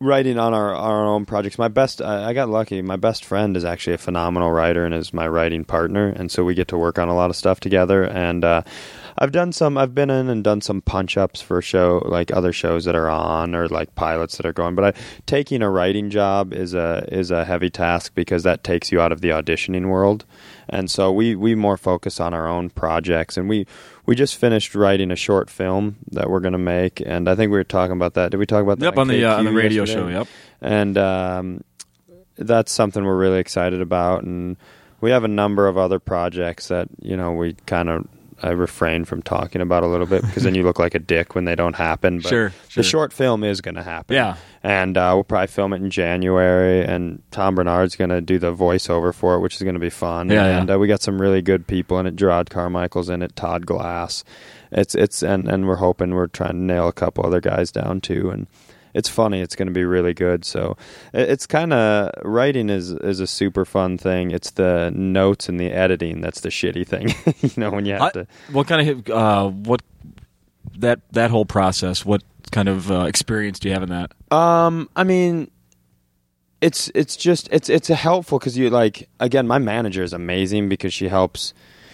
writing 0.00 0.38
on 0.38 0.54
our 0.54 0.74
our 0.74 1.06
own 1.06 1.24
projects. 1.26 1.58
My 1.58 1.68
best, 1.68 2.02
I, 2.02 2.30
I 2.30 2.32
got 2.32 2.48
lucky. 2.48 2.82
My 2.82 2.96
best 2.96 3.24
friend 3.24 3.56
is 3.56 3.64
actually 3.64 3.94
a 3.94 3.98
phenomenal 3.98 4.50
writer 4.52 4.84
and 4.84 4.94
is 4.94 5.12
my 5.12 5.26
writing 5.28 5.64
partner, 5.64 6.08
and 6.08 6.30
so 6.30 6.44
we 6.44 6.54
get 6.54 6.68
to 6.68 6.78
work 6.78 6.98
on 6.98 7.08
a 7.08 7.14
lot 7.14 7.30
of 7.30 7.36
stuff 7.36 7.60
together. 7.60 8.04
And 8.04 8.44
uh, 8.44 8.62
I've 9.18 9.32
done 9.32 9.52
some. 9.52 9.78
I've 9.78 9.94
been 9.94 10.10
in 10.10 10.28
and 10.28 10.44
done 10.44 10.60
some 10.60 10.82
punch 10.82 11.16
ups 11.16 11.40
for 11.40 11.62
show 11.62 12.02
like 12.04 12.32
other 12.32 12.52
shows 12.52 12.84
that 12.84 12.94
are 12.94 13.08
on 13.08 13.54
or 13.54 13.68
like 13.68 13.94
pilots 13.94 14.36
that 14.36 14.46
are 14.46 14.52
going. 14.52 14.74
But 14.74 14.84
I, 14.96 15.00
taking 15.24 15.62
a 15.62 15.70
writing 15.70 16.10
job 16.10 16.52
is 16.52 16.74
a 16.74 17.08
is 17.10 17.30
a 17.30 17.44
heavy 17.44 17.70
task 17.70 18.14
because 18.14 18.42
that 18.42 18.62
takes 18.62 18.92
you 18.92 19.00
out 19.00 19.12
of 19.12 19.20
the 19.22 19.30
auditioning 19.30 19.88
world. 19.88 20.24
And 20.68 20.90
so 20.90 21.12
we 21.12 21.34
we 21.34 21.54
more 21.54 21.76
focus 21.76 22.20
on 22.20 22.34
our 22.34 22.46
own 22.46 22.70
projects, 22.70 23.36
and 23.36 23.48
we 23.48 23.66
we 24.04 24.14
just 24.14 24.36
finished 24.36 24.74
writing 24.74 25.10
a 25.10 25.16
short 25.16 25.48
film 25.48 25.96
that 26.10 26.28
we're 26.28 26.40
going 26.40 26.52
to 26.52 26.58
make, 26.58 27.00
and 27.00 27.28
I 27.28 27.34
think 27.34 27.50
we 27.50 27.58
were 27.58 27.64
talking 27.64 27.96
about 27.96 28.14
that. 28.14 28.30
Did 28.32 28.38
we 28.38 28.46
talk 28.46 28.62
about 28.62 28.80
that? 28.80 28.86
Yep, 28.86 28.98
on 28.98 29.08
the 29.08 29.24
uh, 29.24 29.38
on 29.38 29.44
the 29.44 29.52
radio 29.52 29.84
yesterday? 29.84 30.12
show. 30.12 30.18
Yep. 30.18 30.28
and 30.60 30.98
um, 30.98 31.64
that's 32.36 32.72
something 32.72 33.04
we're 33.04 33.16
really 33.16 33.38
excited 33.38 33.80
about. 33.80 34.24
And 34.24 34.56
we 35.00 35.10
have 35.10 35.24
a 35.24 35.28
number 35.28 35.68
of 35.68 35.78
other 35.78 35.98
projects 35.98 36.68
that 36.68 36.88
you 37.00 37.16
know 37.16 37.32
we 37.32 37.54
kind 37.66 37.88
of 37.88 38.06
I 38.42 38.50
refrain 38.50 39.04
from 39.04 39.22
talking 39.22 39.60
about 39.62 39.82
a 39.82 39.86
little 39.86 40.06
bit 40.06 40.22
because 40.22 40.42
then 40.42 40.54
you 40.54 40.62
look 40.62 40.78
like 40.78 40.94
a 40.94 40.98
dick 40.98 41.34
when 41.34 41.44
they 41.46 41.54
don't 41.54 41.74
happen. 41.76 42.18
But 42.18 42.28
Sure, 42.28 42.50
sure. 42.68 42.82
the 42.82 42.82
short 42.82 43.12
film 43.12 43.42
is 43.44 43.60
going 43.60 43.76
to 43.76 43.82
happen. 43.82 44.14
Yeah. 44.14 44.36
and 44.62 44.96
uh, 44.98 45.12
we'll 45.14 45.24
probably 45.24 45.46
film 45.46 45.72
it 45.72 45.76
in 45.82 45.90
January. 45.90 46.84
And 46.84 47.22
Tom 47.30 47.54
Barnard's 47.54 47.96
going 47.96 48.10
to 48.10 48.20
do 48.20 48.38
the 48.38 48.54
voiceover 48.54 49.14
for 49.14 49.34
it, 49.36 49.40
which 49.40 49.56
is 49.56 49.62
going 49.62 49.74
to 49.74 49.80
be 49.80 49.90
fun. 49.90 50.28
Yeah, 50.28 50.44
yeah. 50.44 50.60
and 50.60 50.70
uh, 50.70 50.78
we 50.78 50.86
got 50.88 51.00
some 51.02 51.20
really 51.20 51.40
good 51.42 51.66
people 51.66 51.98
in 51.98 52.06
it. 52.06 52.16
Jerrod 52.16 52.50
Carmichael's 52.50 53.08
in 53.08 53.22
it. 53.22 53.34
Todd 53.36 53.64
Glass. 53.66 54.22
It's 54.72 54.94
it's 54.94 55.22
and 55.22 55.48
and 55.48 55.66
we're 55.66 55.76
hoping 55.76 56.12
we're 56.14 56.26
trying 56.26 56.50
to 56.52 56.56
nail 56.62 56.88
a 56.88 56.92
couple 56.92 57.24
other 57.24 57.40
guys 57.40 57.70
down 57.70 58.00
too. 58.00 58.30
And 58.30 58.46
it's 58.96 59.08
funny. 59.08 59.40
It's 59.40 59.54
going 59.54 59.68
to 59.68 59.72
be 59.74 59.84
really 59.84 60.14
good. 60.14 60.44
So 60.44 60.76
it's 61.12 61.46
kind 61.46 61.72
of 61.72 62.10
writing 62.24 62.70
is 62.70 62.90
is 62.90 63.20
a 63.20 63.26
super 63.26 63.64
fun 63.64 63.98
thing. 63.98 64.30
It's 64.30 64.50
the 64.52 64.90
notes 64.94 65.48
and 65.48 65.60
the 65.60 65.70
editing 65.70 66.20
that's 66.20 66.40
the 66.40 66.48
shitty 66.48 66.86
thing. 66.86 67.14
you 67.42 67.50
know 67.56 67.70
when 67.70 67.84
you 67.86 67.92
have 67.92 68.02
I- 68.02 68.10
to. 68.12 68.26
what 68.52 68.66
kind 68.66 68.88
of 68.88 69.10
uh, 69.10 69.48
what 69.48 69.82
that 70.78 71.00
that 71.12 71.30
whole 71.30 71.44
process? 71.46 72.04
What 72.04 72.22
kind 72.52 72.68
of 72.68 72.90
uh, 72.90 73.04
experience 73.04 73.58
do 73.58 73.68
you 73.68 73.74
have 73.74 73.82
in 73.82 73.90
that? 73.90 74.12
Um, 74.36 74.88
I 74.96 75.04
mean, 75.04 75.50
it's 76.60 76.90
it's 76.94 77.16
just 77.16 77.48
it's 77.52 77.68
it's 77.68 77.88
helpful 77.88 78.38
because 78.38 78.56
you 78.56 78.70
like 78.70 79.08
again, 79.20 79.46
my 79.46 79.58
manager 79.58 80.02
is 80.02 80.12
amazing 80.12 80.68
because 80.68 80.92
she 80.94 81.08
helps. 81.08 81.52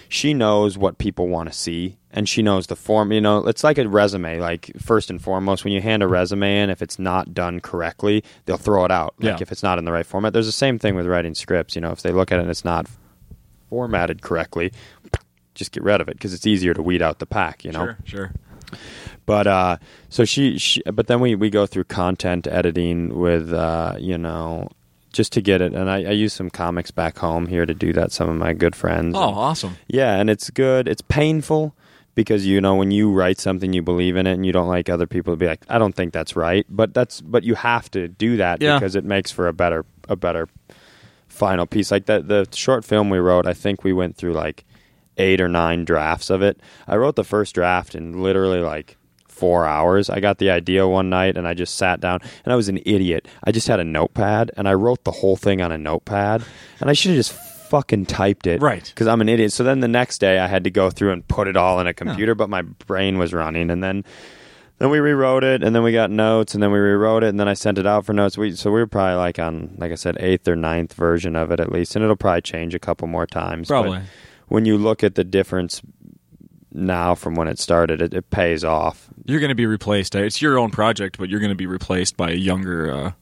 She 0.08 0.34
knows 0.34 0.76
what 0.76 0.98
people 0.98 1.28
want 1.28 1.50
to 1.50 1.54
see, 1.56 1.96
and 2.12 2.28
she 2.28 2.42
knows 2.42 2.66
the 2.66 2.76
form. 2.76 3.10
You 3.12 3.20
know, 3.20 3.46
it's 3.46 3.64
like 3.64 3.78
a 3.78 3.88
resume. 3.88 4.38
Like 4.38 4.70
first 4.78 5.10
and 5.10 5.20
foremost, 5.20 5.64
when 5.64 5.72
you 5.72 5.80
hand 5.80 6.02
a 6.02 6.06
resume 6.06 6.58
in, 6.62 6.70
if 6.70 6.82
it's 6.82 6.98
not 6.98 7.32
done 7.34 7.60
correctly, 7.60 8.22
they'll 8.44 8.56
throw 8.58 8.84
it 8.84 8.90
out. 8.90 9.14
Like 9.18 9.38
Yeah. 9.38 9.42
if 9.42 9.50
it's 9.52 9.62
not 9.62 9.78
in 9.78 9.84
the 9.84 9.92
right 9.92 10.06
format. 10.06 10.32
There's 10.32 10.46
the 10.46 10.52
same 10.52 10.78
thing 10.78 10.94
with 10.94 11.06
writing 11.06 11.34
scripts. 11.34 11.74
You 11.74 11.80
know, 11.80 11.90
if 11.92 12.02
they 12.02 12.12
look 12.12 12.30
at 12.30 12.38
it 12.38 12.42
and 12.42 12.50
it's 12.50 12.64
not 12.64 12.86
formatted 13.70 14.22
correctly, 14.22 14.72
just 15.54 15.72
get 15.72 15.82
rid 15.82 16.00
of 16.00 16.08
it 16.08 16.16
because 16.16 16.34
it's 16.34 16.46
easier 16.46 16.74
to 16.74 16.82
weed 16.82 17.02
out 17.02 17.18
the 17.18 17.26
pack. 17.26 17.64
You 17.64 17.72
know. 17.72 17.84
Sure, 17.86 17.98
sure. 18.04 18.32
But 19.26 19.46
uh, 19.46 19.76
so 20.08 20.24
she, 20.24 20.58
she, 20.58 20.82
but 20.82 21.06
then 21.06 21.20
we 21.20 21.34
we 21.34 21.50
go 21.50 21.66
through 21.66 21.84
content 21.84 22.46
editing 22.46 23.18
with 23.18 23.52
uh, 23.52 23.96
you 23.98 24.18
know, 24.18 24.68
just 25.12 25.32
to 25.34 25.40
get 25.40 25.60
it. 25.60 25.74
And 25.74 25.88
I, 25.90 25.96
I 25.98 26.10
use 26.10 26.32
some 26.32 26.50
comics 26.50 26.90
back 26.90 27.18
home 27.18 27.46
here 27.46 27.64
to 27.66 27.74
do 27.74 27.92
that. 27.92 28.12
Some 28.12 28.28
of 28.28 28.36
my 28.36 28.52
good 28.52 28.74
friends. 28.74 29.14
Oh, 29.16 29.20
awesome. 29.20 29.76
yeah, 29.88 30.16
and 30.18 30.28
it's 30.28 30.50
good. 30.50 30.88
It's 30.88 31.02
painful 31.02 31.74
because 32.14 32.46
you 32.46 32.60
know 32.60 32.74
when 32.74 32.90
you 32.90 33.10
write 33.12 33.38
something 33.40 33.72
you 33.72 33.82
believe 33.82 34.16
in 34.16 34.26
it 34.26 34.32
and 34.34 34.44
you 34.44 34.52
don't 34.52 34.68
like 34.68 34.88
other 34.88 35.06
people 35.06 35.32
to 35.32 35.36
be 35.36 35.46
like, 35.46 35.62
I 35.68 35.78
don't 35.78 35.94
think 35.94 36.12
that's 36.12 36.36
right. 36.36 36.66
But 36.68 36.92
that's 36.94 37.20
but 37.20 37.42
you 37.44 37.54
have 37.54 37.90
to 37.92 38.08
do 38.08 38.36
that 38.36 38.60
Yeah. 38.60 38.78
because 38.78 38.94
it 38.96 39.04
makes 39.04 39.30
for 39.30 39.48
a 39.48 39.52
better 39.52 39.84
a 40.08 40.16
better 40.16 40.48
final 41.28 41.66
piece. 41.66 41.90
Like 41.90 42.06
that 42.06 42.28
the 42.28 42.46
short 42.52 42.84
film 42.84 43.10
we 43.10 43.18
wrote, 43.18 43.46
I 43.46 43.54
think 43.54 43.84
we 43.84 43.92
went 43.92 44.16
through 44.16 44.32
like 44.34 44.64
eight 45.18 45.40
or 45.40 45.48
nine 45.48 45.84
drafts 45.84 46.30
of 46.30 46.42
it. 46.42 46.60
I 46.86 46.96
wrote 46.96 47.16
the 47.16 47.24
first 47.24 47.54
draft 47.54 47.94
in 47.94 48.22
literally 48.22 48.60
like 48.60 48.96
four 49.28 49.66
hours. 49.66 50.08
I 50.10 50.20
got 50.20 50.38
the 50.38 50.50
idea 50.50 50.86
one 50.86 51.10
night 51.10 51.36
and 51.36 51.48
I 51.48 51.54
just 51.54 51.76
sat 51.76 52.00
down 52.00 52.20
and 52.44 52.52
I 52.52 52.56
was 52.56 52.68
an 52.68 52.78
idiot. 52.84 53.26
I 53.44 53.52
just 53.52 53.66
had 53.68 53.80
a 53.80 53.84
notepad 53.84 54.50
and 54.56 54.68
I 54.68 54.74
wrote 54.74 55.04
the 55.04 55.10
whole 55.10 55.36
thing 55.36 55.60
on 55.60 55.72
a 55.72 55.78
notepad 55.78 56.44
and 56.80 56.88
I 56.90 56.92
should 56.92 57.10
have 57.10 57.18
just 57.18 57.32
fucking 57.72 58.04
typed 58.04 58.46
it. 58.46 58.60
Right. 58.60 58.84
Because 58.84 59.06
I'm 59.06 59.22
an 59.22 59.30
idiot. 59.30 59.50
So 59.52 59.64
then 59.64 59.80
the 59.80 59.88
next 59.88 60.18
day 60.18 60.38
I 60.38 60.46
had 60.46 60.64
to 60.64 60.70
go 60.70 60.90
through 60.90 61.12
and 61.12 61.26
put 61.26 61.48
it 61.48 61.56
all 61.56 61.80
in 61.80 61.86
a 61.86 61.94
computer, 61.94 62.34
but 62.34 62.50
my 62.50 62.60
brain 62.60 63.16
was 63.18 63.32
running 63.32 63.70
and 63.70 63.82
then 63.82 64.04
Then 64.78 64.90
we 64.90 64.98
rewrote 64.98 65.44
it, 65.44 65.62
and 65.62 65.74
then 65.76 65.82
we 65.84 65.92
got 65.92 66.10
notes, 66.10 66.54
and 66.54 66.62
then 66.62 66.72
we 66.72 66.78
rewrote 66.80 67.22
it, 67.22 67.28
and 67.28 67.38
then 67.38 67.46
I 67.46 67.54
sent 67.54 67.78
it 67.78 67.86
out 67.86 68.04
for 68.04 68.12
notes. 68.12 68.36
We 68.36 68.52
so 68.52 68.70
we 68.72 68.80
were 68.80 68.86
probably 68.88 69.14
like 69.16 69.38
on, 69.38 69.76
like 69.78 69.92
I 69.92 69.94
said, 69.94 70.16
eighth 70.18 70.48
or 70.48 70.56
ninth 70.56 70.92
version 70.94 71.36
of 71.36 71.52
it 71.52 71.60
at 71.60 71.70
least, 71.70 71.94
and 71.94 72.02
it'll 72.04 72.16
probably 72.16 72.42
change 72.42 72.74
a 72.74 72.80
couple 72.80 73.06
more 73.06 73.26
times. 73.26 73.68
but 73.68 73.82
Probably. 73.82 74.00
when 74.48 74.64
you 74.66 74.76
look 74.76 75.04
at 75.04 75.14
the 75.14 75.24
difference 75.24 75.82
now 76.72 77.14
from 77.14 77.36
when 77.36 77.46
it 77.48 77.58
started, 77.60 78.02
it, 78.02 78.12
it 78.12 78.30
pays 78.30 78.64
off. 78.64 79.08
You're 79.24 79.40
going 79.40 79.50
to 79.50 79.54
be 79.54 79.66
replaced. 79.66 80.14
It's 80.16 80.42
your 80.42 80.58
own 80.58 80.70
project, 80.70 81.16
but 81.16 81.28
you're 81.30 81.40
going 81.40 81.56
to 81.56 81.62
be 81.64 81.66
replaced 81.68 82.16
by 82.16 82.30
a 82.32 82.34
younger, 82.50 82.90
uh, 82.90 83.12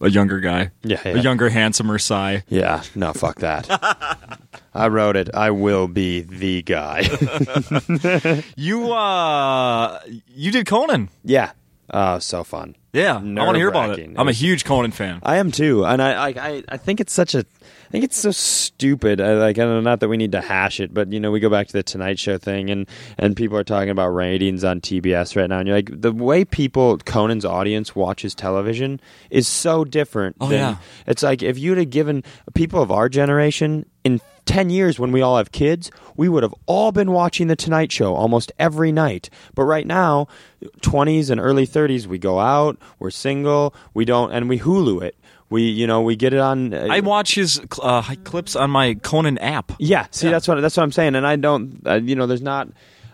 a 0.00 0.08
younger 0.10 0.40
guy, 0.40 0.70
Yeah, 0.82 1.00
a 1.04 1.18
younger, 1.18 1.48
handsomer 1.48 1.98
Cy. 1.98 2.44
Yeah, 2.48 2.82
no, 2.94 3.12
fuck 3.12 3.40
that. 3.40 3.66
I 4.74 4.88
wrote 4.88 5.16
it. 5.16 5.30
I 5.34 5.50
will 5.52 5.88
be 5.88 6.20
the 6.22 6.62
guy. 6.62 7.02
You, 8.56 8.92
uh, 8.92 10.00
you 10.28 10.50
did 10.50 10.66
Conan. 10.66 11.08
yeah. 11.24 11.52
Oh, 11.88 12.18
so 12.18 12.42
fun. 12.42 12.74
Yeah, 12.92 13.14
I 13.16 13.20
want 13.20 13.54
to 13.54 13.58
hear 13.58 13.68
about 13.68 13.96
it. 13.96 14.10
I'm 14.16 14.26
a 14.28 14.32
huge 14.32 14.64
Conan 14.64 14.90
fan. 14.90 15.20
I 15.22 15.36
am 15.36 15.52
too, 15.52 15.84
and 15.86 16.02
I, 16.02 16.28
I, 16.30 16.62
I 16.68 16.76
think 16.78 17.00
it's 17.00 17.12
such 17.12 17.34
a, 17.36 17.44
I 17.86 17.90
think 17.90 18.04
it's 18.04 18.16
so 18.16 18.30
stupid. 18.30 19.20
I, 19.20 19.34
like, 19.34 19.58
I 19.58 19.62
don't 19.62 19.74
know, 19.74 19.80
not 19.80 20.00
that 20.00 20.08
we 20.08 20.16
need 20.16 20.32
to 20.32 20.40
hash 20.40 20.80
it, 20.80 20.92
but 20.92 21.12
you 21.12 21.20
know, 21.20 21.30
we 21.30 21.40
go 21.40 21.48
back 21.50 21.68
to 21.68 21.72
the 21.72 21.82
Tonight 21.82 22.18
Show 22.18 22.38
thing, 22.38 22.70
and 22.70 22.86
and 23.18 23.36
people 23.36 23.56
are 23.56 23.64
talking 23.64 23.90
about 23.90 24.08
ratings 24.08 24.64
on 24.64 24.80
TBS 24.80 25.36
right 25.36 25.48
now, 25.48 25.58
and 25.58 25.68
you're 25.68 25.76
like, 25.76 25.90
the 25.92 26.12
way 26.12 26.44
people 26.44 26.98
Conan's 26.98 27.44
audience 27.44 27.94
watches 27.94 28.34
television 28.34 29.00
is 29.30 29.46
so 29.46 29.84
different. 29.84 30.36
Oh, 30.40 30.48
than, 30.48 30.58
yeah. 30.58 30.76
it's 31.06 31.22
like 31.22 31.42
if 31.42 31.58
you'd 31.58 31.78
have 31.78 31.90
given 31.90 32.24
people 32.54 32.82
of 32.82 32.90
our 32.90 33.08
generation 33.08 33.86
in 34.04 34.20
10 34.46 34.70
years 34.70 34.98
when 34.98 35.12
we 35.12 35.20
all 35.20 35.36
have 35.36 35.52
kids, 35.52 35.90
we 36.16 36.28
would 36.28 36.42
have 36.42 36.54
all 36.66 36.92
been 36.92 37.10
watching 37.10 37.48
The 37.48 37.56
Tonight 37.56 37.92
Show 37.92 38.14
almost 38.14 38.52
every 38.58 38.92
night. 38.92 39.28
But 39.54 39.64
right 39.64 39.86
now, 39.86 40.28
20s 40.80 41.30
and 41.30 41.40
early 41.40 41.66
30s, 41.66 42.06
we 42.06 42.18
go 42.18 42.38
out, 42.38 42.78
we're 42.98 43.10
single, 43.10 43.74
we 43.92 44.04
don't, 44.04 44.32
and 44.32 44.48
we 44.48 44.60
Hulu 44.60 45.02
it. 45.02 45.16
We, 45.48 45.62
you 45.62 45.86
know, 45.86 46.02
we 46.02 46.16
get 46.16 46.32
it 46.34 46.40
on. 46.40 46.74
uh, 46.74 46.88
I 46.90 47.00
watch 47.00 47.34
his 47.36 47.60
uh, 47.80 48.02
clips 48.24 48.56
on 48.56 48.70
my 48.70 48.94
Conan 48.94 49.38
app. 49.38 49.72
yeah, 49.78 50.06
see, 50.10 50.28
that's 50.28 50.48
what 50.48 50.60
that's 50.60 50.76
what 50.76 50.82
I'm 50.82 50.92
saying, 50.92 51.14
and 51.14 51.26
I 51.26 51.36
don't, 51.36 51.80
uh, 51.86 51.94
you 52.02 52.16
know, 52.16 52.26
there's 52.26 52.42
not 52.42 52.68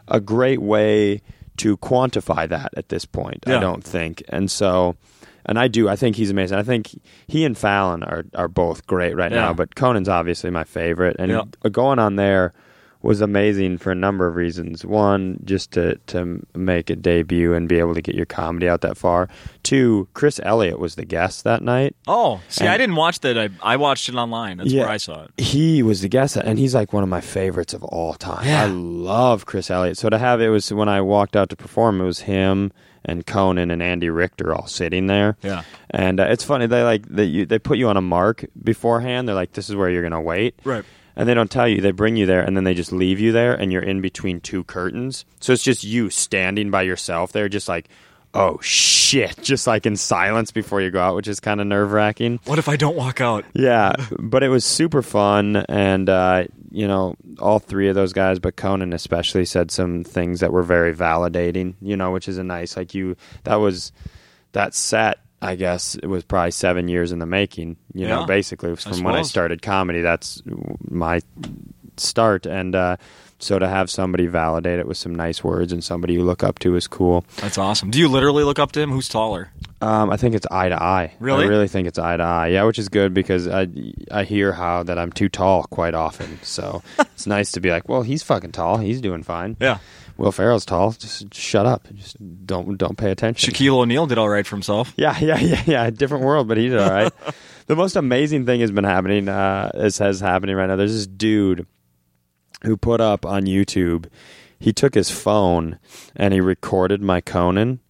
a 0.09 0.19
great 0.21 0.61
way 0.63 1.21
to 1.59 1.77
quantify 1.77 2.49
that 2.49 2.71
at 2.77 2.89
this 2.89 3.05
point. 3.05 3.45
I 3.47 3.59
don't 3.61 3.85
think, 3.85 4.23
and 4.31 4.51
so, 4.51 4.97
and 5.45 5.59
I 5.59 5.69
do. 5.69 5.89
I 5.91 5.97
think 5.97 6.17
he's 6.17 6.31
amazing. 6.31 6.57
I 6.59 6.63
think 6.63 6.99
he 7.27 7.45
and 7.45 7.57
Fallon 7.57 8.03
are 8.03 8.25
are 8.35 8.49
both 8.49 8.87
great 8.87 9.15
right 9.15 9.31
Yeah. 9.31 9.43
now, 9.43 9.53
but 9.53 9.75
Conan's 9.75 10.09
obviously 10.09 10.49
my 10.51 10.65
favorite, 10.65 11.17
and 11.19 11.31
Yeah. 11.31 11.43
going 11.71 11.99
on 11.99 12.17
there 12.17 12.55
was 13.03 13.21
amazing 13.21 13.79
for 13.79 13.91
a 13.93 13.95
number 13.95 14.27
of 14.27 14.37
reasons. 14.37 14.85
One, 14.87 15.41
just 15.45 15.73
to 15.73 15.97
to 16.09 16.41
make 16.55 16.89
a 16.91 16.97
debut 16.97 17.53
and 17.55 17.69
be 17.69 17.79
able 17.79 17.95
to 17.95 18.03
get 18.03 18.15
your 18.15 18.27
comedy 18.27 18.69
out 18.69 18.81
that 18.83 18.97
far. 18.97 19.29
Two, 19.63 20.09
Chris 20.15 20.41
Elliott 20.43 20.79
was 20.79 20.95
the 20.95 21.05
guest 21.05 21.45
that 21.45 21.63
night. 21.63 21.95
Oh, 22.07 22.41
see, 22.49 22.65
And- 22.65 22.73
I 22.73 22.79
didn't 22.79 22.97
watch 22.97 23.21
that. 23.21 23.39
I, 23.39 23.49
I 23.63 23.77
watched 23.77 24.09
it 24.09 24.15
online. 24.15 24.59
That's 24.59 24.71
Yeah. 24.73 24.83
where 24.83 24.91
I 24.91 24.97
saw 24.97 25.25
it. 25.25 25.31
He 25.41 25.83
was 25.83 26.01
the 26.01 26.09
guest, 26.09 26.37
and 26.37 26.59
he's 26.59 26.75
like 26.75 26.93
one 26.93 27.03
of 27.03 27.09
my 27.09 27.21
favorites 27.21 27.75
of 27.75 27.83
all 27.85 28.15
time. 28.15 28.47
Yeah. 28.47 28.63
I 28.65 28.67
love 28.67 29.47
Chris 29.47 29.71
Elliott. 29.71 29.99
So 29.99 30.09
to 30.09 30.19
have 30.19 30.41
it 30.41 30.49
was 30.49 30.73
when 30.73 30.89
I 30.89 31.01
walked 31.01 31.37
out 31.37 31.51
to 31.51 31.57
perform, 31.57 32.01
it 32.01 32.05
was 32.05 32.21
him 32.21 32.73
and 33.05 33.27
Conan 33.27 33.71
and 33.73 33.83
Andy 33.83 34.11
Richter 34.11 34.55
all 34.55 34.67
sitting 34.69 35.09
there. 35.09 35.37
Yeah. 35.43 35.63
and 35.91 36.21
uh, 36.21 36.25
it's 36.31 36.45
funny 36.45 36.67
they 36.67 36.83
like 36.85 37.07
they 37.09 37.25
you, 37.25 37.47
they 37.47 37.59
put 37.59 37.77
you 37.79 37.89
on 37.89 37.97
a 37.97 38.01
mark 38.01 38.45
beforehand. 38.63 39.27
They're 39.29 39.35
like, 39.35 39.53
this 39.53 39.69
is 39.69 39.75
where 39.77 39.91
you're 39.91 40.03
gonna 40.05 40.21
wait. 40.21 40.55
Right. 40.65 40.85
And 41.17 41.29
they 41.29 41.35
don't 41.35 41.51
tell 41.51 41.69
you. 41.69 41.81
They 41.81 41.91
bring 41.91 42.17
you 42.17 42.27
there, 42.27 42.43
and 42.43 42.57
then 42.57 42.65
they 42.65 42.75
just 42.75 42.93
leave 42.93 43.21
you 43.21 43.33
there, 43.33 43.55
and 43.55 43.73
you're 43.73 43.83
in 43.83 44.01
between 44.01 44.41
two 44.41 44.65
curtains. 44.65 45.25
So 45.41 45.53
it's 45.53 45.63
just 45.63 45.85
you 45.85 46.11
standing 46.11 46.71
by 46.71 46.83
yourself 46.83 47.33
there, 47.33 47.49
just 47.49 47.69
like, 47.69 47.89
oh 48.35 48.59
shit, 48.63 49.37
just 49.43 49.67
like 49.67 49.85
in 49.87 49.97
silence 49.97 50.51
before 50.51 50.81
you 50.81 50.91
go 50.91 51.03
out, 51.03 51.15
which 51.15 51.29
is 51.29 51.41
kind 51.41 51.61
of 51.61 51.67
nerve 51.67 51.93
wracking. 51.93 52.41
What 52.47 52.59
if 52.59 52.69
I 52.69 52.77
don't 52.77 52.97
walk 52.97 53.21
out? 53.21 53.45
Yeah, 53.55 53.93
but 54.19 54.43
it 54.43 54.49
was 54.49 54.65
super 54.65 55.03
fun, 55.03 55.57
and 55.69 56.09
uh, 56.09 56.45
you 56.71 56.89
know, 56.89 57.15
all 57.39 57.59
three 57.59 57.89
of 57.89 57.95
those 57.95 58.13
guys, 58.13 58.39
but 58.39 58.57
Conan 58.57 58.93
especially, 58.93 59.45
said 59.45 59.71
some 59.71 60.05
things 60.05 60.41
that 60.41 60.53
were 60.53 60.63
very 60.63 60.95
validating. 60.95 61.75
You 61.81 61.97
know, 61.97 62.11
which 62.11 62.29
is 62.29 62.39
a 62.39 62.45
nice 62.45 62.77
like 62.77 62.95
you. 62.95 63.17
That 63.45 63.57
was 63.57 63.93
that 64.53 64.75
set. 64.75 65.19
I 65.43 65.57
guess 65.57 65.97
it 65.97 66.07
was 66.07 66.23
probably 66.25 66.53
seven 66.53 66.89
years 66.89 67.13
in 67.13 67.19
the 67.19 67.27
making. 67.27 67.77
You 67.93 68.07
know, 68.07 68.25
basically 68.25 68.71
was 68.71 68.87
I 68.87 68.93
from 68.93 69.03
when 69.03 69.15
I 69.15 69.23
started 69.23 69.61
comedy. 69.61 70.01
That's 70.01 70.43
my 70.89 71.21
start, 71.97 72.47
and 72.47 72.75
uh, 72.75 72.97
so 73.43 73.59
to 73.59 73.69
have 73.69 73.91
somebody 73.91 74.27
validate 74.27 74.79
it 74.79 74.87
with 74.87 74.97
some 74.97 75.17
nice 75.17 75.43
words 75.43 75.73
and 75.73 75.83
somebody 75.83 76.15
you 76.15 76.23
look 76.23 76.45
up 76.45 76.61
to 76.61 76.77
is 76.77 76.87
cool. 76.87 77.25
That's 77.39 77.59
awesome. 77.59 77.91
Do 77.91 77.99
you 77.99 78.09
literally 78.09 78.45
look 78.45 78.61
up 78.61 78.71
to 78.73 78.81
him? 78.81 78.93
Who's 78.93 79.09
taller? 79.09 79.51
Um, 79.81 80.11
I 80.11 80.17
think 80.17 80.37
it's 80.37 80.47
eye 80.49 80.69
to 80.69 80.81
eye. 80.81 81.15
Really? 81.19 81.45
I 81.45 81.49
really 81.49 81.67
think 81.67 81.89
it's 81.89 81.99
eye 81.99 82.17
to 82.17 82.23
eye. 82.23 82.49
Yeah, 82.49 82.63
which 82.63 82.79
is 82.79 82.89
good 82.89 83.13
because 83.13 83.49
I 83.49 83.67
I 84.13 84.23
hear 84.23 84.53
how 84.53 84.85
that 84.85 84.97
I'm 84.97 85.11
too 85.11 85.29
tall 85.29 85.65
quite 85.65 85.95
often. 85.95 86.39
So 86.43 86.85
it's 87.01 87.27
nice 87.27 87.51
to 87.53 87.61
be 87.61 87.71
like, 87.71 87.89
well, 87.89 88.03
he's 88.03 88.23
fucking 88.23 88.53
tall. 88.53 88.77
He's 88.77 89.01
doing 89.01 89.25
fine. 89.25 89.57
Yeah. 89.61 89.79
Will 90.23 90.31
Ferrell's 90.31 90.65
tall. 90.65 90.93
Just 90.93 91.35
shut 91.35 91.67
up. 91.67 91.89
Just 91.95 92.17
don't 92.47 92.79
don't 92.79 92.97
pay 92.97 93.11
attention. 93.11 93.53
Shaquille 93.53 93.75
O'Neal 93.75 94.07
did 94.07 94.19
all 94.19 94.29
right 94.29 94.47
for 94.47 94.55
himself. 94.55 94.95
Yeah, 95.03 95.19
yeah, 95.19 95.41
yeah, 95.41 95.63
yeah. 95.67 95.91
Different 95.91 96.23
world, 96.23 96.47
but 96.47 96.59
he 96.59 96.69
did 96.69 96.79
all 96.79 96.91
right. 96.91 97.13
the 97.67 97.75
most 97.75 97.97
amazing 97.97 98.47
thing 98.47 98.61
has 98.61 98.71
been 98.71 98.85
happening. 98.85 99.29
Uh, 99.29 99.73
is 99.75 99.99
has 99.99 100.21
happening 100.21 100.55
right 100.55 100.69
now. 100.69 100.77
There's 100.77 100.95
this 100.95 101.09
dude 101.09 101.67
who 102.63 102.77
put 102.77 103.01
up 103.01 103.27
on 103.27 103.47
YouTube. 103.47 104.07
He 104.61 104.73
took 104.73 104.95
his 104.95 105.11
phone 105.11 105.81
and 106.15 106.33
he 106.33 106.41
recorded 106.41 107.03
my 107.03 107.21
Conan 107.21 107.81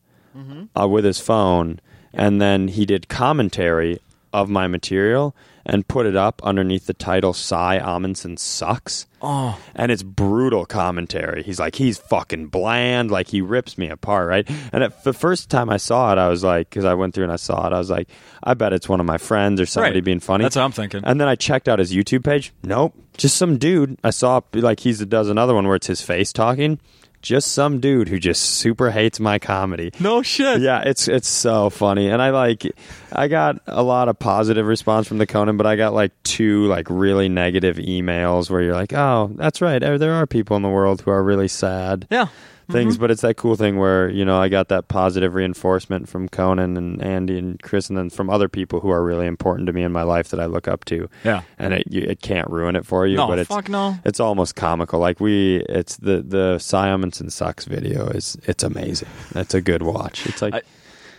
uh, 0.75 0.89
with 0.89 1.05
his 1.05 1.21
phone, 1.21 1.81
and 2.15 2.41
then 2.41 2.69
he 2.69 2.87
did 2.87 3.11
commentary 3.11 4.01
of 4.33 4.49
my 4.49 4.67
material 4.67 5.37
and 5.65 5.87
put 5.87 6.07
it 6.07 6.17
up 6.17 6.41
underneath 6.45 6.87
the 6.87 6.95
title 6.95 7.33
"Cy 7.33 7.79
Amundson 7.83 8.39
sucks." 8.39 9.07
Oh, 9.25 9.59
and 9.77 9.93
it's 9.93 10.03
brutal 10.03 10.67
commentary. 10.67 11.45
He's 11.45 11.61
like, 11.61 11.77
he's 11.77 11.97
fucking 11.97 12.49
bland, 12.49 13.11
like 13.13 13.29
he 13.29 13.41
rips 13.41 13.79
me 13.79 13.89
apart, 13.89 14.29
right? 14.29 14.51
And 14.73 14.83
at 14.83 15.05
the 15.05 15.13
first 15.13 15.49
time 15.49 15.71
I 15.71 15.77
saw 15.77 16.11
it, 16.13 16.19
I 16.19 16.29
was 16.29 16.43
like, 16.43 16.69
because 16.69 16.85
I 16.85 16.95
went 16.95 17.15
through 17.15 17.25
and 17.25 17.33
I 17.33 17.37
saw 17.37 17.65
it, 17.69 17.73
I 17.73 17.79
was 17.79 17.89
like, 17.89 18.09
I 18.43 18.55
bet 18.55 18.73
it's 18.73 18.89
one 18.89 18.99
of 18.99 19.07
my 19.07 19.19
friends 19.19 19.61
or 19.61 19.67
somebody 19.67 19.97
Right. 19.99 20.05
being 20.05 20.19
funny. 20.19 20.43
That's 20.43 20.57
what 20.57 20.63
I'm 20.63 20.73
thinking. 20.73 21.03
And 21.05 21.21
then 21.21 21.29
I 21.29 21.37
checked 21.37 21.69
out 21.69 21.79
his 21.79 21.93
YouTube 21.93 22.25
page. 22.25 22.53
Nope, 22.65 22.95
just 23.17 23.37
some 23.37 23.59
dude. 23.59 23.97
I 24.03 24.11
saw 24.11 24.41
like 24.55 24.81
he 24.81 24.93
does 24.93 25.29
another 25.29 25.55
one 25.55 25.67
where 25.69 25.77
it's 25.77 25.87
his 25.87 26.03
face 26.03 26.33
talking. 26.33 26.81
Just 27.23 27.53
some 27.53 27.79
dude 27.81 28.09
who 28.09 28.19
just 28.19 28.43
super 28.43 28.91
hates 28.91 29.21
my 29.21 29.39
comedy. 29.39 29.93
no 30.01 30.23
shit. 30.23 30.61
Yeah, 30.61 30.83
it's 30.83 31.07
it's 31.09 31.29
so 31.29 31.71
funny, 31.71 32.09
and 32.09 32.21
I 32.21 32.31
like. 32.31 32.65
I 33.13 33.29
got 33.29 33.61
a 33.67 33.83
lot 33.83 34.09
of 34.09 34.19
positive 34.19 34.67
response 34.67 35.07
from 35.07 35.19
the 35.19 35.27
Conan, 35.27 35.57
but 35.57 35.67
I 35.67 35.77
got 35.77 35.95
like 35.95 36.11
two 36.25 36.67
like 36.67 36.89
really 36.91 37.29
negative 37.29 37.77
emails 37.77 38.51
where 38.51 38.61
you're 38.63 38.75
like, 38.75 38.93
"Oh, 38.93 39.31
that's 39.37 39.61
right. 39.61 39.79
There 39.79 39.99
there 39.99 40.15
are 40.15 40.27
people 40.27 40.57
in 40.57 40.63
the 40.63 40.69
world 40.69 41.03
who 41.03 41.11
are 41.13 41.23
really 41.23 41.49
sad 41.49 42.07
Yeah. 42.11 42.27
Things." 42.71 42.95
Mm-hmm. 42.95 43.01
But 43.03 43.11
it's 43.11 43.23
that 43.23 43.37
cool 43.37 43.57
thing 43.57 43.79
where 43.79 44.09
you 44.09 44.25
know 44.25 44.41
I 44.41 44.49
got 44.49 44.69
that 44.69 44.89
positive 44.89 45.35
reinforcement 45.35 46.09
from 46.09 46.29
Conan 46.29 46.77
and 46.77 47.03
Andy 47.03 47.39
and 47.39 47.61
Chris, 47.63 47.89
and 47.89 47.97
then 47.99 48.11
from 48.11 48.31
other 48.31 48.49
people 48.49 48.81
who 48.81 48.91
are 48.91 49.03
really 49.03 49.27
important 49.27 49.67
to 49.67 49.73
me 49.73 49.83
in 49.83 49.93
my 49.93 50.03
life 50.03 50.29
that 50.29 50.41
I 50.41 50.47
look 50.47 50.69
up 50.69 50.85
to. 50.87 51.09
Yeah. 51.25 51.43
and 51.59 51.75
it 51.75 51.85
you, 51.91 52.03
it 52.03 52.21
can't 52.23 52.49
ruin 52.51 52.77
it 52.77 52.87
for 52.87 53.07
you, 53.07 53.17
No, 53.17 53.27
but 53.27 53.39
it's 53.39 53.49
fuck 53.49 53.69
no. 53.69 53.97
it's 54.05 54.21
almost 54.21 54.55
comical. 54.57 54.99
Like 55.01 55.21
we, 55.21 55.57
it's 55.69 55.97
the 55.97 56.23
the 56.23 56.59
Cy 56.59 56.89
Amundson 56.89 57.31
sucks 57.31 57.65
video 57.65 58.07
is 58.09 58.37
it's 58.45 58.63
amazing. 58.63 59.09
That's 59.33 59.55
a 59.55 59.61
good 59.61 59.83
watch. 59.83 60.27
It's 60.27 60.43
like, 60.43 60.55
I- 60.55 60.63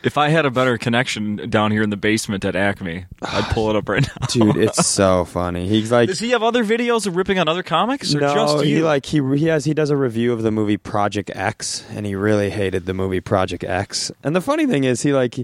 If 0.03 0.17
I 0.17 0.29
had 0.29 0.45
a 0.45 0.51
better 0.51 0.77
connection 0.77 1.49
down 1.49 1.71
here 1.71 1.81
in 1.81 1.89
the 1.89 1.97
basement 1.97 2.43
at 2.45 2.55
Acme, 2.55 3.05
I'd 3.21 3.43
pull 3.51 3.69
it 3.69 3.75
up 3.77 3.87
right 3.87 4.05
now. 4.05 4.27
dude, 4.29 4.57
it's 4.57 4.85
so 4.85 5.23
funny. 5.39 5.67
He's 5.67 5.91
like, 5.91 6.09
Does 6.09 6.19
he 6.19 6.31
have 6.31 6.43
other 6.43 6.63
videos 6.65 7.07
of 7.07 7.15
ripping 7.15 7.39
on 7.39 7.47
other 7.47 7.63
comics, 7.63 8.13
or 8.13 8.19
no, 8.19 8.33
just 8.33 8.63
he 8.65 8.71
you? 8.77 8.83
like 8.83 9.05
he 9.05 9.21
he 9.37 9.45
has 9.47 9.65
he 9.65 9.73
does 9.73 9.89
a 9.89 9.95
review 9.97 10.33
of 10.33 10.41
the 10.43 10.51
movie 10.51 10.77
Project 10.77 11.31
X, 11.33 11.85
and 11.91 12.05
he 12.05 12.15
really 12.15 12.49
hated 12.49 12.85
the 12.85 12.93
movie 12.93 13.21
Project 13.21 13.63
X. 13.63 14.11
And 14.23 14.35
the 14.35 14.41
funny 14.41 14.65
thing 14.67 14.83
is, 14.83 15.01
he 15.03 15.13
like 15.13 15.35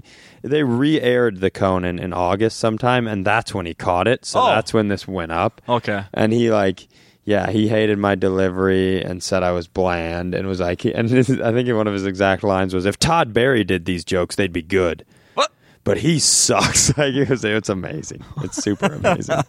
they 0.42 0.62
re-aired 0.62 1.40
the 1.40 1.50
Conan 1.50 1.98
in 1.98 2.12
August 2.12 2.58
sometime, 2.58 3.06
and 3.06 3.24
that's 3.26 3.54
when 3.54 3.66
he 3.66 3.74
caught 3.74 4.06
it. 4.08 4.24
So 4.24 4.40
Oh. 4.40 4.46
that's 4.46 4.74
when 4.74 4.88
this 4.88 5.08
went 5.08 5.32
up. 5.32 5.60
okay. 5.68 6.04
and 6.14 6.32
he 6.32 6.50
like 6.50 6.86
yeah 7.30 7.48
he 7.48 7.68
hated 7.68 7.96
my 7.96 8.16
delivery 8.16 9.00
and 9.00 9.22
said 9.22 9.44
i 9.44 9.52
was 9.52 9.68
bland 9.68 10.34
and 10.34 10.48
was 10.48 10.58
like 10.58 10.84
and 10.98 11.08
this 11.08 11.30
i 11.30 11.52
think 11.52 11.68
one 11.68 11.86
of 11.86 11.92
his 11.94 12.04
exact 12.04 12.42
lines 12.42 12.74
was 12.74 12.86
if 12.86 12.98
todd 12.98 13.32
barry 13.32 13.62
did 13.62 13.84
these 13.84 14.04
jokes 14.04 14.34
they'd 14.34 14.52
be 14.52 14.62
good. 14.62 15.04
What? 15.34 15.52
but 15.84 15.98
he 15.98 16.18
sucks. 16.18 16.90
Like 16.98 17.14
it 17.14 17.28
was, 17.28 17.44
it's 17.44 17.68
amazing. 17.68 18.24
It's 18.42 18.56
super 18.56 18.86
amazing. 18.86 19.42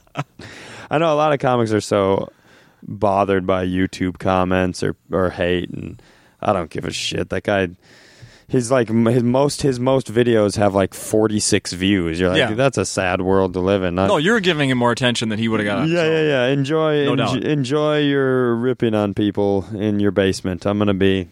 I 0.91 0.97
know 0.99 1.11
a 1.11 1.15
lot 1.15 1.33
of 1.33 1.39
comics 1.39 1.73
are 1.73 1.81
so 1.81 2.31
bothered 2.83 3.47
by 3.47 3.65
youtube 3.65 4.19
comments 4.19 4.83
or, 4.83 4.95
or 5.11 5.29
hate 5.29 5.69
and 5.69 6.01
i 6.39 6.53
don't 6.53 6.69
give 6.69 6.85
a 6.85 6.91
shit. 6.91 7.29
That 7.29 7.43
guy 7.43 7.69
His 8.51 8.69
like 8.69 8.89
his 8.89 9.23
most 9.23 9.61
his 9.61 9.79
most 9.79 10.11
videos 10.13 10.57
have 10.57 10.75
like 10.75 10.93
forty 10.93 11.39
six 11.39 11.71
views. 11.71 12.19
You're 12.19 12.29
like, 12.29 12.37
Yeah. 12.37 12.53
that's 12.53 12.77
a 12.77 12.85
sad 12.85 13.21
world 13.21 13.53
to 13.53 13.61
live 13.61 13.81
in. 13.81 13.97
I- 13.97 14.07
No, 14.07 14.17
you're 14.17 14.41
giving 14.41 14.69
him 14.69 14.77
more 14.77 14.91
attention 14.91 15.29
than 15.29 15.39
he 15.39 15.47
would 15.47 15.61
have 15.61 15.67
got. 15.67 15.87
yeah, 15.87 16.01
so. 16.03 16.11
yeah, 16.11 16.21
yeah. 16.21 16.45
Enjoy, 16.47 17.05
No 17.05 17.15
doubt. 17.15 17.43
enjoy 17.45 17.99
your 17.99 18.53
ripping 18.55 18.93
on 18.93 19.13
people 19.13 19.65
in 19.73 20.01
your 20.01 20.11
basement. 20.11 20.65
I'm 20.65 20.77
gonna 20.77 20.93
be 20.93 21.29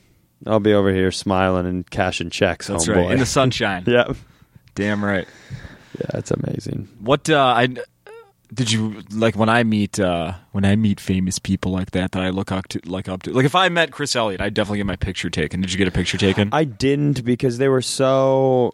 I'll 0.48 0.62
be 0.62 0.74
over 0.74 0.94
here 0.94 1.12
smiling 1.12 1.66
and 1.66 1.90
cashing 1.90 2.30
checks. 2.30 2.68
That's 2.68 2.88
homeboy. 2.88 2.96
right. 2.96 3.12
In 3.12 3.20
the 3.20 3.26
sunshine. 3.26 3.84
yeah, 3.88 4.14
Damn 4.76 5.04
right. 5.04 5.28
yeah, 6.00 6.12
it's 6.20 6.32
amazing. 6.32 6.88
What 7.02 7.30
uh, 7.30 7.38
I 7.58 7.68
did 8.54 8.72
you 8.72 9.04
like 9.12 9.36
when 9.36 9.50
I 9.50 9.64
meet 9.64 10.00
uh, 10.00 10.34
when 10.52 10.66
I 10.66 10.76
meet 10.76 11.00
famous 11.00 11.38
people 11.40 11.72
like 11.72 11.92
that 11.92 12.14
that 12.14 12.24
I 12.24 12.30
look 12.30 12.52
up 12.52 12.68
to 12.70 12.80
like 12.86 13.08
up 13.08 13.24
to 13.24 13.32
like 13.32 13.46
if 13.46 13.56
I 13.56 13.70
met 13.70 13.92
Chris 13.92 14.16
Elliott 14.16 14.42
I'd 14.42 14.54
definitely 14.54 14.80
get 14.80 14.86
my 14.88 14.96
picture 14.96 15.30
taken. 15.30 15.62
Did 15.62 15.72
you 15.72 15.78
get 15.78 15.88
a 15.88 15.92
picture 15.92 16.18
taken? 16.18 16.50
I 16.52 16.64
didn't 16.64 17.24
because 17.24 17.58
they 17.60 17.68
were 17.70 17.82
so. 17.82 18.74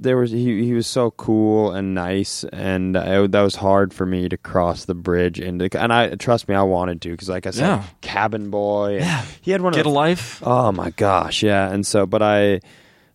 There 0.00 0.16
was 0.16 0.32
he. 0.32 0.64
He 0.64 0.72
was 0.72 0.88
so 0.88 1.12
cool 1.12 1.70
and 1.70 1.94
nice, 1.94 2.42
and 2.52 2.96
I, 2.96 3.26
that 3.28 3.40
was 3.42 3.54
hard 3.54 3.94
for 3.94 4.04
me 4.04 4.28
to 4.28 4.36
cross 4.36 4.86
the 4.86 4.94
bridge. 4.94 5.38
And 5.38 5.62
and 5.76 5.92
I 5.92 6.16
trust 6.16 6.48
me, 6.48 6.56
I 6.56 6.62
wanted 6.62 7.00
to 7.02 7.10
because, 7.12 7.28
like 7.28 7.46
I 7.46 7.50
said, 7.50 7.60
Yeah. 7.66 7.84
cabin 8.00 8.50
boy. 8.50 8.96
Yeah. 8.98 9.24
he 9.40 9.52
had 9.52 9.60
one 9.60 9.72
of 9.72 9.76
get 9.76 9.86
a 9.86 9.88
the 9.88 9.94
life. 9.94 10.42
Oh 10.44 10.72
my 10.72 10.90
gosh, 10.90 11.44
yeah. 11.44 11.70
And 11.70 11.86
so, 11.86 12.06
but 12.06 12.22
I, 12.22 12.60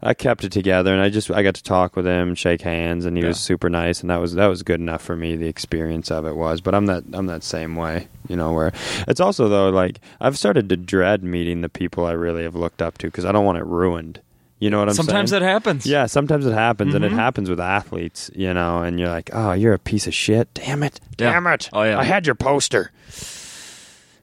I 0.01 0.13
kept 0.13 0.45
it 0.45 0.51
together, 0.53 0.93
and 0.93 1.01
I 1.01 1.09
just 1.09 1.29
I 1.29 1.43
got 1.43 1.55
to 1.55 1.63
talk 1.63 1.95
with 1.97 2.05
him, 2.05 2.33
shake 2.35 2.61
hands, 2.61 3.05
and 3.05 3.17
he 3.17 3.25
was 3.25 3.37
super 3.39 3.69
nice, 3.69 3.99
and 3.99 4.09
that 4.09 4.17
was 4.17 4.33
that 4.35 4.47
was 4.47 4.63
good 4.63 4.79
enough 4.79 5.01
for 5.01 5.15
me. 5.15 5.35
The 5.35 5.47
experience 5.47 6.09
of 6.09 6.25
it 6.25 6.35
was, 6.37 6.61
but 6.61 6.73
I'm 6.73 6.85
that 6.85 7.03
I'm 7.11 7.25
that 7.25 7.43
same 7.43 7.75
way, 7.75 8.07
you 8.29 8.35
know. 8.37 8.53
Where 8.53 8.71
it's 9.09 9.19
also 9.19 9.49
though, 9.49 9.69
like 9.69 9.99
I've 10.21 10.37
started 10.37 10.69
to 10.69 10.77
dread 10.77 11.21
meeting 11.23 11.61
the 11.61 11.69
people 11.69 12.05
I 12.05 12.13
really 12.13 12.43
have 12.43 12.55
looked 12.55 12.81
up 12.81 12.97
to 12.99 13.07
because 13.07 13.25
I 13.25 13.33
don't 13.33 13.43
want 13.45 13.57
it 13.57 13.65
ruined. 13.65 14.21
You 14.61 14.69
know 14.69 14.79
what 14.79 14.89
I'm 14.89 14.95
Sometimes 14.95 15.29
saying? 15.29 15.41
Sometimes 15.41 15.41
that 15.41 15.41
happens. 15.41 15.85
Yeah, 15.85 16.05
sometimes 16.05 16.45
it 16.45 16.53
happens, 16.53 16.93
and 16.93 17.03
it 17.05 17.11
Mhm. 17.13 17.15
happens 17.15 17.49
with 17.49 17.59
athletes, 17.61 18.29
you 18.35 18.53
know, 18.53 18.81
and 18.83 18.99
you're 18.99 19.07
like, 19.07 19.29
oh, 19.31 19.53
you're 19.53 19.73
a 19.73 19.79
piece 19.79 20.05
of 20.05 20.13
shit. 20.13 20.53
Damn 20.53 20.83
it. 20.83 20.99
Yeah. 21.17 21.31
Damn 21.31 21.47
it. 21.47 21.69
Oh, 21.71 21.83
yeah. 21.83 21.97
I 21.97 22.03
had 22.03 22.25
your 22.25 22.35
poster. 22.35 22.91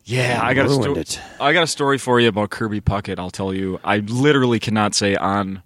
Yeah, 0.06 0.40
I 0.42 0.54
got 0.54 0.66
a 0.66 0.70
sto-. 0.70 1.20
I 1.40 1.52
got 1.52 1.64
a 1.64 1.66
story 1.66 1.98
for 1.98 2.20
you 2.20 2.28
about 2.28 2.50
Kirby 2.50 2.80
Puckett. 2.80 3.18
I'll 3.18 3.30
tell 3.30 3.52
you. 3.52 3.80
I 3.84 3.98
literally 3.98 4.60
cannot 4.60 4.94
say 4.94 5.16
on. 5.16 5.62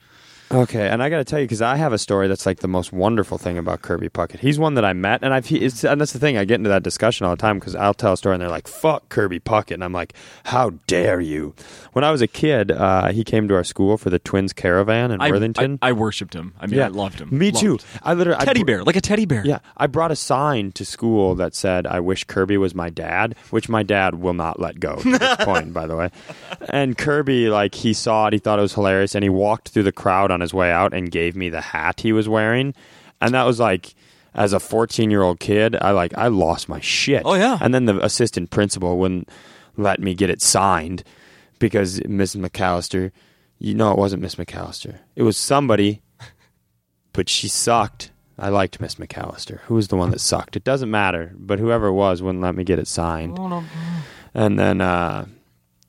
Okay, 0.53 0.89
and 0.89 1.01
I 1.01 1.09
got 1.11 1.19
to 1.19 1.25
tell 1.25 1.39
you 1.39 1.45
because 1.45 1.63
I 1.63 1.77
have 1.77 1.93
a 1.93 1.99
story 1.99 2.27
that's 2.27 2.45
like 2.45 2.59
the 2.59 2.67
most 2.67 2.93
wonderful 2.93 3.39
thing 3.39 3.57
about 3.57 3.83
Kirby 3.83 4.09
Puckett. 4.09 4.41
He's 4.41 4.59
one 4.59 4.75
that 4.75 4.85
I 4.85 4.93
met, 4.93 5.23
and 5.23 5.33
I've 5.33 5.47
he, 5.47 5.63
and 5.65 6.01
that's 6.01 6.13
the 6.13 6.19
thing. 6.19 6.37
I 6.37 6.45
get 6.45 6.57
into 6.57 6.71
that 6.71 6.83
discussion 6.83 7.25
all 7.25 7.37
the 7.37 7.41
time 7.41 7.61
because 7.61 7.77
I'll 7.77 7.95
tell 7.95 8.15
a 8.15 8.17
story, 8.17 8.35
and 8.35 8.43
they're 8.43 8.49
like, 8.49 8.67
"Fuck 8.67 9.09
Kirby 9.11 9.39
Puckett," 9.39 9.75
and 9.75 9.85
I'm 9.85 9.93
like, 9.93 10.13
"How 10.47 10.71
dare 10.89 11.21
you?" 11.21 11.55
When 11.93 12.03
I 12.05 12.11
was 12.11 12.21
a 12.21 12.27
kid, 12.27 12.73
uh, 12.73 13.13
he 13.13 13.23
came 13.23 13.47
to 13.47 13.55
our 13.55 13.63
school 13.63 13.97
for 13.97 14.11
the 14.11 14.19
Twins 14.19 14.53
Caravan 14.53 15.13
in 15.13 15.21
I, 15.21 15.31
Worthington. 15.31 15.79
I, 15.83 15.91
I 15.91 15.93
worshipped 15.93 16.35
him. 16.35 16.53
I 16.59 16.67
mean, 16.67 16.81
I 16.81 16.89
loved 16.89 17.21
him. 17.21 17.29
Me 17.31 17.53
too. 17.53 17.79
I 18.03 18.15
literally 18.15 18.41
I 18.41 18.45
Teddy 18.45 18.63
br- 18.63 18.67
bear, 18.67 18.85
like 18.85 18.97
a 18.97 19.01
teddy 19.01 19.27
bear. 19.27 19.47
Yeah, 19.47 19.61
I 19.77 19.87
brought 19.87 20.11
a 20.11 20.17
sign 20.17 20.73
to 20.73 20.85
school 20.85 21.37
that 21.37 21.55
said, 21.55 21.87
"I 21.87 22.01
wish 22.01 22.25
Kirby 22.25 22.57
was 22.57 22.75
my 22.75 22.91
dad," 22.91 23.37
which 23.51 23.69
my 23.69 23.85
dad 23.85 24.17
will 24.17 24.35
not 24.35 24.59
let 24.59 24.81
go. 24.81 24.97
To 24.97 25.17
this 25.17 25.37
point, 25.45 25.73
by 25.73 25.87
the 25.87 25.95
way. 25.95 26.11
And 26.71 26.99
Kirby, 26.99 27.51
like, 27.51 27.77
he 27.77 27.93
saw 27.93 28.27
it, 28.27 28.33
he 28.33 28.41
thought 28.41 28.59
it 28.59 28.63
was 28.63 28.75
hilarious, 28.75 29.15
and 29.15 29.23
he 29.23 29.31
walked 29.31 29.69
through 29.69 29.85
the 29.85 29.93
crowd 29.93 30.33
on 30.33 30.40
his 30.41 30.55
way 30.55 30.71
out 30.71 30.93
and 30.95 31.11
gave 31.11 31.37
me 31.37 31.49
the 31.49 31.61
hat 31.61 32.01
he 32.01 32.13
was 32.13 32.29
wearing, 32.29 32.75
and 33.21 33.35
that 33.35 33.45
was 33.45 33.61
like. 33.61 33.95
As 34.33 34.53
a 34.53 34.61
14 34.61 35.11
year 35.11 35.23
old 35.23 35.41
kid, 35.41 35.75
I 35.75 35.91
like 35.91 36.17
I 36.17 36.29
lost 36.29 36.69
my 36.69 36.79
shit. 36.79 37.23
Oh, 37.25 37.35
yeah. 37.35 37.59
And 37.61 37.75
then 37.75 37.87
the 37.87 37.99
assistant 37.99 38.51
principal 38.51 38.97
wouldn't 38.97 39.29
let 39.77 39.99
me 39.99 40.15
get 40.15 40.31
it 40.31 40.41
signed 40.41 41.03
because 41.59 42.01
Miss 42.05 42.37
McAllister, 42.37 43.11
you 43.59 43.75
know, 43.75 43.91
it 43.91 43.99
wasn't 43.99 44.23
Miss 44.23 44.37
McAllister. 44.37 45.01
It 45.17 45.25
was 45.25 45.37
somebody 45.37 46.01
but 47.13 47.29
she 47.29 47.49
sucked. 47.49 48.11
I 48.39 48.49
liked 48.49 48.81
Miss 48.81 48.95
McAllister. 48.95 49.61
Who 49.63 49.75
was 49.75 49.89
the 49.89 49.97
one 49.97 50.11
that 50.11 50.21
sucked? 50.21 50.57
It 50.57 50.65
doesn't 50.65 50.91
matter, 50.91 51.33
but 51.37 51.59
whoever 51.59 51.89
it 51.89 51.93
was 51.93 52.23
wouldn't 52.23 52.43
let 52.43 52.55
me 52.55 52.65
get 52.65 52.79
it 52.79 52.89
signed. 52.89 53.37
And 54.33 54.59
then, 54.59 54.81
uh, 54.81 55.27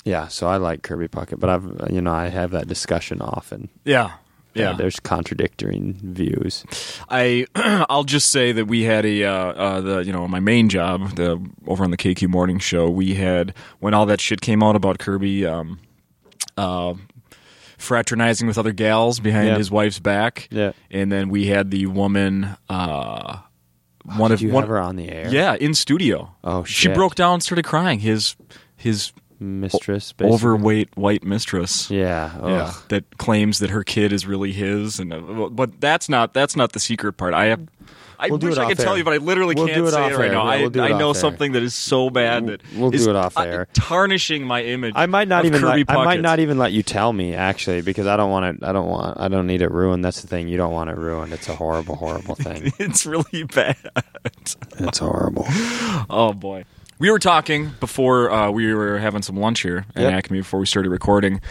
yeah, 0.03 0.27
so 0.27 0.47
I 0.47 0.57
like 0.57 0.83
Kirby 0.83 1.07
Puckett, 1.07 1.39
but 1.39 1.49
I've, 1.49 1.91
you 1.91 2.01
know, 2.01 2.11
I 2.11 2.27
have 2.27 2.51
that 2.51 2.67
discussion 2.67 3.21
often. 3.21 3.69
Yeah. 3.85 4.13
Yeah, 4.53 4.73
there's 4.73 4.99
contradicting 4.99 5.93
views. 6.03 6.65
I 7.09 7.45
I'll 7.89 8.03
just 8.03 8.29
say 8.31 8.51
that 8.51 8.65
we 8.65 8.83
had 8.83 9.05
a 9.05 9.23
uh, 9.23 9.33
uh, 9.33 9.81
the 9.81 9.97
you 10.05 10.11
know 10.11 10.27
my 10.27 10.39
main 10.41 10.67
job 10.69 11.15
the 11.15 11.39
over 11.67 11.83
on 11.83 11.91
the 11.91 11.97
KQ 11.97 12.27
morning 12.27 12.59
show 12.59 12.89
we 12.89 13.13
had 13.15 13.53
when 13.79 13.93
all 13.93 14.05
that 14.07 14.19
shit 14.19 14.41
came 14.41 14.61
out 14.61 14.75
about 14.75 14.99
Kirby 14.99 15.45
um, 15.45 15.79
uh, 16.57 16.93
fraternizing 17.77 18.47
with 18.47 18.57
other 18.57 18.71
gals 18.73 19.19
behind 19.19 19.47
Yeah. 19.47 19.57
his 19.57 19.71
wife's 19.71 19.99
back 19.99 20.47
Yeah. 20.51 20.73
and 20.89 21.11
then 21.11 21.29
we 21.29 21.47
had 21.47 21.71
the 21.71 21.85
woman 21.87 22.55
uh, 22.69 23.37
one 24.03 24.29
Did 24.31 24.35
of 24.35 24.41
you 24.41 24.51
one 24.51 24.67
her 24.67 24.79
on 24.79 24.95
the 24.97 25.09
air? 25.09 25.29
yeah 25.31 25.55
in 25.55 25.73
studio 25.73 26.35
Oh, 26.43 26.63
she 26.63 26.89
broke 26.89 27.15
down 27.15 27.35
and 27.35 27.43
started 27.43 27.63
crying 27.65 27.99
his 27.99 28.35
his 28.75 29.13
Mistress, 29.41 30.13
basically. 30.13 30.33
overweight 30.35 30.95
white 30.95 31.23
mistress 31.23 31.89
Yeah. 31.89 32.31
yeah, 32.45 32.73
that 32.89 33.17
claims 33.17 33.57
that 33.59 33.71
her 33.71 33.83
kid 33.83 34.13
is 34.13 34.27
really 34.27 34.51
his, 34.51 34.99
and 34.99 35.11
uh, 35.11 35.49
but 35.49 35.81
that's 35.81 36.07
not 36.07 36.33
that's 36.35 36.55
not 36.55 36.73
the 36.73 36.79
secret 36.79 37.13
part. 37.13 37.33
I 37.33 37.45
have. 37.45 37.61
I 38.19 38.27
We'll 38.29 38.37
wish 38.37 38.55
I 38.59 38.67
could 38.69 38.79
off 38.79 38.85
tell 38.85 38.95
you, 38.99 39.03
but 39.03 39.13
I 39.13 39.17
literally 39.17 39.55
We'll 39.55 39.65
can't 39.65 39.89
say 39.89 40.05
it 40.11 40.15
right 40.15 40.25
air. 40.27 40.31
now. 40.31 40.43
Yeah, 40.45 40.51
I, 40.51 40.67
we'll 40.67 40.81
I 40.83 40.89
it 40.91 40.97
know 40.99 41.09
off 41.09 41.15
air. 41.15 41.21
something 41.21 41.53
that 41.53 41.63
is 41.63 41.73
so 41.73 42.11
bad 42.11 42.45
that 42.45 42.61
We'll 42.75 42.91
do 42.91 43.09
it 43.09 43.15
off 43.15 43.35
uh, 43.35 43.41
air. 43.41 43.67
tarnishing 43.73 44.45
my 44.45 44.61
image. 44.63 44.93
I 44.95 45.07
might 45.07 45.27
not 45.27 45.45
even. 45.45 45.59
Let, 45.63 45.89
I 45.89 46.05
might 46.05 46.21
not 46.21 46.37
even 46.39 46.59
let 46.59 46.71
you 46.71 46.83
tell 46.83 47.11
me 47.13 47.33
actually 47.33 47.81
because 47.81 48.05
I 48.05 48.17
don't 48.17 48.29
want 48.29 48.57
it. 48.57 48.63
I 48.63 48.73
don't 48.73 48.87
want. 48.89 49.19
I 49.19 49.27
don't 49.27 49.47
need 49.47 49.63
it 49.63 49.71
ruined. 49.71 50.05
That's 50.05 50.21
the 50.21 50.27
thing. 50.27 50.49
You 50.49 50.57
don't 50.57 50.71
want 50.71 50.91
it 50.91 50.97
ruined. 50.97 51.33
It's 51.33 51.49
a 51.49 51.55
horrible, 51.55 51.95
horrible 51.95 52.35
thing. 52.35 52.71
It's 52.79 53.07
really 53.07 53.41
bad. 53.45 53.75
it's 54.77 54.99
horrible. 54.99 55.47
Oh 56.11 56.31
boy. 56.33 56.65
We 57.01 57.09
were 57.09 57.17
talking 57.17 57.71
before 57.79 58.29
uh, 58.29 58.51
we 58.51 58.71
were 58.75 58.99
having 58.99 59.23
some 59.23 59.35
lunch 59.35 59.61
here 59.61 59.87
at 59.95 60.03
Yep. 60.03 60.13
Acme 60.13 60.37
before 60.37 60.59
we 60.59 60.67
started 60.67 60.91
recording, 60.91 61.41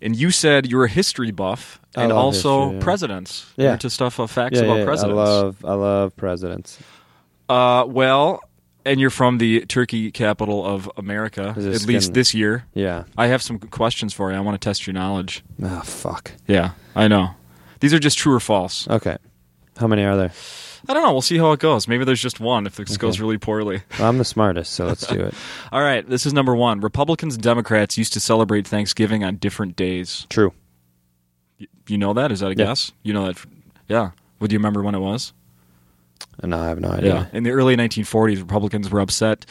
and 0.00 0.14
you 0.14 0.30
said 0.30 0.68
you're 0.68 0.84
a 0.84 0.88
history 0.88 1.32
buff 1.32 1.80
and 1.96 2.12
also 2.12 2.60
history, 2.60 2.76
yeah. 2.76 2.84
presidents. 2.84 3.52
Yeah. 3.56 3.64
You're 3.64 3.72
into 3.72 3.90
stuff, 3.90 4.20
uh, 4.20 4.28
facts 4.28 4.58
yeah, 4.58 4.66
about 4.66 4.78
yeah, 4.78 4.84
presidents. 4.84 5.18
I 5.18 5.24
love. 5.24 5.64
I 5.64 5.74
love 5.74 6.16
presidents. 6.16 6.78
Uh, 7.48 7.86
well, 7.88 8.40
and 8.84 9.00
you're 9.00 9.10
from 9.10 9.38
the 9.38 9.66
turkey 9.66 10.12
capital 10.12 10.64
of 10.64 10.88
America, 10.96 11.48
at 11.48 11.54
this 11.56 11.88
least 11.88 12.14
this 12.14 12.32
year. 12.32 12.66
Yeah. 12.74 13.02
I 13.18 13.26
have 13.26 13.42
some 13.42 13.58
questions 13.58 14.12
for 14.12 14.30
you. 14.30 14.36
I 14.36 14.40
want 14.40 14.60
to 14.60 14.64
test 14.64 14.86
your 14.86 14.94
knowledge. 14.94 15.42
Oh 15.60 15.80
fuck. 15.80 16.30
Yeah, 16.46 16.70
I 16.94 17.08
know. 17.08 17.30
These 17.80 17.92
are 17.92 17.98
just 17.98 18.16
true 18.16 18.34
or 18.34 18.40
false. 18.40 18.86
Okay. 18.86 19.16
How 19.76 19.88
many 19.88 20.04
are 20.04 20.16
there? 20.16 20.32
I 20.88 20.94
don't 20.94 21.02
know. 21.02 21.12
We'll 21.12 21.22
see 21.22 21.38
how 21.38 21.52
it 21.52 21.60
goes. 21.60 21.86
Maybe 21.86 22.04
there's 22.04 22.22
just 22.22 22.40
one 22.40 22.66
if 22.66 22.76
this 22.76 22.96
goes 22.96 23.20
really 23.20 23.38
poorly. 23.38 23.82
Well, 23.98 24.08
I'm 24.08 24.18
the 24.18 24.24
smartest, 24.24 24.72
so 24.72 24.86
let's 24.86 25.06
do 25.06 25.20
it. 25.20 25.34
All 25.72 25.82
right, 25.82 26.08
this 26.08 26.26
is 26.26 26.32
number 26.32 26.54
one. 26.56 26.80
Republicans 26.80 27.34
and 27.34 27.42
Democrats 27.42 27.98
used 27.98 28.12
to 28.14 28.20
celebrate 28.20 28.66
Thanksgiving 28.66 29.22
on 29.24 29.36
different 29.36 29.76
days. 29.76 30.26
True. 30.30 30.52
You 31.86 31.98
know 31.98 32.12
that? 32.14 32.32
Is 32.32 32.40
that 32.40 32.46
a 32.46 32.50
Yeah. 32.50 32.66
guess? 32.66 32.92
You 33.02 33.12
know 33.12 33.26
that? 33.26 33.36
Yeah. 33.88 34.10
Would 34.40 34.52
you 34.52 34.58
remember 34.58 34.82
when 34.82 34.94
it 34.94 35.00
was? 35.00 35.32
No, 36.42 36.58
I 36.58 36.68
have 36.68 36.80
no 36.80 36.88
idea. 36.90 37.28
Yeah. 37.32 37.36
In 37.36 37.42
the 37.42 37.50
early 37.50 37.76
1940s, 37.76 38.38
Republicans 38.40 38.88
were 38.90 39.00
upset 39.00 39.44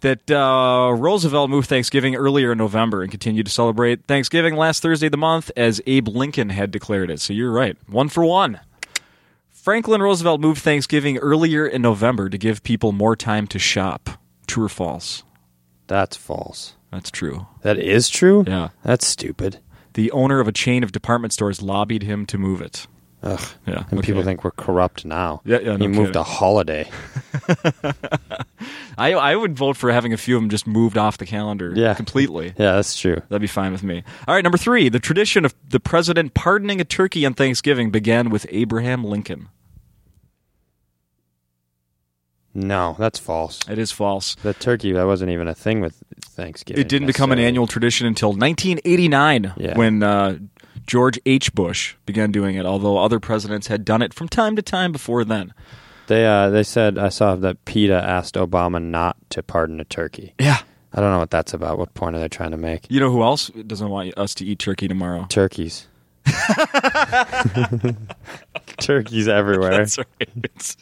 that 0.00 0.30
uh, 0.30 0.92
Roosevelt 0.94 1.48
moved 1.48 1.68
Thanksgiving 1.68 2.14
earlier 2.16 2.52
in 2.52 2.58
November 2.58 3.00
and 3.02 3.10
continued 3.10 3.46
to 3.46 3.52
celebrate 3.52 4.04
Thanksgiving 4.06 4.54
last 4.56 4.82
Thursday 4.82 5.06
of 5.06 5.12
the 5.12 5.16
month 5.16 5.50
as 5.56 5.80
Abe 5.86 6.08
Lincoln 6.08 6.50
had 6.50 6.70
declared 6.70 7.10
it. 7.10 7.20
So 7.20 7.32
you're 7.32 7.52
right. 7.52 7.76
One 7.88 8.10
for 8.10 8.24
one. 8.24 8.60
Franklin 9.64 10.02
Roosevelt 10.02 10.42
moved 10.42 10.60
Thanksgiving 10.60 11.16
earlier 11.16 11.66
in 11.66 11.80
November 11.80 12.28
to 12.28 12.36
give 12.36 12.62
people 12.62 12.92
more 12.92 13.16
time 13.16 13.46
to 13.46 13.58
shop. 13.58 14.10
True 14.46 14.66
or 14.66 14.68
false? 14.68 15.22
That's 15.86 16.18
false. 16.18 16.74
That's 16.92 17.10
true. 17.10 17.46
That 17.62 17.78
is 17.78 18.10
true. 18.10 18.44
Yeah. 18.46 18.68
That's 18.82 19.06
stupid. 19.06 19.60
The 19.94 20.10
owner 20.10 20.38
of 20.40 20.48
a 20.48 20.52
chain 20.52 20.82
of 20.84 20.92
department 20.92 21.32
stores 21.32 21.62
lobbied 21.62 22.02
him 22.02 22.26
to 22.26 22.36
move 22.36 22.60
it. 22.60 22.86
Ugh. 23.22 23.40
Yeah. 23.66 23.84
And 23.90 24.00
okay. 24.00 24.06
people 24.08 24.22
think 24.22 24.44
we're 24.44 24.50
corrupt 24.50 25.06
now. 25.06 25.40
Yeah, 25.46 25.60
yeah, 25.60 25.76
no 25.76 25.78
he 25.78 25.86
moved 25.88 26.08
kidding. 26.08 26.20
a 26.20 26.24
holiday. 26.24 26.90
I, 28.98 29.14
I 29.14 29.34
would 29.34 29.56
vote 29.56 29.78
for 29.78 29.90
having 29.90 30.12
a 30.12 30.18
few 30.18 30.36
of 30.36 30.42
them 30.42 30.50
just 30.50 30.66
moved 30.66 30.98
off 30.98 31.16
the 31.16 31.24
calendar 31.24 31.72
Yeah. 31.74 31.94
completely. 31.94 32.48
Yeah, 32.58 32.74
that's 32.74 32.98
true. 33.00 33.22
That'd 33.30 33.40
be 33.40 33.46
fine 33.46 33.72
with 33.72 33.82
me. 33.82 34.02
All 34.28 34.34
right, 34.34 34.44
number 34.44 34.58
three. 34.58 34.90
The 34.90 35.00
tradition 35.00 35.46
of 35.46 35.54
the 35.66 35.80
president 35.80 36.34
pardoning 36.34 36.82
a 36.82 36.84
turkey 36.84 37.24
on 37.24 37.32
Thanksgiving 37.32 37.90
began 37.90 38.28
with 38.28 38.46
Abraham 38.50 39.02
Lincoln. 39.04 39.48
No, 42.54 42.94
that's 42.98 43.18
false. 43.18 43.60
It 43.68 43.78
is 43.78 43.90
false. 43.90 44.36
The 44.36 44.54
turkey 44.54 44.92
that 44.92 45.04
wasn't 45.06 45.30
even 45.32 45.48
a 45.48 45.54
thing 45.54 45.80
with 45.80 46.02
Thanksgiving. 46.22 46.80
It 46.80 46.88
didn't 46.88 47.06
become 47.06 47.32
an 47.32 47.38
annual 47.40 47.66
tradition 47.66 48.06
until 48.06 48.28
1989 48.30 49.54
Yeah. 49.56 49.76
when 49.76 50.02
uh, 50.02 50.38
George 50.86 51.18
H. 51.26 51.52
Bush 51.54 51.94
began 52.06 52.30
doing 52.30 52.54
it, 52.56 52.64
although 52.64 52.98
other 52.98 53.18
presidents 53.18 53.66
had 53.66 53.84
done 53.84 54.02
it 54.02 54.14
from 54.14 54.28
time 54.28 54.54
to 54.56 54.62
time 54.62 54.92
before 54.92 55.24
then. 55.24 55.52
They 56.06 56.26
uh, 56.26 56.50
they 56.50 56.62
said 56.62 56.98
I 56.98 57.08
saw 57.08 57.34
that 57.34 57.64
PETA 57.64 57.94
asked 57.94 58.34
Obama 58.34 58.80
not 58.82 59.16
to 59.30 59.42
pardon 59.42 59.80
a 59.80 59.84
turkey. 59.84 60.34
Yeah. 60.38 60.58
I 60.92 61.00
don't 61.00 61.10
know 61.10 61.18
what 61.18 61.30
that's 61.30 61.54
about. 61.54 61.78
What 61.78 61.92
point 61.94 62.14
are 62.14 62.20
they 62.20 62.28
trying 62.28 62.52
to 62.52 62.56
make? 62.56 62.86
You 62.88 63.00
know 63.00 63.10
who 63.10 63.22
else 63.24 63.48
doesn't 63.48 63.88
want 63.88 64.16
us 64.16 64.32
to 64.36 64.44
eat 64.44 64.60
turkey 64.60 64.86
tomorrow? 64.86 65.26
Turkeys. 65.28 65.88
Turkeys 68.78 69.28
everywhere. 69.28 69.78
That's 69.78 69.98
right. 69.98 70.76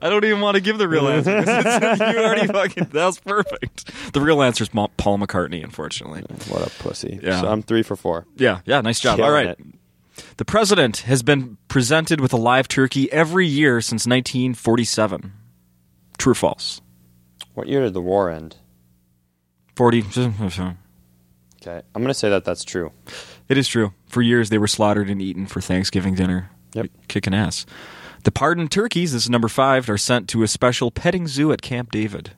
I 0.00 0.08
don't 0.08 0.24
even 0.24 0.40
want 0.40 0.54
to 0.56 0.60
give 0.60 0.78
the 0.78 0.88
real 0.88 1.08
answer. 1.08 1.36
it's- 1.38 1.98
you 2.14 2.20
already 2.22 2.46
fucking. 2.52 2.84
That 2.92 3.06
was 3.06 3.18
perfect. 3.20 4.12
The 4.12 4.20
real 4.20 4.42
answer 4.42 4.62
is 4.64 4.68
Paul 4.70 5.18
McCartney, 5.18 5.62
unfortunately. 5.64 6.22
What 6.48 6.66
a 6.66 6.70
pussy. 6.82 7.20
Yeah. 7.22 7.40
So 7.40 7.48
I'm 7.48 7.62
three 7.62 7.82
for 7.82 7.96
four. 7.96 8.26
Yeah, 8.36 8.60
yeah, 8.64 8.80
nice 8.80 9.00
job. 9.00 9.16
Killing 9.16 9.28
All 9.30 9.34
right. 9.34 9.46
it. 9.48 9.58
The 10.36 10.44
president 10.44 10.98
has 10.98 11.22
been 11.22 11.56
presented 11.68 12.20
with 12.20 12.32
a 12.32 12.36
live 12.36 12.68
turkey 12.68 13.10
every 13.12 13.46
year 13.46 13.80
since 13.80 14.06
1947. 14.06 15.32
True 16.18 16.32
or 16.32 16.34
false? 16.34 16.80
What 17.54 17.66
year 17.68 17.82
did 17.82 17.94
the 17.94 18.00
war 18.02 18.30
end? 18.30 18.56
40. 19.76 20.04
Okay, 21.64 21.80
I'm 21.94 22.02
gonna 22.02 22.12
say 22.12 22.28
that 22.28 22.44
that's 22.44 22.64
true. 22.64 22.90
It 23.48 23.56
is 23.56 23.68
true. 23.68 23.92
For 24.08 24.20
years, 24.20 24.50
they 24.50 24.58
were 24.58 24.66
slaughtered 24.66 25.08
and 25.08 25.22
eaten 25.22 25.46
for 25.46 25.60
Thanksgiving 25.60 26.16
dinner. 26.16 26.50
Yep. 26.74 26.86
Kicking 27.06 27.34
ass. 27.34 27.66
The 28.24 28.30
pardoned 28.30 28.70
turkeys, 28.70 29.12
this 29.12 29.24
is 29.24 29.30
number 29.30 29.48
five, 29.48 29.90
are 29.90 29.98
sent 29.98 30.28
to 30.28 30.42
a 30.42 30.48
special 30.48 30.92
petting 30.92 31.26
zoo 31.26 31.50
at 31.52 31.60
Camp 31.60 31.90
David. 31.90 32.32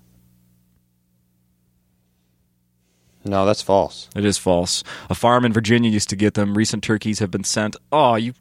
No, 3.27 3.45
that's 3.45 3.63
false. 3.63 4.09
It 4.15 4.25
is 4.25 4.39
false. 4.39 4.83
A 5.11 5.15
farm 5.15 5.45
in 5.45 5.53
Virginia 5.53 5.91
used 5.91 6.09
to 6.11 6.17
get 6.17 6.35
them. 6.35 6.57
Recent 6.57 6.83
turkeys 6.83 7.19
have 7.19 7.31
been 7.31 7.45
sent. 7.45 7.77
Oh, 7.93 8.15
you. 8.17 8.33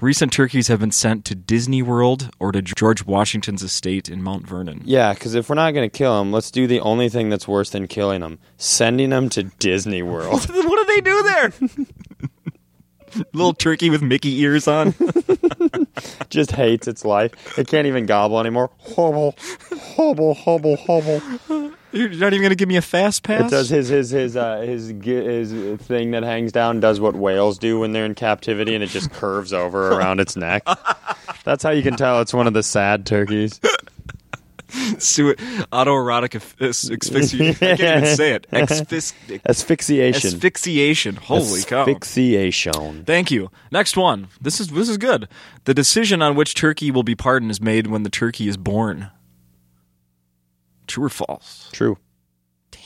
Recent 0.00 0.32
turkeys 0.32 0.66
have 0.66 0.80
been 0.80 0.90
sent 0.90 1.24
to 1.26 1.36
Disney 1.36 1.80
World 1.80 2.30
or 2.40 2.50
to 2.50 2.60
George 2.60 3.06
Washington's 3.06 3.62
estate 3.62 4.08
in 4.08 4.20
Mount 4.20 4.46
Vernon. 4.46 4.82
Yeah, 4.84 5.14
because 5.14 5.34
if 5.34 5.48
we're 5.48 5.54
not 5.54 5.72
gonna 5.74 5.88
kill 5.88 6.18
them, 6.18 6.32
let's 6.32 6.50
do 6.50 6.66
the 6.66 6.80
only 6.80 7.08
thing 7.08 7.28
that's 7.28 7.46
worse 7.46 7.70
than 7.70 7.86
killing 7.86 8.20
them: 8.20 8.40
sending 8.56 9.10
them 9.10 9.28
to 9.30 9.44
Disney 9.44 10.02
World. 10.02 10.44
what 10.48 10.86
do 10.86 10.92
they 10.92 11.00
do 11.00 11.22
there? 11.22 11.52
Little 13.32 13.54
turkey 13.54 13.90
with 13.90 14.02
Mickey 14.02 14.40
ears 14.40 14.68
on. 14.68 14.94
Just 16.30 16.52
hates 16.52 16.88
its 16.88 17.04
life. 17.04 17.58
It 17.58 17.68
can't 17.68 17.86
even 17.86 18.06
gobble 18.06 18.40
anymore. 18.40 18.70
Hobble, 18.94 19.34
hobble, 19.96 20.34
hobble, 20.34 20.76
hobble. 20.76 21.20
You're 21.92 22.08
not 22.08 22.32
even 22.32 22.40
going 22.40 22.50
to 22.50 22.56
give 22.56 22.68
me 22.68 22.76
a 22.76 22.82
fast 22.82 23.22
pass? 23.22 23.48
It 23.48 23.54
does 23.54 23.68
his 23.68 23.88
his 23.88 24.10
his 24.10 24.36
uh, 24.36 24.60
his 24.60 24.88
his 24.88 25.80
thing 25.80 26.12
that 26.12 26.22
hangs 26.22 26.50
down. 26.50 26.80
Does 26.80 27.00
what 27.00 27.14
whales 27.14 27.58
do 27.58 27.80
when 27.80 27.92
they're 27.92 28.06
in 28.06 28.14
captivity, 28.14 28.74
and 28.74 28.82
it 28.82 28.88
just 28.88 29.12
curves 29.12 29.52
over 29.52 29.90
around 29.90 30.18
its 30.18 30.34
neck. 30.34 30.66
That's 31.44 31.62
how 31.62 31.70
you 31.70 31.82
can 31.82 31.96
tell 31.96 32.20
it's 32.22 32.32
one 32.32 32.46
of 32.46 32.54
the 32.54 32.62
sad 32.62 33.04
turkeys. 33.04 33.60
Su- 34.98 35.34
autoerotic 35.34 36.30
asph- 36.30 36.68
asphyxiation. 36.68 37.48
I 37.50 37.76
can't 37.76 37.80
even 38.04 38.16
say 38.16 38.32
it. 38.32 38.46
Asphyxiation. 38.52 40.28
asphyxiation. 40.34 41.16
Holy 41.16 41.62
cow. 41.62 41.82
Asphyxiation. 41.82 43.04
Thank 43.04 43.30
you. 43.30 43.50
Next 43.70 43.96
one. 43.96 44.28
This 44.40 44.60
is 44.60 44.68
this 44.68 44.88
is 44.88 44.98
good. 44.98 45.28
The 45.64 45.74
decision 45.74 46.22
on 46.22 46.34
which 46.36 46.54
turkey 46.54 46.90
will 46.90 47.02
be 47.02 47.14
pardoned 47.14 47.50
is 47.50 47.60
made 47.60 47.86
when 47.86 48.02
the 48.02 48.10
turkey 48.10 48.48
is 48.48 48.56
born. 48.56 49.10
True 50.86 51.04
or 51.04 51.08
false? 51.10 51.68
True. 51.72 51.98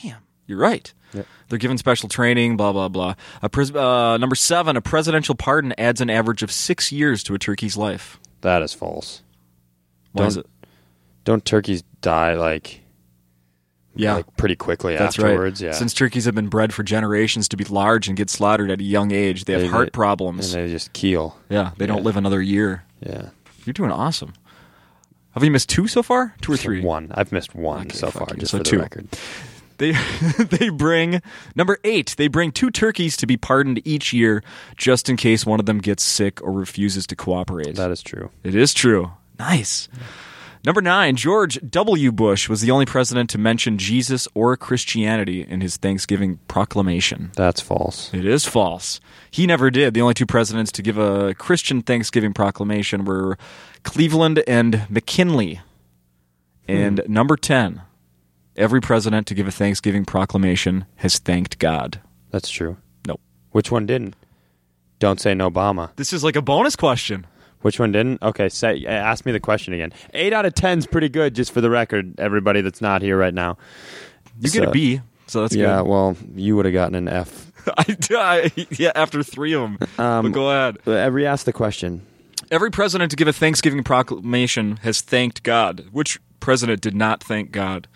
Damn, 0.01 0.19
you're 0.45 0.59
right. 0.59 0.93
Yep. 1.13 1.25
They're 1.49 1.57
given 1.59 1.77
special 1.77 2.09
training. 2.09 2.57
Blah 2.57 2.73
blah 2.73 2.89
blah. 2.89 3.15
A 3.41 3.49
pres- 3.49 3.73
uh, 3.73 4.17
number 4.17 4.35
seven. 4.35 4.75
A 4.75 4.81
presidential 4.81 5.35
pardon 5.35 5.73
adds 5.77 6.01
an 6.01 6.09
average 6.09 6.43
of 6.43 6.51
six 6.51 6.91
years 6.91 7.23
to 7.23 7.33
a 7.33 7.39
turkey's 7.39 7.77
life. 7.77 8.19
That 8.41 8.61
is 8.61 8.73
false. 8.73 9.21
Why 10.11 10.25
is 10.25 10.35
Don't- 10.35 10.45
it? 10.45 10.51
Don't 11.27 11.43
turkeys 11.43 11.83
die 11.99 12.35
like 12.35 12.79
Yeah, 13.95 14.13
like 14.13 14.37
pretty 14.37 14.55
quickly 14.55 14.95
that's 14.95 15.19
afterwards? 15.19 15.61
right. 15.61 15.67
Yeah. 15.67 15.73
Since 15.73 15.93
turkeys 15.93 16.23
have 16.23 16.35
been 16.35 16.47
bred 16.47 16.73
for 16.73 16.83
generations 16.83 17.49
to 17.49 17.57
be 17.57 17.65
large 17.65 18.07
and 18.07 18.15
get 18.15 18.29
slaughtered 18.29 18.71
at 18.71 18.79
a 18.79 18.83
young 18.83 19.11
age, 19.11 19.43
they 19.43 19.51
have 19.51 19.61
They- 19.63 19.67
heart 19.67 19.87
they- 19.87 19.91
problems. 19.91 20.53
and 20.53 20.63
they 20.65 20.71
just 20.71 20.93
keel. 20.93 21.37
yeah, 21.49 21.71
they 21.77 21.85
don't 21.85 22.03
live 22.05 22.15
another 22.15 22.41
year. 22.41 22.85
Yeah. 23.05 23.29
You're 23.65 23.73
doing 23.73 23.91
awesome. 23.91 24.31
Have 25.31 25.43
you 25.43 25.51
missed 25.51 25.67
two 25.67 25.87
so 25.87 26.01
far? 26.01 26.33
Two 26.41 26.53
or 26.53 26.57
three? 26.57 26.81
One. 26.81 27.11
I've 27.13 27.33
missed 27.33 27.53
one 27.53 27.87
Okay, 27.87 27.97
so 27.97 28.09
far, 28.09 28.27
you. 28.31 28.37
just 28.39 28.51
So 28.51 28.59
for 28.59 28.63
the 28.63 28.69
two. 28.69 28.79
record. 28.79 29.07
They 29.79 29.91
they 30.39 30.69
bring 30.69 31.21
number 31.55 31.77
eight. 31.83 32.15
They 32.17 32.29
bring 32.29 32.53
two 32.53 32.71
turkeys 32.71 33.17
to 33.17 33.27
be 33.27 33.35
pardoned 33.35 33.81
each 33.85 34.13
year, 34.13 34.43
just 34.77 35.09
in 35.09 35.17
case 35.17 35.45
one 35.45 35.59
of 35.59 35.65
them 35.65 35.79
gets 35.79 36.03
sick 36.03 36.41
or 36.41 36.53
refuses 36.53 37.05
to 37.07 37.15
cooperate. 37.17 37.75
That 37.75 37.91
is 37.91 38.01
true. 38.01 38.31
it 38.45 38.55
is 38.55 38.73
true. 38.73 39.11
Nice. 39.37 39.89
Number 40.67 40.81
nine. 40.81 41.15
George 41.15 41.57
W. 41.69 42.11
Bush 42.11 42.49
was 42.49 42.59
the 42.59 42.71
only 42.71 42.85
president 42.85 43.29
to 43.29 43.37
mention 43.37 43.77
Jesus 43.77 44.27
or 44.33 44.57
Christianity 44.57 45.41
in 45.41 45.61
his 45.61 45.77
Thanksgiving 45.77 46.41
proclamation. 46.49 47.31
That's 47.37 47.61
false. 47.61 48.13
It 48.13 48.25
is 48.25 48.43
false. 48.43 48.99
He 49.31 49.47
never 49.47 49.71
did. 49.71 49.93
The 49.93 50.01
only 50.01 50.13
two 50.13 50.25
presidents 50.25 50.73
to 50.73 50.81
give 50.81 50.97
a 50.97 51.33
Christian 51.35 51.81
Thanksgiving 51.81 52.33
proclamation 52.33 53.05
were 53.05 53.37
Cleveland 53.83 54.43
and 54.45 54.85
McKinley. 54.89 55.61
And 56.67 56.99
hmm. 56.99 57.13
number 57.13 57.37
10, 57.37 57.81
every 58.57 58.81
president 58.81 59.25
to 59.27 59.33
give 59.33 59.47
a 59.47 59.51
Thanksgiving 59.51 60.03
proclamation 60.03 60.85
has 60.97 61.17
thanked 61.17 61.59
God. 61.59 62.01
That's 62.31 62.49
true. 62.49 62.75
Nope. 63.07 63.21
Which 63.51 63.71
one 63.71 63.85
didn't? 63.85 64.17
Don't 64.99 65.21
say 65.21 65.33
no 65.33 65.49
Obama. 65.49 65.95
This 65.95 66.11
is 66.11 66.25
like 66.25 66.35
a 66.35 66.41
bonus 66.41 66.75
question. 66.75 67.25
Which 67.61 67.79
one 67.79 67.91
didn't? 67.91 68.21
Okay, 68.21 68.49
say 68.49 68.85
ask 68.85 69.25
me 69.25 69.31
the 69.31 69.39
question 69.39 69.73
again. 69.73 69.91
Eight 70.13 70.33
out 70.33 70.45
of 70.45 70.53
ten's 70.53 70.85
pretty 70.85 71.09
good, 71.09 71.33
just 71.35 71.51
for 71.51 71.61
the 71.61 71.69
record. 71.69 72.19
Everybody 72.19 72.61
that's 72.61 72.81
not 72.81 73.01
here 73.01 73.17
right 73.17 73.33
now. 73.33 73.57
You 74.39 74.51
get 74.51 74.63
a 74.63 74.71
B, 74.71 75.01
so 75.25 75.41
that's 75.41 75.55
yeah, 75.55 75.77
good. 75.77 75.87
well, 75.87 76.17
you 76.35 76.55
would 76.55 76.65
have 76.65 76.73
gotten 76.73 76.95
an 76.95 77.07
F. 77.07 77.51
I, 77.77 77.97
I- 78.11 78.67
yeah, 78.71 78.91
after 78.95 79.23
three 79.23 79.53
of 79.53 79.61
them. 79.61 79.77
Um, 79.97 80.25
but 80.25 80.31
go 80.31 80.49
ahead. 80.49 80.77
Uh, 80.85 81.11
Re-ask 81.11 81.45
the 81.45 81.53
question. 81.53 82.05
Every 82.51 82.71
president 82.71 83.11
to 83.11 83.17
give 83.17 83.27
a 83.27 83.33
Thanksgiving 83.33 83.83
proclamation 83.83 84.77
has 84.77 85.01
thanked 85.01 85.43
God. 85.43 85.87
Which 85.91 86.19
president 86.39 86.81
did 86.81 86.95
not 86.95 87.21
thank 87.23 87.51
God? 87.51 87.87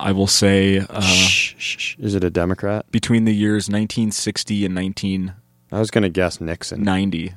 I 0.00 0.12
will 0.12 0.26
say 0.26 0.78
uh, 0.78 1.00
shh, 1.00 1.54
shh. 1.58 1.96
Is 1.98 2.14
it 2.14 2.24
a 2.24 2.30
Democrat? 2.30 2.90
between 2.90 3.24
the 3.24 3.34
years 3.34 3.68
1960 3.68 4.64
and 4.64 4.74
19. 4.74 5.34
I 5.70 5.78
was 5.78 5.90
going 5.90 6.02
to 6.02 6.08
guess 6.08 6.40
Nixon. 6.40 6.82
90. 6.82 7.34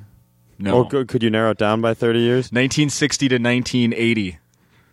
No. 0.58 0.76
Oh, 0.76 0.84
good. 0.84 1.08
Could 1.08 1.22
you 1.22 1.30
narrow 1.30 1.50
it 1.50 1.58
down 1.58 1.80
by 1.80 1.92
30 1.94 2.20
years? 2.20 2.44
1960 2.46 3.28
to 3.28 3.34
1980. 3.34 4.38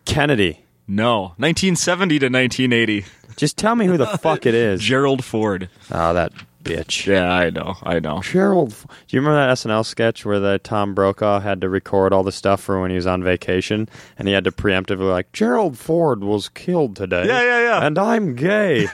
Kennedy. 0.06 0.66
No. 0.88 1.34
1970 1.38 2.20
to 2.20 2.26
1980. 2.26 3.06
Just 3.36 3.58
tell 3.58 3.76
me 3.76 3.86
who 3.86 3.96
the 3.98 4.08
fuck 4.08 4.46
it 4.46 4.56
is. 4.56 4.82
Gerald 4.84 5.24
Ford. 5.24 5.70
Oh, 5.92 6.14
that 6.14 6.34
bitch. 6.70 7.06
Yeah, 7.06 7.32
I 7.32 7.50
know. 7.50 7.76
I 7.84 8.00
know. 8.00 8.22
Gerald. 8.22 8.70
Do 8.70 8.86
you 9.18 9.20
remember 9.22 9.36
that 9.46 9.58
SNL 9.58 9.86
sketch 9.86 10.26
where 10.26 10.40
the 10.40 10.60
Tom 10.60 10.94
Brokaw 10.94 11.40
had 11.40 11.62
to 11.62 11.70
record 11.70 12.14
all 12.14 12.24
the 12.24 12.32
stuff 12.32 12.62
for 12.62 12.80
when 12.82 12.90
he 12.90 12.96
was 12.96 13.08
on 13.08 13.24
vacation, 13.24 13.90
and 14.18 14.28
he 14.28 14.34
had 14.34 14.44
to 14.46 14.52
preemptively 14.52 15.10
like 15.10 15.32
Gerald 15.34 15.78
Ford 15.78 16.24
was 16.24 16.50
killed 16.50 16.96
today. 16.96 17.26
Yeah, 17.28 17.42
yeah, 17.42 17.60
yeah. 17.62 17.86
And 17.86 17.98
I'm 17.98 18.36
gay. 18.36 18.86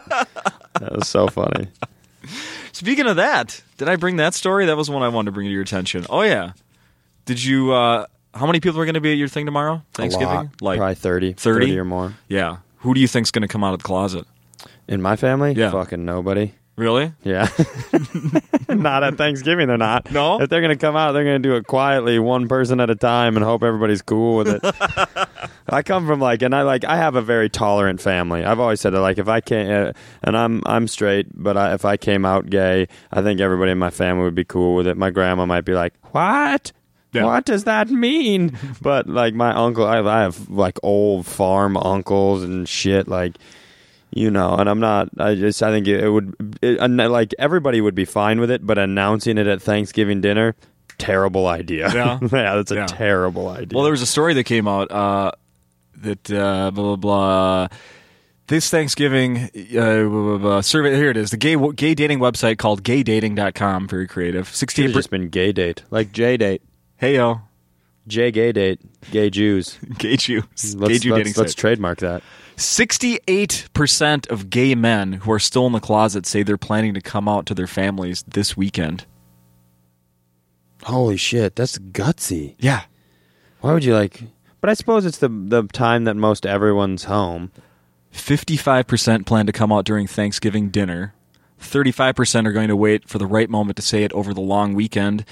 that 0.00 0.92
was 0.92 1.08
so 1.08 1.28
funny. 1.28 1.68
Speaking 2.72 3.06
of 3.06 3.16
that, 3.16 3.62
did 3.78 3.88
I 3.88 3.96
bring 3.96 4.16
that 4.16 4.34
story? 4.34 4.66
That 4.66 4.76
was 4.76 4.88
one 4.90 5.02
I 5.02 5.08
wanted 5.08 5.26
to 5.26 5.32
bring 5.32 5.46
to 5.46 5.52
your 5.52 5.62
attention. 5.62 6.06
Oh 6.10 6.22
yeah. 6.22 6.52
Did 7.26 7.42
you? 7.42 7.72
uh 7.72 8.06
How 8.34 8.46
many 8.46 8.60
people 8.60 8.80
are 8.80 8.84
going 8.84 8.94
to 8.94 9.00
be 9.00 9.12
at 9.12 9.18
your 9.18 9.28
thing 9.28 9.44
tomorrow? 9.46 9.82
Thanksgiving, 9.92 10.50
like 10.60 10.78
probably 10.78 10.94
30, 10.94 11.32
30? 11.34 11.66
30 11.66 11.78
or 11.78 11.84
more. 11.84 12.14
yeah. 12.28 12.58
Who 12.78 12.94
do 12.94 13.00
you 13.00 13.06
think's 13.06 13.30
going 13.30 13.42
to 13.42 13.48
come 13.48 13.62
out 13.62 13.74
of 13.74 13.78
the 13.80 13.84
closet? 13.84 14.26
In 14.88 15.00
my 15.00 15.14
family, 15.14 15.52
Yeah. 15.52 15.70
fucking 15.70 16.04
nobody. 16.04 16.52
Really? 16.82 17.12
Yeah. 17.22 17.48
not 18.68 19.04
at 19.04 19.16
Thanksgiving, 19.16 19.68
they're 19.68 19.78
not. 19.78 20.10
No? 20.10 20.40
If 20.40 20.50
they're 20.50 20.60
going 20.60 20.76
to 20.76 20.80
come 20.80 20.96
out, 20.96 21.12
they're 21.12 21.22
going 21.22 21.40
to 21.40 21.48
do 21.48 21.54
it 21.54 21.66
quietly, 21.66 22.18
one 22.18 22.48
person 22.48 22.80
at 22.80 22.90
a 22.90 22.96
time, 22.96 23.36
and 23.36 23.44
hope 23.44 23.62
everybody's 23.62 24.02
cool 24.02 24.36
with 24.36 24.48
it. 24.48 24.60
I 25.68 25.82
come 25.82 26.08
from 26.08 26.20
like, 26.20 26.42
and 26.42 26.54
I 26.54 26.62
like, 26.62 26.84
I 26.84 26.96
have 26.96 27.14
a 27.14 27.22
very 27.22 27.48
tolerant 27.48 28.00
family. 28.00 28.44
I've 28.44 28.58
always 28.58 28.80
said 28.80 28.90
that, 28.94 29.00
like, 29.00 29.18
if 29.18 29.28
I 29.28 29.40
can't, 29.40 29.70
uh, 29.70 29.92
and 30.22 30.36
I'm 30.36 30.60
I'm 30.66 30.88
straight, 30.88 31.28
but 31.34 31.56
I, 31.56 31.74
if 31.74 31.84
I 31.84 31.96
came 31.96 32.24
out 32.24 32.50
gay, 32.50 32.88
I 33.12 33.22
think 33.22 33.40
everybody 33.40 33.70
in 33.70 33.78
my 33.78 33.90
family 33.90 34.24
would 34.24 34.34
be 34.34 34.44
cool 34.44 34.74
with 34.74 34.88
it. 34.88 34.96
My 34.96 35.10
grandma 35.10 35.46
might 35.46 35.64
be 35.64 35.74
like, 35.74 35.94
"What? 36.10 36.72
Yeah. 37.12 37.24
What 37.24 37.44
does 37.44 37.64
that 37.64 37.90
mean?" 37.90 38.58
but 38.82 39.06
like 39.06 39.34
my 39.34 39.52
uncle, 39.54 39.86
I, 39.86 40.00
I 40.00 40.22
have 40.22 40.50
like 40.50 40.78
old 40.82 41.26
farm 41.26 41.76
uncles 41.76 42.42
and 42.42 42.68
shit, 42.68 43.06
like 43.06 43.36
you 44.14 44.30
know 44.30 44.54
and 44.56 44.68
i'm 44.68 44.80
not 44.80 45.08
i 45.18 45.34
just 45.34 45.62
i 45.62 45.70
think 45.70 45.86
it, 45.86 46.04
it 46.04 46.08
would 46.10 46.34
it, 46.62 46.78
like 46.90 47.32
everybody 47.38 47.80
would 47.80 47.94
be 47.94 48.04
fine 48.04 48.38
with 48.40 48.50
it 48.50 48.66
but 48.66 48.78
announcing 48.78 49.38
it 49.38 49.46
at 49.46 49.60
thanksgiving 49.62 50.20
dinner 50.20 50.54
terrible 50.98 51.46
idea 51.46 51.90
Yeah? 51.94 52.18
yeah 52.32 52.54
that's 52.56 52.70
a 52.70 52.74
Yeah. 52.76 52.86
terrible 52.86 53.48
idea 53.48 53.74
Well, 53.74 53.84
there 53.84 53.90
was 53.92 54.02
a 54.02 54.06
story 54.06 54.34
that 54.34 54.44
came 54.44 54.68
out 54.68 54.90
uh, 54.92 55.32
that 56.02 56.30
uh, 56.30 56.70
blah 56.70 56.96
blah 56.96 56.96
blah. 56.96 57.68
This 58.48 58.68
Thanksgiving 58.68 59.38
uh, 59.38 59.48
blah, 59.70 60.08
blah, 60.08 60.38
blah, 60.38 60.60
survey. 60.60 60.94
Here 60.96 61.10
it 61.10 61.16
is. 61.16 61.30
The 61.30 61.36
gay 61.38 61.56
gay 61.74 61.94
dating 61.94 62.18
website 62.18 62.58
called 62.58 62.82
GayDating.com. 62.82 63.88
Very 63.88 64.06
creative. 64.06 64.48
Should 64.48 64.56
Sixty-eight. 64.56 64.86
have 64.88 64.94
just 64.94 65.10
been 65.10 65.28
gay 65.28 65.52
date 65.52 65.82
like 65.90 66.12
j 66.12 66.36
date 66.36 66.60
Hey 66.96 67.14
yo, 67.16 67.40
j 68.06 68.30
gay 68.30 68.52
date 68.52 68.80
gay 69.10 69.30
jews 69.30 69.78
gay 69.98 70.16
Jews. 70.16 70.74
let's, 70.76 70.92
gay 70.92 70.98
Jew 70.98 71.10
dating 71.10 71.26
let's, 71.28 71.38
let's 71.38 71.52
site. 71.52 71.56
trademark 71.58 71.98
that 72.00 72.22
68% 72.62 74.30
of 74.30 74.50
gay 74.50 74.74
men 74.74 75.12
who 75.14 75.32
are 75.32 75.38
still 75.38 75.66
in 75.66 75.72
the 75.72 75.80
closet 75.80 76.26
say 76.26 76.42
they're 76.42 76.56
planning 76.56 76.94
to 76.94 77.00
come 77.00 77.28
out 77.28 77.46
to 77.46 77.54
their 77.54 77.66
families 77.66 78.24
this 78.26 78.56
weekend. 78.56 79.04
Holy 80.84 81.16
shit, 81.16 81.56
that's 81.56 81.78
gutsy. 81.78 82.54
Yeah. 82.58 82.82
Why 83.60 83.72
would 83.72 83.84
you 83.84 83.94
like? 83.94 84.22
But 84.60 84.70
I 84.70 84.74
suppose 84.74 85.04
it's 85.04 85.18
the 85.18 85.28
the 85.28 85.64
time 85.64 86.04
that 86.04 86.16
most 86.16 86.46
everyone's 86.46 87.04
home. 87.04 87.50
55% 88.12 89.24
plan 89.26 89.46
to 89.46 89.52
come 89.52 89.72
out 89.72 89.84
during 89.84 90.06
Thanksgiving 90.06 90.68
dinner. 90.68 91.14
35% 91.60 92.46
are 92.46 92.52
going 92.52 92.68
to 92.68 92.76
wait 92.76 93.08
for 93.08 93.18
the 93.18 93.26
right 93.26 93.48
moment 93.48 93.76
to 93.76 93.82
say 93.82 94.04
it 94.04 94.12
over 94.12 94.34
the 94.34 94.40
long 94.40 94.74
weekend. 94.74 95.24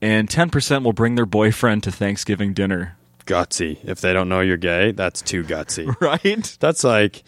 And 0.00 0.28
10% 0.28 0.82
will 0.82 0.92
bring 0.92 1.14
their 1.14 1.26
boyfriend 1.26 1.82
to 1.84 1.92
Thanksgiving 1.92 2.54
dinner. 2.54 2.96
Gutsy. 3.26 3.78
If 3.84 4.00
they 4.00 4.12
don't 4.12 4.28
know 4.28 4.40
you're 4.40 4.56
gay, 4.56 4.92
that's 4.92 5.22
too 5.22 5.44
gutsy. 5.44 5.94
Right? 6.00 6.56
that's 6.60 6.84
like. 6.84 7.22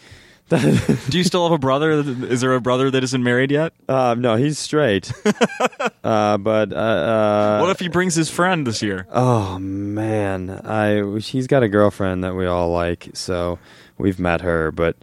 Do 0.50 1.16
you 1.16 1.24
still 1.24 1.44
have 1.44 1.52
a 1.52 1.58
brother? 1.58 1.90
Is 1.92 2.42
there 2.42 2.54
a 2.54 2.60
brother 2.60 2.90
that 2.90 3.02
isn't 3.02 3.22
married 3.22 3.50
yet? 3.50 3.72
Uh, 3.88 4.14
no, 4.16 4.36
he's 4.36 4.58
straight. 4.58 5.10
uh, 6.04 6.36
but 6.36 6.70
uh, 6.70 6.76
uh, 6.76 7.58
What 7.60 7.70
if 7.70 7.80
he 7.80 7.88
brings 7.88 8.14
his 8.14 8.28
friend 8.28 8.66
this 8.66 8.82
year? 8.82 9.06
Oh 9.10 9.58
man, 9.58 10.50
I 10.50 11.18
he's 11.18 11.46
got 11.46 11.62
a 11.62 11.68
girlfriend 11.68 12.24
that 12.24 12.34
we 12.34 12.44
all 12.44 12.70
like, 12.70 13.08
so 13.14 13.58
we've 13.96 14.18
met 14.18 14.42
her. 14.42 14.70
But 14.70 14.96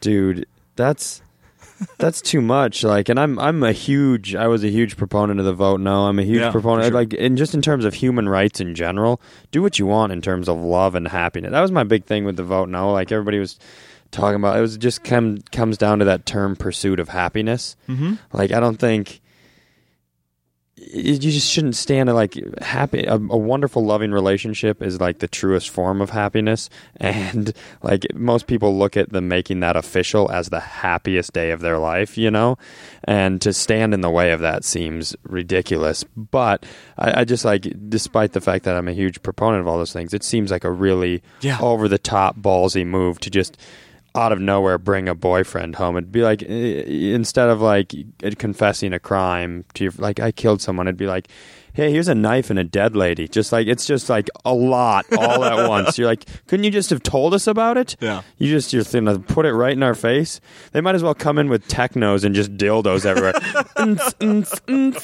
dude, 0.00 0.46
that's 0.76 1.20
that's 1.98 2.20
too 2.20 2.40
much. 2.40 2.82
Like, 2.84 3.08
and 3.08 3.18
I'm 3.18 3.38
I'm 3.38 3.62
a 3.62 3.72
huge 3.72 4.34
I 4.34 4.46
was 4.48 4.64
a 4.64 4.68
huge 4.70 4.96
proponent 4.96 5.38
of 5.40 5.46
the 5.46 5.52
vote 5.52 5.80
no. 5.80 6.06
I'm 6.06 6.18
a 6.18 6.22
huge 6.22 6.40
Yeah, 6.40 6.50
proponent 6.50 6.86
sure. 6.86 6.94
like 6.94 7.14
and 7.18 7.36
just 7.36 7.54
in 7.54 7.62
terms 7.62 7.84
of 7.84 7.94
human 7.94 8.28
rights 8.28 8.60
in 8.60 8.74
general. 8.74 9.20
Do 9.50 9.62
what 9.62 9.78
you 9.78 9.86
want 9.86 10.12
in 10.12 10.20
terms 10.22 10.48
of 10.48 10.56
love 10.58 10.94
and 10.94 11.08
happiness. 11.08 11.50
That 11.52 11.60
was 11.60 11.72
my 11.72 11.84
big 11.84 12.04
thing 12.04 12.24
with 12.24 12.36
the 12.36 12.44
vote 12.44 12.68
no. 12.68 12.92
Like 12.92 13.12
everybody 13.12 13.38
was 13.38 13.58
talking 14.10 14.36
about 14.36 14.56
it 14.56 14.60
was 14.60 14.76
just 14.76 15.04
come 15.04 15.38
comes 15.52 15.76
down 15.76 15.98
to 15.98 16.04
that 16.06 16.26
term 16.26 16.56
pursuit 16.56 17.00
of 17.00 17.08
happiness. 17.08 17.76
Mm-hmm. 17.88 18.14
Like 18.32 18.52
I 18.52 18.60
don't 18.60 18.78
think 18.78 19.20
you 20.92 21.18
just 21.18 21.50
shouldn't 21.50 21.76
stand 21.76 22.12
like 22.14 22.34
happy 22.62 23.04
a, 23.04 23.14
a 23.14 23.18
wonderful 23.36 23.84
loving 23.84 24.12
relationship 24.12 24.82
is 24.82 25.00
like 25.00 25.18
the 25.18 25.28
truest 25.28 25.70
form 25.70 26.00
of 26.00 26.10
happiness. 26.10 26.68
And 27.00 27.52
like 27.82 28.06
most 28.14 28.46
people 28.46 28.76
look 28.78 28.96
at 28.96 29.10
them 29.10 29.28
making 29.28 29.60
that 29.60 29.76
official 29.76 30.30
as 30.30 30.48
the 30.48 30.60
happiest 30.60 31.32
day 31.32 31.50
of 31.50 31.60
their 31.60 31.78
life 31.78 32.16
you 32.16 32.30
know? 32.30 32.56
And 33.04 33.40
to 33.42 33.52
stand 33.52 33.94
in 33.94 34.00
the 34.00 34.10
way 34.10 34.32
of 34.32 34.40
that 34.40 34.64
seems 34.64 35.14
ridiculous. 35.22 36.04
But 36.16 36.64
I, 36.98 37.20
I 37.20 37.24
just 37.24 37.44
like 37.44 37.66
despite 37.88 38.32
the 38.32 38.40
fact 38.40 38.64
that 38.64 38.76
i'm 38.76 38.88
a 38.88 38.92
huge 38.92 39.22
proponent 39.22 39.60
of 39.60 39.66
all 39.68 39.78
those 39.78 39.92
things 39.92 40.14
it 40.14 40.24
seems 40.24 40.50
like 40.50 40.64
a 40.64 40.70
really 40.70 41.22
Yeah. 41.40 41.58
over 41.60 41.88
the 41.88 41.98
top 41.98 42.36
ballsy 42.38 42.86
move 42.86 43.18
to 43.20 43.30
just 43.30 43.56
out 44.16 44.32
of 44.32 44.40
nowhere 44.40 44.78
bring 44.78 45.08
a 45.08 45.14
boyfriend 45.14 45.76
home. 45.76 45.96
It'd 45.96 46.12
be 46.12 46.22
like 46.22 46.42
instead 46.42 47.48
of 47.48 47.60
like 47.60 47.92
confessing 48.38 48.92
a 48.92 48.98
crime 48.98 49.64
to 49.74 49.84
your 49.84 49.92
like 49.98 50.20
i 50.20 50.32
killed 50.32 50.60
someone 50.60 50.86
it'd 50.86 50.96
be 50.96 51.06
like 51.06 51.28
hey 51.76 51.92
here's 51.92 52.08
a 52.08 52.14
knife 52.14 52.48
and 52.48 52.58
a 52.58 52.64
dead 52.64 52.96
lady. 52.96 53.28
Just 53.28 53.52
like 53.52 53.66
it's 53.66 53.84
just 53.86 54.08
like 54.08 54.30
a 54.46 54.54
lot 54.54 55.04
all 55.16 55.44
at 55.44 55.68
once. 55.68 55.98
You're 55.98 56.08
like 56.08 56.24
couldn't 56.46 56.64
you 56.64 56.70
just 56.70 56.88
have 56.88 57.02
told 57.02 57.34
us 57.34 57.46
about 57.46 57.76
it? 57.76 57.96
Yeah. 58.00 58.22
you 58.38 58.48
just 58.48 58.72
you're 58.72 58.82
gonna 58.82 59.18
put 59.18 59.44
it 59.44 59.52
right 59.52 59.74
in 59.74 59.82
our 59.82 59.94
face? 59.94 60.40
They 60.72 60.80
might 60.80 60.94
as 60.94 61.02
well 61.02 61.14
come 61.14 61.36
in 61.38 61.50
with 61.50 61.68
technos 61.68 62.24
and 62.24 62.34
just 62.34 62.56
dildos 62.56 63.04
everywhere. 63.04 63.34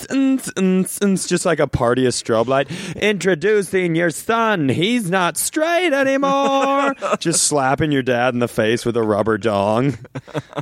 Unts, 0.03 1.29
just 1.29 1.45
like 1.45 1.61
a 1.61 1.67
party 1.67 2.07
of 2.07 2.15
strobe 2.15 2.47
light. 2.47 2.71
Introducing 2.97 3.95
your 3.95 4.11
son. 4.11 4.71
He's 4.71 5.11
not 5.11 5.37
straight 5.37 5.93
anymore. 5.93 6.95
Just 7.19 7.45
slapping 7.45 7.93
your 7.93 8.03
dad 8.03 8.33
in 8.33 8.41
the 8.41 8.49
face 8.49 8.87
with 8.87 8.97
a 8.97 9.03
rubber 9.03 9.37
dong. 9.37 9.99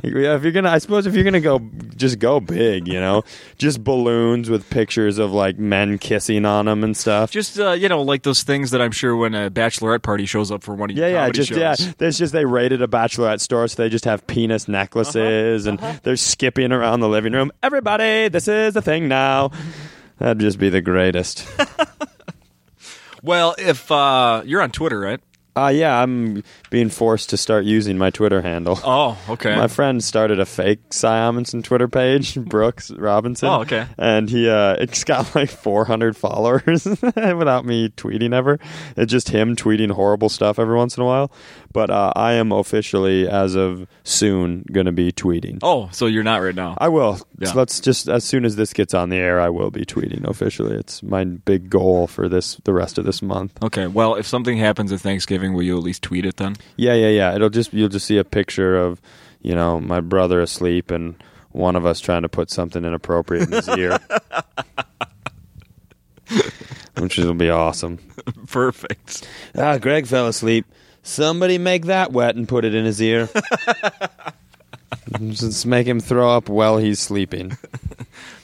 Yeah, 0.03 0.35
if 0.35 0.43
you're 0.43 0.51
gonna 0.51 0.69
i 0.69 0.77
suppose 0.77 1.05
if 1.05 1.13
you're 1.15 1.23
gonna 1.23 1.39
go 1.39 1.59
just 1.95 2.19
go 2.19 2.39
big 2.39 2.87
you 2.87 2.99
know? 2.99 3.23
Just 3.57 3.83
balloons 3.83 4.49
with 4.49 4.69
pictures 4.69 5.17
of 5.17 5.31
like 5.31 5.57
men 5.57 5.97
kissing 6.01 6.43
on 6.45 6.65
them 6.65 6.83
and 6.83 6.97
stuff 6.97 7.31
Just, 7.31 7.57
uh, 7.57 7.71
you 7.71 7.87
know, 7.87 8.01
like 8.01 8.23
those 8.23 8.43
things 8.43 8.71
that 8.71 8.81
I'm 8.81 8.91
sure 8.91 9.15
when 9.15 9.33
a 9.33 9.49
bachelorette 9.49 10.01
party 10.01 10.25
shows 10.25 10.51
up 10.51 10.63
for 10.63 10.75
one 10.75 10.89
of 10.89 10.97
your 10.97 11.07
yeah, 11.07 11.27
yeah, 11.27 11.31
just 11.31 11.49
shows. 11.49 11.57
yeah. 11.57 11.75
There's 11.97 12.17
just 12.17 12.33
they 12.33 12.43
raided 12.43 12.81
a 12.81 12.87
bachelorette 12.87 13.39
store, 13.39 13.67
so 13.69 13.81
they 13.81 13.87
just 13.87 14.03
have 14.05 14.27
penis 14.27 14.67
necklaces, 14.67 15.65
and 15.67 15.79
they're 16.03 16.17
skipping 16.17 16.71
around 16.73 16.99
the 16.99 17.07
living 17.07 17.31
room. 17.31 17.51
Everybody, 17.63 18.27
this 18.27 18.49
is 18.49 18.73
the 18.73 18.81
thing 18.81 19.07
now. 19.07 19.51
That'd 20.17 20.39
just 20.39 20.59
be 20.59 20.69
the 20.69 20.81
greatest. 20.81 21.47
Well, 23.23 23.53
if 23.57 23.91
uh, 23.91 24.41
you're 24.45 24.61
on 24.63 24.71
Twitter, 24.71 24.99
right? 24.99 25.19
Uh 25.55 25.71
yeah, 25.73 26.01
I'm 26.01 26.43
being 26.69 26.89
forced 26.89 27.29
to 27.31 27.37
start 27.37 27.65
using 27.65 27.97
my 27.97 28.09
Twitter 28.09 28.41
handle. 28.41 28.79
Oh, 28.91 29.17
okay. 29.29 29.55
My 29.55 29.67
friend 29.67 30.03
started 30.03 30.39
a 30.39 30.45
fake 30.45 30.79
Cy 30.91 31.19
Amundson 31.19 31.63
Twitter 31.63 31.87
page, 31.87 32.35
Brooks 32.39 32.91
Robinson. 32.91 33.47
Oh, 33.49 33.61
okay. 33.61 33.87
And 33.97 34.29
he 34.29 34.49
uh, 34.49 34.75
it's 34.79 35.03
got 35.03 35.33
like 35.35 35.49
400 35.49 36.15
followers 36.17 36.85
without 37.01 37.65
me 37.65 37.89
tweeting 37.89 38.33
ever. 38.33 38.59
It's 38.97 39.11
just 39.11 39.29
him 39.29 39.55
tweeting 39.55 39.91
horrible 39.91 40.29
stuff 40.29 40.59
every 40.59 40.75
once 40.75 40.97
in 40.97 41.03
a 41.03 41.05
while. 41.05 41.31
But 41.71 41.89
uh, 41.89 42.11
I 42.15 42.33
am 42.33 42.51
officially, 42.51 43.27
as 43.27 43.55
of 43.55 43.87
soon, 44.03 44.65
going 44.71 44.87
to 44.87 44.91
be 44.91 45.11
tweeting. 45.11 45.59
oh, 45.63 45.89
so 45.91 46.05
you're 46.05 46.23
not 46.23 46.41
right 46.41 46.55
now. 46.55 46.75
I 46.77 46.89
will. 46.89 47.19
Yeah. 47.37 47.49
So 47.49 47.57
let's 47.59 47.79
just 47.79 48.09
as 48.09 48.23
soon 48.23 48.45
as 48.45 48.55
this 48.55 48.73
gets 48.73 48.93
on 48.93 49.09
the 49.09 49.17
air, 49.17 49.39
I 49.39 49.49
will 49.49 49.71
be 49.71 49.85
tweeting 49.85 50.27
officially. 50.27 50.75
It's 50.75 51.01
my 51.01 51.23
big 51.23 51.69
goal 51.69 52.07
for 52.07 52.27
this 52.27 52.55
the 52.63 52.73
rest 52.73 52.97
of 52.97 53.05
this 53.05 53.21
month. 53.21 53.57
Okay. 53.63 53.87
Well, 53.87 54.15
if 54.15 54.27
something 54.27 54.57
happens 54.57 54.91
at 54.91 54.99
Thanksgiving, 55.01 55.53
will 55.53 55.63
you 55.63 55.77
at 55.77 55.83
least 55.83 56.01
tweet 56.03 56.25
it 56.25 56.37
then? 56.37 56.55
Yeah, 56.75 56.93
yeah, 56.93 57.09
yeah. 57.09 57.35
It'll 57.35 57.49
just 57.49 57.73
you'll 57.73 57.89
just 57.89 58.05
see 58.05 58.17
a 58.17 58.23
picture 58.23 58.75
of, 58.77 59.01
you 59.41 59.55
know, 59.55 59.79
my 59.79 60.01
brother 60.01 60.41
asleep 60.41 60.91
and 60.91 61.15
one 61.51 61.75
of 61.75 61.85
us 61.85 61.99
trying 61.99 62.21
to 62.23 62.29
put 62.29 62.49
something 62.49 62.83
inappropriate 62.85 63.47
in 63.47 63.51
his 63.53 63.67
ear. 63.69 63.99
Which 66.99 67.17
will 67.17 67.33
be 67.33 67.49
awesome. 67.49 67.99
Perfect. 68.47 69.27
Ah, 69.57 69.77
Greg 69.77 70.05
fell 70.07 70.27
asleep. 70.27 70.65
Somebody 71.03 71.57
make 71.57 71.85
that 71.85 72.11
wet 72.11 72.35
and 72.35 72.47
put 72.47 72.65
it 72.65 72.75
in 72.75 72.85
his 72.85 73.01
ear. 73.01 73.29
Just 75.19 75.65
make 75.65 75.87
him 75.87 75.99
throw 75.99 76.29
up 76.29 76.47
while 76.47 76.77
he's 76.77 76.99
sleeping. 76.99 77.57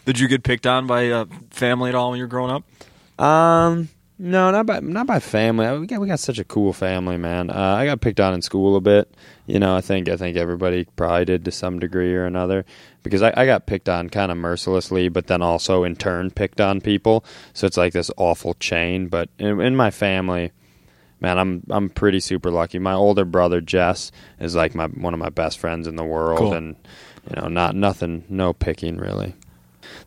Did 0.06 0.20
you 0.20 0.28
get 0.28 0.44
picked 0.44 0.66
on 0.66 0.88
by 0.88 1.10
uh, 1.12 1.26
family 1.50 1.90
at 1.90 1.96
all 1.96 2.12
when 2.12 2.18
you 2.18 2.24
were 2.24 2.30
growing 2.30 2.52
up? 2.52 3.24
Um, 3.24 3.90
no, 4.20 4.50
not 4.50 4.66
by 4.66 4.80
not 4.80 5.06
by 5.06 5.20
family. 5.20 5.80
We 5.80 5.86
got 5.86 6.02
we 6.02 6.08
got 6.08 6.20
such 6.20 6.40
a 6.40 6.44
cool 6.44 6.74
family, 6.74 7.18
man. 7.18 7.52
Uh, 7.52 7.76
I 7.78 7.86
got 7.86 8.02
picked 8.02 8.20
on 8.20 8.34
in 8.34 8.42
school 8.42 8.76
a 8.76 8.82
bit. 8.82 9.14
You 9.46 9.60
know, 9.60 9.76
I 9.76 9.82
think 9.82 10.10
I 10.10 10.18
think 10.18 10.38
everybody 10.38 10.86
probably 10.96 11.26
did 11.26 11.46
to 11.46 11.52
some 11.52 11.80
degree 11.80 12.16
or 12.16 12.26
another 12.26 12.66
because 13.04 13.22
I, 13.22 13.32
I 13.38 13.46
got 13.46 13.68
picked 13.68 13.90
on 13.90 14.10
kind 14.10 14.32
of 14.32 14.38
mercilessly, 14.38 15.08
but 15.10 15.28
then 15.28 15.44
also 15.44 15.84
in 15.84 15.96
turn 15.96 16.32
picked 16.32 16.60
on 16.60 16.82
people. 16.82 17.24
So 17.54 17.68
it's 17.68 17.78
like 17.78 17.94
this 17.94 18.10
awful 18.18 18.56
chain. 18.56 19.08
But 19.08 19.30
in, 19.38 19.62
in 19.62 19.76
my 19.76 19.92
family, 19.92 20.52
man, 21.20 21.38
I'm 21.40 21.64
I'm 21.70 21.90
pretty 21.90 22.20
super 22.20 22.52
lucky. 22.52 22.80
My 22.80 22.94
older 22.94 23.26
brother 23.26 23.62
Jess 23.62 24.12
is 24.40 24.56
like 24.56 24.76
my 24.76 24.88
one 24.88 25.14
of 25.14 25.20
my 25.20 25.30
best 25.30 25.60
friends 25.60 25.88
in 25.88 25.96
the 25.96 26.04
world, 26.04 26.40
Cool. 26.40 26.54
and 26.54 26.76
you 27.36 27.42
know, 27.42 27.48
not 27.48 27.76
nothing, 27.76 28.24
no 28.30 28.54
picking 28.54 28.98
really. 28.98 29.36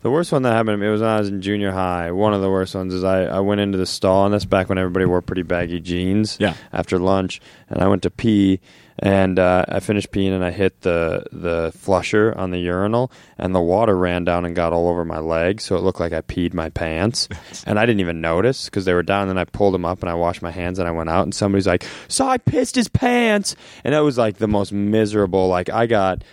The 0.03 0.11
worst 0.11 0.31
one 0.31 0.43
that 0.43 0.51
happened 0.53 0.75
to 0.75 0.77
me 0.77 0.89
was 0.89 1.01
when 1.01 1.09
I 1.09 1.19
was 1.19 1.29
in 1.29 1.41
junior 1.41 1.71
high. 1.71 2.11
One 2.11 2.33
of 2.35 2.41
the 2.41 2.49
worst 2.49 2.75
ones 2.75 2.93
is 2.93 3.03
I, 3.03 3.23
I 3.23 3.39
went 3.39 3.61
into 3.61 3.77
the 3.79 3.85
stall, 3.87 4.25
and 4.25 4.33
that's 4.33 4.45
back 4.45 4.69
when 4.69 4.77
everybody 4.77 5.05
wore 5.05 5.21
pretty 5.21 5.41
baggy 5.41 5.79
jeans 5.79 6.37
Yeah. 6.39 6.53
after 6.71 6.99
lunch. 6.99 7.41
And 7.67 7.81
I 7.81 7.87
went 7.87 8.03
to 8.03 8.11
pee, 8.11 8.59
and 9.01 9.39
uh, 9.39 9.65
I 9.67 9.79
finished 9.79 10.11
peeing, 10.11 10.31
and 10.31 10.43
I 10.43 10.51
hit 10.51 10.81
the, 10.81 11.25
the 11.31 11.71
flusher 11.75 12.33
on 12.37 12.51
the 12.51 12.59
urinal, 12.59 13.11
and 13.37 13.55
the 13.55 13.59
water 13.59 13.97
ran 13.97 14.25
down 14.25 14.45
and 14.45 14.55
got 14.55 14.73
all 14.73 14.87
over 14.87 15.03
my 15.03 15.17
leg, 15.17 15.59
so 15.59 15.75
it 15.75 15.81
looked 15.81 15.99
like 15.99 16.13
I 16.13 16.21
peed 16.21 16.53
my 16.53 16.69
pants. 16.69 17.27
and 17.65 17.79
I 17.79 17.85
didn't 17.87 18.01
even 18.01 18.21
notice 18.21 18.65
because 18.65 18.85
they 18.85 18.93
were 18.93 19.01
down. 19.01 19.23
And 19.23 19.31
then 19.31 19.37
I 19.39 19.45
pulled 19.45 19.73
them 19.73 19.85
up, 19.85 20.01
and 20.01 20.09
I 20.09 20.13
washed 20.13 20.43
my 20.43 20.51
hands, 20.51 20.77
and 20.77 20.87
I 20.87 20.91
went 20.91 21.09
out, 21.09 21.23
and 21.23 21.33
somebody's 21.33 21.65
like, 21.65 21.83
So 22.07 22.27
I 22.27 22.37
pissed 22.37 22.75
his 22.75 22.87
pants. 22.87 23.55
And 23.83 23.95
that 23.95 24.01
was 24.01 24.19
like 24.19 24.37
the 24.37 24.47
most 24.47 24.71
miserable. 24.71 25.47
Like, 25.47 25.69
I 25.69 25.87
got 25.87 26.23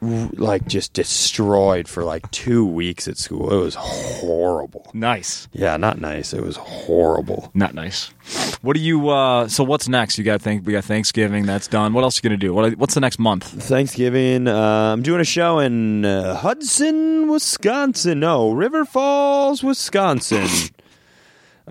like 0.00 0.66
just 0.66 0.92
destroyed 0.92 1.88
for 1.88 2.04
like 2.04 2.30
two 2.30 2.64
weeks 2.64 3.08
at 3.08 3.18
school. 3.18 3.52
It 3.52 3.62
was 3.64 3.74
horrible. 3.74 4.90
Nice. 4.94 5.48
Yeah, 5.52 5.76
not 5.76 6.00
nice. 6.00 6.32
It 6.32 6.42
was 6.42 6.56
horrible. 6.56 7.50
Not 7.54 7.74
nice. 7.74 8.10
What 8.62 8.74
do 8.74 8.80
you? 8.80 9.08
Uh, 9.08 9.48
so 9.48 9.64
what's 9.64 9.88
next? 9.88 10.18
You 10.18 10.24
got 10.24 10.42
think 10.42 10.66
we 10.66 10.72
got 10.72 10.84
Thanksgiving. 10.84 11.46
That's 11.46 11.68
done. 11.68 11.92
What 11.92 12.04
else 12.04 12.16
you 12.16 12.28
gonna 12.28 12.36
do? 12.36 12.52
What, 12.52 12.76
what's 12.76 12.94
the 12.94 13.00
next 13.00 13.18
month? 13.18 13.44
Thanksgiving. 13.44 14.46
Uh, 14.48 14.92
I'm 14.92 15.02
doing 15.02 15.20
a 15.20 15.24
show 15.24 15.58
in 15.58 16.04
uh, 16.04 16.36
Hudson, 16.36 17.28
Wisconsin. 17.28 18.20
No, 18.20 18.52
River 18.52 18.84
Falls, 18.84 19.62
Wisconsin. 19.62 20.46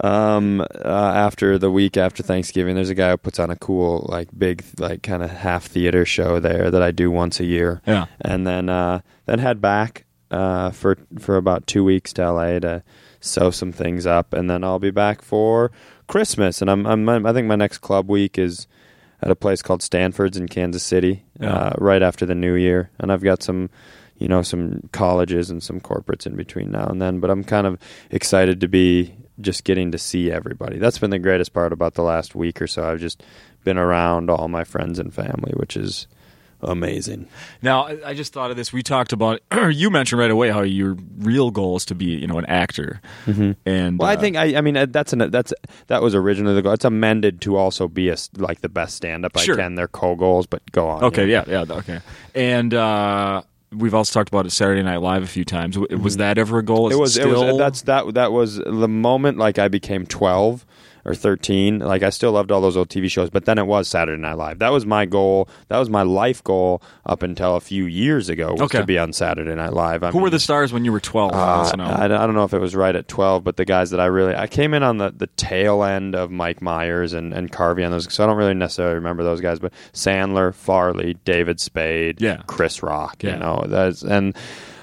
Um, 0.01 0.61
uh, 0.61 0.65
after 0.83 1.57
the 1.57 1.71
week 1.71 1.97
after 1.97 2.21
Thanksgiving, 2.23 2.75
there's 2.75 2.89
a 2.89 2.95
guy 2.95 3.11
who 3.11 3.17
puts 3.17 3.39
on 3.39 3.49
a 3.49 3.55
cool, 3.55 4.05
like 4.09 4.29
big, 4.37 4.63
like 4.79 5.03
kind 5.03 5.23
of 5.23 5.29
half 5.31 5.65
theater 5.65 6.05
show 6.05 6.39
there 6.39 6.69
that 6.71 6.81
I 6.83 6.91
do 6.91 7.09
once 7.11 7.39
a 7.39 7.45
year. 7.45 7.81
Yeah. 7.87 8.05
and 8.21 8.45
then 8.45 8.69
uh, 8.69 9.01
then 9.25 9.39
head 9.39 9.61
back 9.61 10.05
uh, 10.31 10.71
for 10.71 10.97
for 11.19 11.37
about 11.37 11.67
two 11.67 11.83
weeks 11.83 12.13
to 12.13 12.31
LA 12.31 12.59
to 12.59 12.83
sew 13.19 13.49
some 13.51 13.71
things 13.71 14.05
up, 14.05 14.33
and 14.33 14.49
then 14.49 14.63
I'll 14.63 14.79
be 14.79 14.91
back 14.91 15.21
for 15.21 15.71
Christmas. 16.07 16.61
And 16.61 16.69
I'm, 16.69 16.85
I'm 16.85 17.25
I 17.25 17.33
think 17.33 17.47
my 17.47 17.55
next 17.55 17.79
club 17.79 18.09
week 18.09 18.37
is 18.37 18.67
at 19.21 19.31
a 19.31 19.35
place 19.35 19.63
called 19.63 19.81
Stanford's 19.81 20.37
in 20.37 20.47
Kansas 20.47 20.83
City, 20.83 21.23
Yeah. 21.39 21.51
uh, 21.53 21.73
right 21.79 22.03
after 22.03 22.25
the 22.25 22.35
New 22.35 22.53
Year, 22.53 22.91
and 22.99 23.11
I've 23.11 23.23
got 23.23 23.41
some 23.41 23.69
you 24.19 24.27
know, 24.27 24.41
some 24.41 24.89
colleges 24.93 25.51
and 25.51 25.61
some 25.61 25.79
corporates 25.79 26.25
in 26.25 26.35
between 26.35 26.71
now 26.71 26.87
and 26.87 26.99
then. 26.99 27.19
But 27.19 27.29
I'm 27.29 27.43
kind 27.43 27.67
of 27.67 27.77
excited 28.09 28.59
to 28.61 28.67
be 28.67 29.13
just 29.39 29.63
getting 29.63 29.91
to 29.91 29.97
see 29.97 30.31
everybody. 30.31 30.77
That's 30.77 30.97
been 30.97 31.11
the 31.11 31.19
greatest 31.19 31.53
part 31.53 31.73
about 31.73 31.93
the 31.93 32.03
last 32.03 32.35
week 32.35 32.61
or 32.61 32.67
so. 32.67 32.89
I've 32.89 32.99
just 32.99 33.23
been 33.63 33.77
around 33.77 34.29
all 34.29 34.47
my 34.47 34.63
friends 34.63 34.99
and 34.99 35.13
family, 35.13 35.53
which 35.55 35.75
is 35.77 36.07
amazing. 36.61 37.27
Now, 37.61 37.85
I 38.05 38.13
just 38.13 38.33
thought 38.33 38.51
of 38.51 38.57
this. 38.57 38.73
We 38.73 38.81
talked 38.81 39.13
about. 39.13 39.41
you 39.71 39.89
mentioned 39.89 40.19
right 40.19 40.31
away 40.31 40.49
how 40.49 40.61
your 40.61 40.97
real 41.17 41.51
goal 41.51 41.77
is 41.77 41.85
to 41.85 41.95
be, 41.95 42.05
you 42.05 42.27
know, 42.27 42.37
an 42.37 42.45
actor. 42.45 43.01
Mm-hmm. 43.25 43.51
And 43.65 43.99
Well, 43.99 44.09
uh, 44.09 44.13
I 44.13 44.15
think 44.15 44.37
I, 44.37 44.55
I 44.57 44.61
mean 44.61 44.77
uh, 44.77 44.87
that's 44.89 45.13
an 45.13 45.29
that's 45.31 45.53
that 45.87 46.01
was 46.01 46.15
originally 46.15 46.55
the 46.55 46.61
goal. 46.61 46.73
It's 46.73 46.85
amended 46.85 47.41
to 47.41 47.57
also 47.57 47.87
be 47.87 48.09
a 48.09 48.17
like 48.37 48.61
the 48.61 48.69
best 48.69 48.95
stand 48.95 49.25
up 49.25 49.37
Sure. 49.37 49.55
I 49.55 49.63
can. 49.63 49.75
They're 49.75 49.87
co 49.87 50.15
goals, 50.15 50.47
but 50.47 50.69
go 50.71 50.89
on. 50.89 51.03
Okay, 51.05 51.27
yeah, 51.27 51.43
yeah, 51.47 51.65
okay. 51.69 51.99
And 52.33 52.73
uh, 52.73 53.43
we've 53.71 53.93
also 53.93 54.19
talked 54.19 54.29
about 54.29 54.45
it 54.45 54.51
Saturday 54.51 54.83
Night 54.83 54.97
Live 54.97 55.23
a 55.23 55.27
few 55.27 55.45
times. 55.45 55.77
Was 55.77 56.17
that 56.17 56.37
ever 56.37 56.59
a 56.59 56.63
goal? 56.63 56.87
Is 56.87 56.93
Mm-hmm. 56.93 56.97
It 56.97 57.01
was 57.01 57.13
still... 57.13 57.43
it 57.43 57.47
was 57.47 57.57
that's 57.57 57.81
that 57.83 58.13
that 58.13 58.31
was 58.31 58.57
the 58.57 58.87
moment 58.87 59.37
like 59.37 59.59
I 59.59 59.67
became 59.67 60.05
twelve 60.05 60.65
or 61.07 61.15
thirteen. 61.15 61.79
Like 61.79 62.03
I 62.03 62.09
still 62.09 62.31
loved 62.33 62.51
all 62.51 62.61
those 62.61 62.77
old 62.77 62.89
TV 62.89 63.09
shows, 63.09 63.29
but 63.29 63.45
then 63.45 63.57
it 63.57 63.65
was 63.65 63.87
Saturday 63.87 64.21
Night 64.21 64.33
Live. 64.37 64.59
That 64.59 64.71
was 64.71 64.85
my 64.85 65.05
goal. 65.05 65.49
That 65.69 65.79
was 65.79 65.89
my 65.89 66.03
life 66.03 66.43
goal 66.43 66.81
up 67.05 67.23
until 67.23 67.55
a 67.55 67.61
few 67.61 67.85
years 67.85 68.29
ago. 68.29 68.51
Was 68.51 68.61
Okay. 68.63 68.79
to 68.79 68.85
be 68.85 68.97
on 68.99 69.13
Saturday 69.13 69.55
Night 69.55 69.73
Live. 69.73 70.03
I 70.03 70.11
Who 70.11 70.19
were 70.19 70.29
the 70.29 70.39
stars 70.39 70.71
when 70.73 70.85
you 70.85 70.91
were 70.91 70.99
twelve? 70.99 71.31
Uh, 71.33 71.71
I, 71.79 72.05
I 72.05 72.07
don't 72.07 72.35
know 72.35 72.43
if 72.43 72.53
it 72.53 72.59
was 72.59 72.75
right 72.75 72.95
at 72.95 73.07
12, 73.07 73.43
but 73.43 73.57
the 73.57 73.65
guys 73.65 73.89
that 73.91 73.99
I 73.99 74.05
really 74.05 74.35
I 74.35 74.47
came 74.47 74.73
in 74.73 74.83
on 74.83 74.97
the, 74.97 75.11
the 75.15 75.27
tail 75.27 75.83
end 75.83 76.15
of 76.15 76.29
Mike 76.29 76.61
Myers 76.61 77.13
and, 77.13 77.33
and 77.33 77.51
Carvey 77.51 77.85
on 77.85 77.91
those, 77.91 78.13
so 78.13 78.23
I 78.23 78.27
don't 78.27 78.37
really 78.37 78.53
necessarily 78.53 78.95
remember 78.95 79.23
those 79.23 79.39
guys, 79.41 79.59
but 79.59 79.71
Sandler, 79.93 80.53
Farley, 80.53 81.15
David 81.25 81.59
Spade, 81.59 82.19
Yeah. 82.21 82.41
Chris 82.47 82.83
Rock, 82.83 83.23
Yeah. 83.23 83.33
you 83.33 83.39
know, 83.39 83.65
that's 83.67 84.03
and 84.03 84.35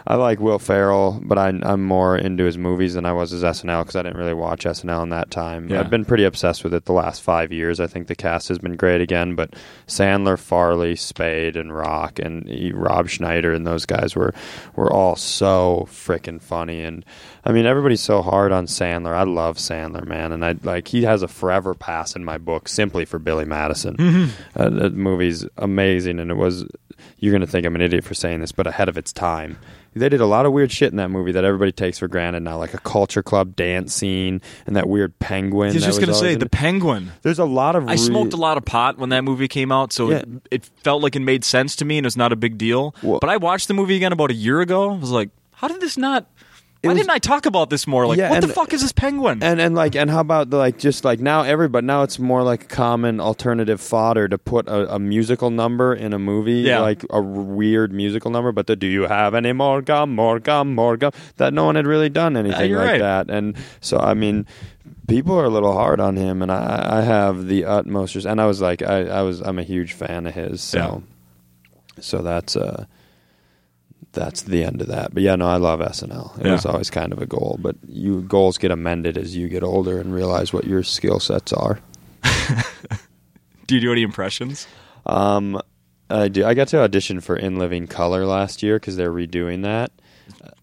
I 0.07 0.17
like 0.17 0.39
Will 0.39 0.59
Ferrell, 0.59 1.19
but 1.23 1.39
I, 1.39 1.49
I'm 1.63 1.83
more 1.83 2.17
into 2.17 2.45
his 2.45 2.59
movies 2.59 2.93
than 2.93 3.07
I 3.07 3.13
was 3.13 3.31
his 3.31 3.43
SNL 3.43 3.83
because 3.83 3.97
I 3.97 4.03
didn't 4.03 4.19
really 4.19 4.35
watch 4.35 4.65
SNL 4.65 5.03
in 5.03 5.09
that 5.09 5.31
time. 5.31 5.71
Yeah. 5.71 5.81
I've 5.81 5.89
been 5.89 6.05
pretty 6.05 6.25
obsessed 6.25 6.63
with 6.63 6.75
it 6.75 6.85
the 6.85 6.93
last 6.93 7.23
five 7.23 7.53
years. 7.53 7.81
I 7.81 7.87
think 7.87 8.07
the 8.09 8.15
cast 8.15 8.49
has 8.49 8.59
been 8.59 8.77
great 8.77 9.01
again, 9.01 9.35
but 9.35 9.55
Sandler, 9.87 10.39
Farley, 10.39 10.95
Spade, 10.95 11.57
and 11.57 11.75
Rock, 11.75 12.19
and 12.19 12.47
he- 12.47 12.73
Rob 12.73 13.09
Schneider, 13.09 13.55
and 13.55 13.67
those 13.67 13.87
guys 13.87 14.15
were 14.15 14.35
were 14.77 14.93
all 14.93 15.17
so 15.17 15.87
freaking 15.91 16.41
funny. 16.43 16.83
And 16.83 17.03
I 17.45 17.53
mean, 17.53 17.65
everybody's 17.65 18.03
so 18.03 18.21
hard 18.21 18.53
on 18.53 18.67
Sandler. 18.67 19.15
I 19.15 19.23
love 19.23 19.57
Sandler, 19.57 20.07
man, 20.07 20.33
and 20.33 20.45
I 20.45 20.57
like 20.65 20.89
he 20.89 21.05
has 21.05 21.23
a 21.23 21.29
forever 21.29 21.75
pass 21.75 22.15
in 22.15 22.25
my 22.27 22.37
book 22.37 22.69
simply 22.69 23.07
for 23.07 23.19
Billy 23.19 23.47
Madison. 23.47 23.97
Uh, 24.55 24.69
that 24.69 24.93
movie's 24.95 25.47
amazing, 25.57 26.21
and 26.21 26.31
it 26.31 26.37
was. 26.37 26.67
You're 27.19 27.33
gonna 27.33 27.47
think 27.47 27.67
I'm 27.67 27.75
an 27.75 27.81
idiot 27.81 28.05
for 28.05 28.15
saying 28.15 28.41
this, 28.41 28.53
but 28.53 28.67
ahead 28.67 28.89
of 28.89 28.99
its 28.99 29.13
time. 29.13 29.59
They 29.95 30.09
did 30.09 30.21
a 30.21 30.27
lot 30.27 30.45
of 30.47 30.53
weird 30.53 30.73
shit 30.73 30.91
in 30.91 30.97
that 30.97 31.11
movie 31.11 31.33
that 31.33 31.45
everybody 31.45 31.73
takes 31.73 31.99
for 31.99 32.09
granted 32.09 32.41
now, 32.41 32.59
like 32.59 32.75
a 32.75 32.79
culture 32.79 33.23
club 33.23 33.55
dance 33.57 33.95
scene 33.95 34.43
and 34.67 34.77
that 34.77 34.89
weird 34.89 35.19
penguin. 35.19 35.71
I 35.71 35.75
was 35.75 35.85
just 35.85 36.01
gonna 36.01 36.15
say 36.15 36.35
the 36.35 36.47
it. 36.47 36.51
Penguin. 36.51 37.13
There's 37.23 37.39
a 37.39 37.45
lot 37.45 37.77
of. 37.77 37.89
I 37.89 37.93
re- 37.93 37.97
smoked 37.99 38.33
a 38.33 38.37
lot 38.37 38.57
of 38.59 38.65
pot 38.65 38.99
when 38.99 39.11
that 39.11 39.23
movie 39.25 39.49
came 39.49 39.71
out, 39.71 39.93
so 39.93 40.11
it, 40.11 40.29
it 40.51 40.65
felt 40.83 41.03
like 41.03 41.15
it 41.17 41.21
made 41.21 41.45
sense 41.45 41.77
to 41.77 41.85
me, 41.85 41.99
and 41.99 42.07
it's 42.07 42.17
not 42.17 42.33
a 42.33 42.37
big 42.37 42.59
deal. 42.59 42.95
Well- 43.03 43.21
but 43.21 43.31
I 43.31 43.37
watched 43.37 43.69
the 43.69 43.75
movie 43.75 43.97
again 43.97 44.13
about 44.13 44.31
a 44.31 44.35
year 44.35 44.61
ago. 44.61 44.91
I 44.91 44.97
was 44.97 45.11
like, 45.11 45.31
how 45.53 45.69
did 45.69 45.81
this 45.81 45.97
not? 45.97 46.27
Why 46.85 46.93
was- 46.93 46.99
didn't 46.99 47.11
I 47.11 47.19
talk 47.19 47.47
about 47.47 47.71
this 47.71 47.87
more? 47.87 48.07
Like, 48.07 48.19
Yeah, 48.19 48.31
what 48.31 48.41
the 48.41 48.49
fuck 48.49 48.73
is 48.73 48.83
this 48.83 48.93
penguin? 48.93 49.43
And 49.43 49.61
and 49.61 49.75
like 49.75 49.95
and 49.95 50.11
how 50.11 50.21
about 50.21 50.51
the 50.51 50.57
like 50.59 50.79
just 50.79 51.05
like 51.05 51.21
now 51.21 51.43
everybody 51.43 51.87
now 51.87 52.03
it's 52.03 52.19
more 52.19 52.43
like 52.43 52.69
common 52.69 53.21
alternative 53.21 53.81
fodder 53.81 54.29
to 54.29 54.39
put 54.39 54.69
a, 54.69 54.95
a 54.95 54.99
musical 54.99 55.51
number 55.51 55.95
in 55.95 56.13
a 56.13 56.19
movie 56.19 56.61
Yeah. 56.63 56.81
like 56.81 57.05
a 57.11 57.21
weird 57.23 57.93
musical 57.93 58.31
number 58.31 58.53
but 58.53 58.67
the 58.67 58.77
do 58.77 58.87
you 58.87 59.03
have 59.07 59.35
any 59.35 59.53
more 59.53 59.83
gum 59.83 60.15
more 60.15 60.39
gum 60.39 60.75
more 60.75 60.97
gum 60.97 61.13
that 61.37 61.53
no 61.55 61.65
one 61.65 61.75
had 61.77 61.87
really 61.87 62.09
done 62.09 62.37
anything 62.37 62.71
you're 62.71 62.79
like 62.81 62.91
right. 62.93 62.99
that 63.01 63.31
and 63.31 63.57
so 63.81 63.99
I 63.99 64.15
mean 64.15 64.47
people 65.09 65.39
are 65.39 65.45
a 65.45 65.49
little 65.51 65.73
hard 65.73 66.01
on 66.01 66.17
him 66.17 66.43
and 66.43 66.51
I 66.53 66.99
I 66.99 67.03
have 67.03 67.47
the 67.47 67.65
utmost 67.65 68.17
and 68.17 68.41
I 68.41 68.47
was 68.47 68.61
like 68.61 68.83
I 68.83 69.07
I 69.07 69.23
was 69.23 69.41
I'm 69.41 69.59
a 69.59 69.63
huge 69.63 69.93
fan 69.93 70.27
of 70.27 70.35
his 70.35 70.63
so 70.63 71.03
so 72.01 72.23
that's 72.23 72.57
uh 72.57 72.87
that's 74.13 74.43
the 74.43 74.63
end 74.65 74.81
of 74.81 74.89
that. 74.89 75.13
But 75.15 75.23
yeah, 75.23 75.37
no, 75.37 75.47
I 75.49 75.57
love 75.57 75.81
SNL. 75.81 76.39
It 76.39 76.47
Yeah. 76.47 76.53
was 76.53 76.67
always 76.67 76.91
kind 76.91 77.13
of 77.13 77.21
a 77.21 77.27
goal, 77.27 77.59
but 77.61 77.77
you 77.89 78.23
goals 78.23 78.59
get 78.59 78.71
amended 78.71 79.17
as 79.19 79.37
you 79.37 79.49
get 79.49 79.63
older 79.63 80.01
and 80.01 80.15
realize 80.15 80.53
what 80.53 80.65
your 80.67 80.83
skill 80.83 81.19
sets 81.21 81.53
are. 81.53 81.81
do 83.67 83.75
you 83.75 83.81
do 83.81 83.93
any 83.93 84.03
impressions? 84.03 84.67
Um, 85.07 85.61
I 86.11 86.29
do. 86.29 86.45
I 86.45 86.55
got 86.55 86.69
to 86.69 86.81
audition 86.81 87.21
for 87.21 87.37
In 87.37 87.59
Living 87.59 87.87
Color 87.87 88.27
last 88.27 88.63
year 88.63 88.77
because 88.79 88.97
they're 88.97 89.11
redoing 89.13 89.63
that. 89.63 89.91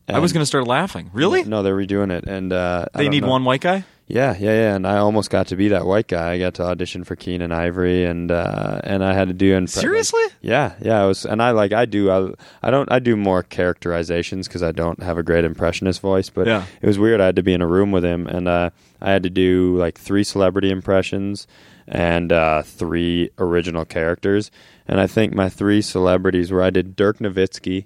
I 0.07 0.19
was 0.19 0.34
going 0.34 0.41
to 0.41 0.45
start 0.47 0.67
laughing. 0.67 1.09
Really? 1.13 1.43
No, 1.43 1.63
they're 1.63 1.75
redoing 1.75 2.11
it, 2.11 2.25
and 2.25 2.51
uh, 2.51 2.86
they 2.93 3.07
need 3.07 3.23
know. 3.23 3.29
one 3.29 3.45
white 3.45 3.61
guy. 3.61 3.86
Yeah, 4.14 4.36
yeah, 4.38 4.51
yeah. 4.51 4.76
And 4.76 4.86
I 4.86 4.97
almost 4.97 5.30
got 5.30 5.47
to 5.47 5.55
be 5.55 5.70
that 5.70 5.86
white 5.86 6.07
guy. 6.07 6.34
I 6.34 6.38
got 6.39 6.55
to 6.55 6.64
audition 6.64 7.03
for 7.05 7.16
Keenen 7.16 7.51
Ivory, 7.53 8.03
and 8.05 8.30
uh, 8.30 8.82
and 8.84 9.03
I 9.03 9.14
had 9.14 9.30
to 9.30 9.34
do. 9.34 9.57
Impre- 9.57 9.70
Seriously? 9.70 10.22
Yeah, 10.41 10.74
yeah. 10.82 11.01
I 11.01 11.05
was, 11.05 11.26
and 11.26 11.41
I 11.41 11.51
like 11.51 11.72
I 11.72 11.86
do. 11.86 12.12
I, 12.12 12.34
I 12.62 12.72
don't. 12.72 12.91
I 12.91 12.99
do 12.99 13.16
more 13.16 13.41
characterizations 13.41 14.47
because 14.47 14.64
I 14.64 14.72
don't 14.74 15.01
have 15.01 15.18
a 15.18 15.24
great 15.24 15.45
impressionist 15.45 16.01
voice. 16.01 16.30
But 16.30 16.47
Yeah. 16.47 16.66
it 16.82 16.88
was 16.88 16.99
weird. 16.99 17.22
I 17.22 17.26
had 17.28 17.38
to 17.38 17.43
be 17.43 17.53
in 17.53 17.62
a 17.62 17.68
room 17.68 17.91
with 17.91 18.03
him, 18.03 18.28
and 18.28 18.47
uh, 18.47 18.72
I 19.01 19.12
had 19.12 19.24
to 19.24 19.30
do 19.30 19.78
like 19.78 19.97
three 19.97 20.24
celebrity 20.26 20.72
impressions 20.72 21.47
and 21.88 22.32
uh, 22.34 22.64
three 22.64 23.30
original 23.38 23.86
characters. 23.86 24.51
And 24.88 24.99
I 24.99 25.07
think 25.07 25.34
my 25.34 25.47
three 25.47 25.82
celebrities 25.82 26.51
were 26.51 26.62
I 26.62 26.70
did 26.70 26.95
Dirk 26.97 27.20
Nowitzki 27.20 27.86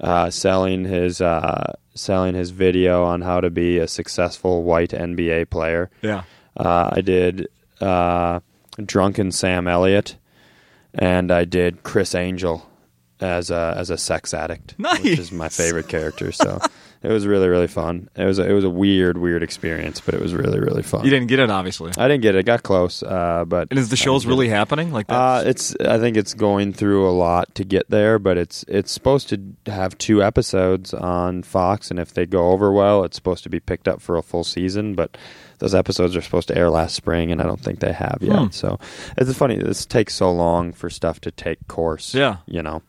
uh, 0.00 0.30
selling 0.30 0.84
his 0.84 1.20
uh, 1.20 1.72
selling 1.94 2.34
his 2.34 2.50
video 2.50 3.04
on 3.04 3.20
how 3.22 3.40
to 3.40 3.50
be 3.50 3.78
a 3.78 3.86
successful 3.88 4.62
white 4.64 4.90
NBA 4.90 5.50
player. 5.50 5.90
Yeah. 6.02 6.24
Uh, 6.56 6.90
I 6.92 7.00
did 7.00 7.48
uh, 7.80 8.40
drunken 8.84 9.30
Sam 9.32 9.66
Elliott, 9.68 10.16
and 10.94 11.30
I 11.30 11.44
did 11.44 11.82
Criss 11.82 12.14
Angel 12.14 12.68
as 13.20 13.50
a 13.50 13.74
as 13.76 13.90
a 13.90 13.98
sex 13.98 14.34
addict, 14.34 14.74
Nice. 14.78 15.02
which 15.02 15.18
is 15.18 15.32
my 15.32 15.48
favorite 15.48 15.88
character. 15.88 16.32
So 16.32 16.60
it 17.04 17.12
was 17.12 17.26
really 17.26 17.48
really 17.48 17.66
fun. 17.66 18.08
It 18.16 18.24
was 18.24 18.38
a, 18.38 18.48
it 18.48 18.52
was 18.52 18.64
a 18.64 18.70
weird 18.70 19.18
weird 19.18 19.42
experience, 19.42 20.00
but 20.00 20.14
it 20.14 20.20
was 20.20 20.34
really 20.34 20.58
really 20.58 20.82
fun. 20.82 21.04
You 21.04 21.10
didn't 21.10 21.28
get 21.28 21.38
it, 21.38 21.50
obviously. 21.50 21.92
I 21.98 22.08
didn't 22.08 22.22
get 22.22 22.34
it. 22.34 22.38
I 22.38 22.42
Got 22.42 22.62
close, 22.62 23.02
uh, 23.02 23.44
but 23.46 23.68
And 23.70 23.78
is 23.78 23.88
the 23.88 23.96
show's 23.96 24.26
really 24.26 24.48
happening? 24.48 24.92
Like 24.92 25.06
that? 25.08 25.14
Uh, 25.14 25.42
it's. 25.46 25.74
I 25.80 25.98
think 25.98 26.16
it's 26.16 26.34
going 26.34 26.72
through 26.72 27.08
a 27.08 27.12
lot 27.12 27.54
to 27.56 27.64
get 27.64 27.90
there, 27.90 28.18
but 28.18 28.38
it's 28.38 28.64
it's 28.68 28.92
supposed 28.92 29.28
to 29.28 29.40
have 29.66 29.96
two 29.98 30.22
episodes 30.22 30.94
on 30.94 31.42
Fox, 31.42 31.90
and 31.90 31.98
if 32.00 32.14
they 32.14 32.26
go 32.26 32.52
over 32.52 32.72
well, 32.72 33.04
it's 33.04 33.16
supposed 33.16 33.42
to 33.44 33.50
be 33.50 33.60
picked 33.60 33.88
up 33.88 34.00
for 34.00 34.16
a 34.16 34.22
full 34.22 34.44
season. 34.44 34.94
But 34.94 35.16
those 35.58 35.74
episodes 35.74 36.16
are 36.16 36.22
supposed 36.22 36.48
to 36.48 36.56
air 36.56 36.70
last 36.70 36.94
spring, 36.94 37.32
and 37.32 37.40
I 37.40 37.44
don't 37.44 37.60
think 37.60 37.80
they 37.80 37.92
have 37.92 38.18
yet. 38.20 38.38
Hmm. 38.38 38.50
So 38.50 38.78
it's 39.16 39.32
funny. 39.36 39.56
This 39.56 39.86
takes 39.86 40.14
so 40.14 40.32
long 40.32 40.72
for 40.72 40.90
stuff 40.90 41.20
to 41.22 41.30
take 41.30 41.66
course. 41.68 42.14
Yeah. 42.14 42.38
you 42.46 42.62
know. 42.62 42.82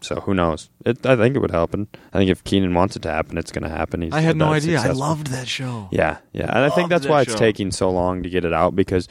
So 0.00 0.16
who 0.20 0.34
knows? 0.34 0.70
It, 0.84 1.04
I 1.04 1.16
think 1.16 1.34
it 1.34 1.40
would 1.40 1.50
happen. 1.50 1.88
I 2.12 2.18
think 2.18 2.30
if 2.30 2.44
Keenen 2.44 2.74
wants 2.74 2.96
it 2.96 3.02
to 3.02 3.10
happen, 3.10 3.36
it's 3.36 3.50
going 3.50 3.64
to 3.64 3.68
happen. 3.68 4.02
He's 4.02 4.12
I 4.12 4.20
had 4.20 4.36
no 4.36 4.52
idea. 4.52 4.80
I 4.80 4.92
loved 4.92 5.28
that 5.28 5.48
show. 5.48 5.88
Yeah, 5.90 6.18
yeah, 6.32 6.46
and 6.46 6.58
I 6.64 6.70
think 6.70 6.88
that's 6.88 7.04
that 7.04 7.10
why 7.10 7.22
it's 7.22 7.34
taking 7.34 7.70
so 7.72 7.90
long 7.90 8.22
to 8.22 8.30
get 8.30 8.44
it 8.44 8.52
out 8.52 8.76
because 8.76 9.08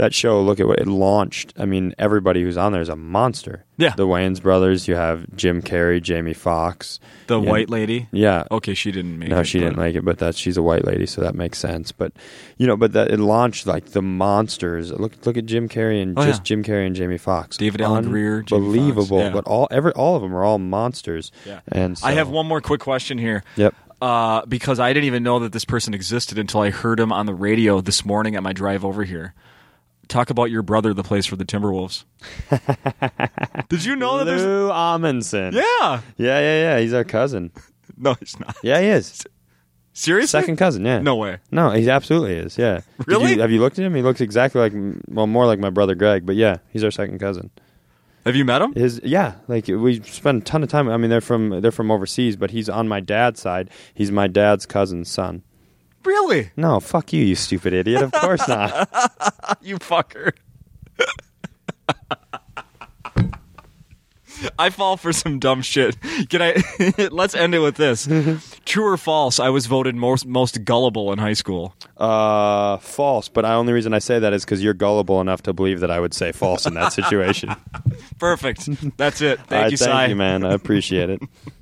that 0.00 0.14
show. 0.14 0.40
Look 0.42 0.58
at 0.60 0.66
what 0.66 0.78
it 0.80 0.86
launched. 0.88 1.52
I 1.58 1.64
mean, 1.66 1.94
everybody 1.98 2.42
who's 2.42 2.56
on 2.56 2.72
there 2.72 2.80
is 2.80 2.88
a 2.88 2.96
monster. 2.96 3.64
Yeah. 3.76 3.94
the 3.96 4.06
Wayans 4.06 4.42
brothers. 4.42 4.86
You 4.88 4.94
have 4.96 5.24
Jim 5.36 5.62
Carrey, 5.62 6.02
Jamie 6.02 6.34
Foxx. 6.34 7.00
The 7.28 7.40
white 7.40 7.70
lady. 7.70 8.08
Yeah. 8.12 8.44
Okay, 8.50 8.74
she 8.74 8.92
didn't 8.92 9.18
make 9.18 9.28
it. 9.28 9.32
no, 9.32 9.42
she 9.42 9.58
but- 9.58 9.64
didn't 9.64 9.78
make 9.78 9.94
it, 9.94 10.04
but 10.04 10.18
that 10.18 10.34
she's 10.34 10.56
a 10.58 10.62
white 10.62 10.84
lady, 10.84 11.06
so 11.06 11.20
that 11.22 11.34
makes 11.34 11.58
sense. 11.58 11.92
But 11.92 12.12
you 12.58 12.66
know, 12.66 12.76
but 12.76 12.92
that 12.92 13.10
it 13.10 13.18
launched 13.20 13.66
like 13.66 13.86
the 13.92 14.02
monsters. 14.02 14.92
Look, 14.92 15.24
look 15.24 15.36
at 15.36 15.46
Jim 15.46 15.68
Carrey 15.68 16.02
and 16.02 16.18
Oh, 16.18 16.24
just 16.26 16.40
yeah. 16.40 16.44
Jim 16.44 16.64
Carrey 16.64 16.86
and 16.86 16.94
Jamie 16.96 17.16
Foxx. 17.18 17.56
David 17.56 17.80
Alan 17.80 18.04
Grier, 18.10 18.38
unbelievable. 18.52 19.18
yeah. 19.20 19.30
But 19.30 19.44
all 19.46 19.68
every 19.70 19.92
all 19.92 20.16
of 20.16 20.22
them 20.22 20.34
are 20.34 20.44
all 20.44 20.58
monsters. 20.58 21.32
Yeah. 21.46 21.60
and 21.68 21.96
so, 21.96 22.06
I 22.06 22.12
have 22.12 22.28
one 22.28 22.46
more 22.46 22.60
quick 22.60 22.80
question 22.80 23.16
here. 23.18 23.44
Yep. 23.56 23.74
Uh, 24.02 24.44
because 24.46 24.80
I 24.80 24.94
didn't 24.94 25.04
even 25.04 25.22
know 25.22 25.40
that 25.40 25.52
this 25.52 25.66
person 25.66 25.92
existed 25.92 26.38
until 26.38 26.60
I 26.62 26.70
heard 26.70 26.98
him 26.98 27.12
on 27.12 27.26
the 27.26 27.34
radio 27.34 27.80
this 27.82 28.02
morning 28.04 28.34
at 28.34 28.42
my 28.42 28.54
drive 28.54 28.82
over 28.82 29.04
here. 29.04 29.34
Talk 30.10 30.28
about 30.28 30.50
your 30.50 30.62
brother 30.62 30.92
that 30.92 31.04
plays 31.04 31.24
for 31.24 31.36
the 31.36 31.44
Timberwolves. 31.46 32.04
Did 33.68 33.84
you 33.84 33.96
know 33.96 34.18
that 34.18 34.24
there's? 34.24 34.42
Lou 34.42 34.68
Amundson. 34.68 35.52
Yeah. 35.52 35.62
yeah, 36.18 36.40
yeah, 36.40 36.60
yeah. 36.76 36.78
He's 36.80 36.92
our 36.92 37.04
cousin. 37.04 37.50
No, 38.02 38.14
he's 38.14 38.38
not. 38.40 38.56
Yeah, 38.62 38.80
he 38.80 38.86
is. 38.86 39.26
Seriously? 39.92 40.40
Second 40.40 40.56
cousin. 40.56 40.86
Yeah. 40.86 41.00
No 41.00 41.16
way. 41.16 41.36
No, 41.50 41.68
he 41.70 41.90
absolutely 41.90 42.34
is. 42.34 42.56
Yeah. 42.56 42.80
Really? 43.04 43.32
you- 43.34 43.40
have 43.42 43.50
you 43.50 43.60
looked 43.60 43.78
at 43.78 43.84
him? 43.84 43.94
He 43.94 44.00
looks 44.00 44.22
exactly 44.22 44.58
like, 44.58 44.72
well, 45.08 45.26
more 45.26 45.44
like 45.44 45.58
my 45.58 45.68
brother 45.68 45.94
Greg, 45.94 46.24
but 46.24 46.34
yeah, 46.34 46.58
he's 46.70 46.82
our 46.82 46.90
second 46.90 47.18
cousin. 47.18 47.50
Have 48.24 48.36
you 48.36 48.46
met 48.46 48.62
him? 48.62 48.72
His, 48.74 49.02
yeah, 49.04 49.34
like 49.48 49.68
we 49.68 50.00
spend 50.02 50.40
a 50.42 50.44
ton 50.46 50.62
of 50.62 50.70
time. 50.70 50.88
I 50.88 50.96
mean, 50.96 51.10
they're 51.10 51.20
from 51.20 51.60
they're 51.60 51.70
from 51.72 51.90
overseas, 51.90 52.36
but 52.36 52.50
he's 52.52 52.70
on 52.70 52.88
my 52.88 53.00
dad's 53.00 53.40
side. 53.40 53.68
He's 53.92 54.10
my 54.10 54.28
dad's 54.28 54.64
cousin's 54.64 55.10
son. 55.10 55.42
Really? 56.04 56.50
No, 56.56 56.80
fuck 56.80 57.12
you, 57.12 57.24
you 57.24 57.34
stupid 57.34 57.72
idiot. 57.72 58.02
Of 58.02 58.12
course 58.12 58.46
not. 58.48 58.88
You 59.62 59.78
fucker. 59.78 60.32
I 64.58 64.70
fall 64.70 64.96
for 64.96 65.12
some 65.12 65.38
dumb 65.38 65.60
shit. 65.60 65.96
Can 66.30 66.40
I? 66.40 67.08
let's 67.10 67.34
end 67.34 67.54
it 67.54 67.58
with 67.58 67.76
this. 67.76 68.08
True 68.64 68.86
or 68.86 68.96
false? 68.96 69.38
I 69.38 69.50
was 69.50 69.66
voted 69.66 69.94
most 69.96 70.26
most 70.26 70.64
gullible 70.64 71.12
in 71.12 71.18
high 71.18 71.34
school. 71.34 71.74
Uh, 71.96 72.78
false. 72.78 73.28
But 73.28 73.42
the 73.42 73.52
only 73.52 73.72
reason 73.72 73.92
I 73.92 73.98
say 73.98 74.18
that 74.18 74.32
is 74.32 74.44
because 74.44 74.62
you're 74.62 74.74
gullible 74.74 75.20
enough 75.20 75.42
to 75.42 75.52
believe 75.52 75.80
that 75.80 75.90
I 75.90 76.00
would 76.00 76.14
say 76.14 76.32
false 76.32 76.64
in 76.64 76.74
that 76.74 76.92
situation. 76.92 77.54
Perfect. 78.18 78.68
That's 78.96 79.20
it. 79.20 79.40
Thank 79.40 79.52
All 79.52 79.58
right, 79.62 79.70
you, 79.72 79.76
thank 79.76 79.90
Cy. 79.90 80.06
you, 80.06 80.16
man. 80.16 80.44
I 80.44 80.54
appreciate 80.54 81.10
it. 81.10 81.20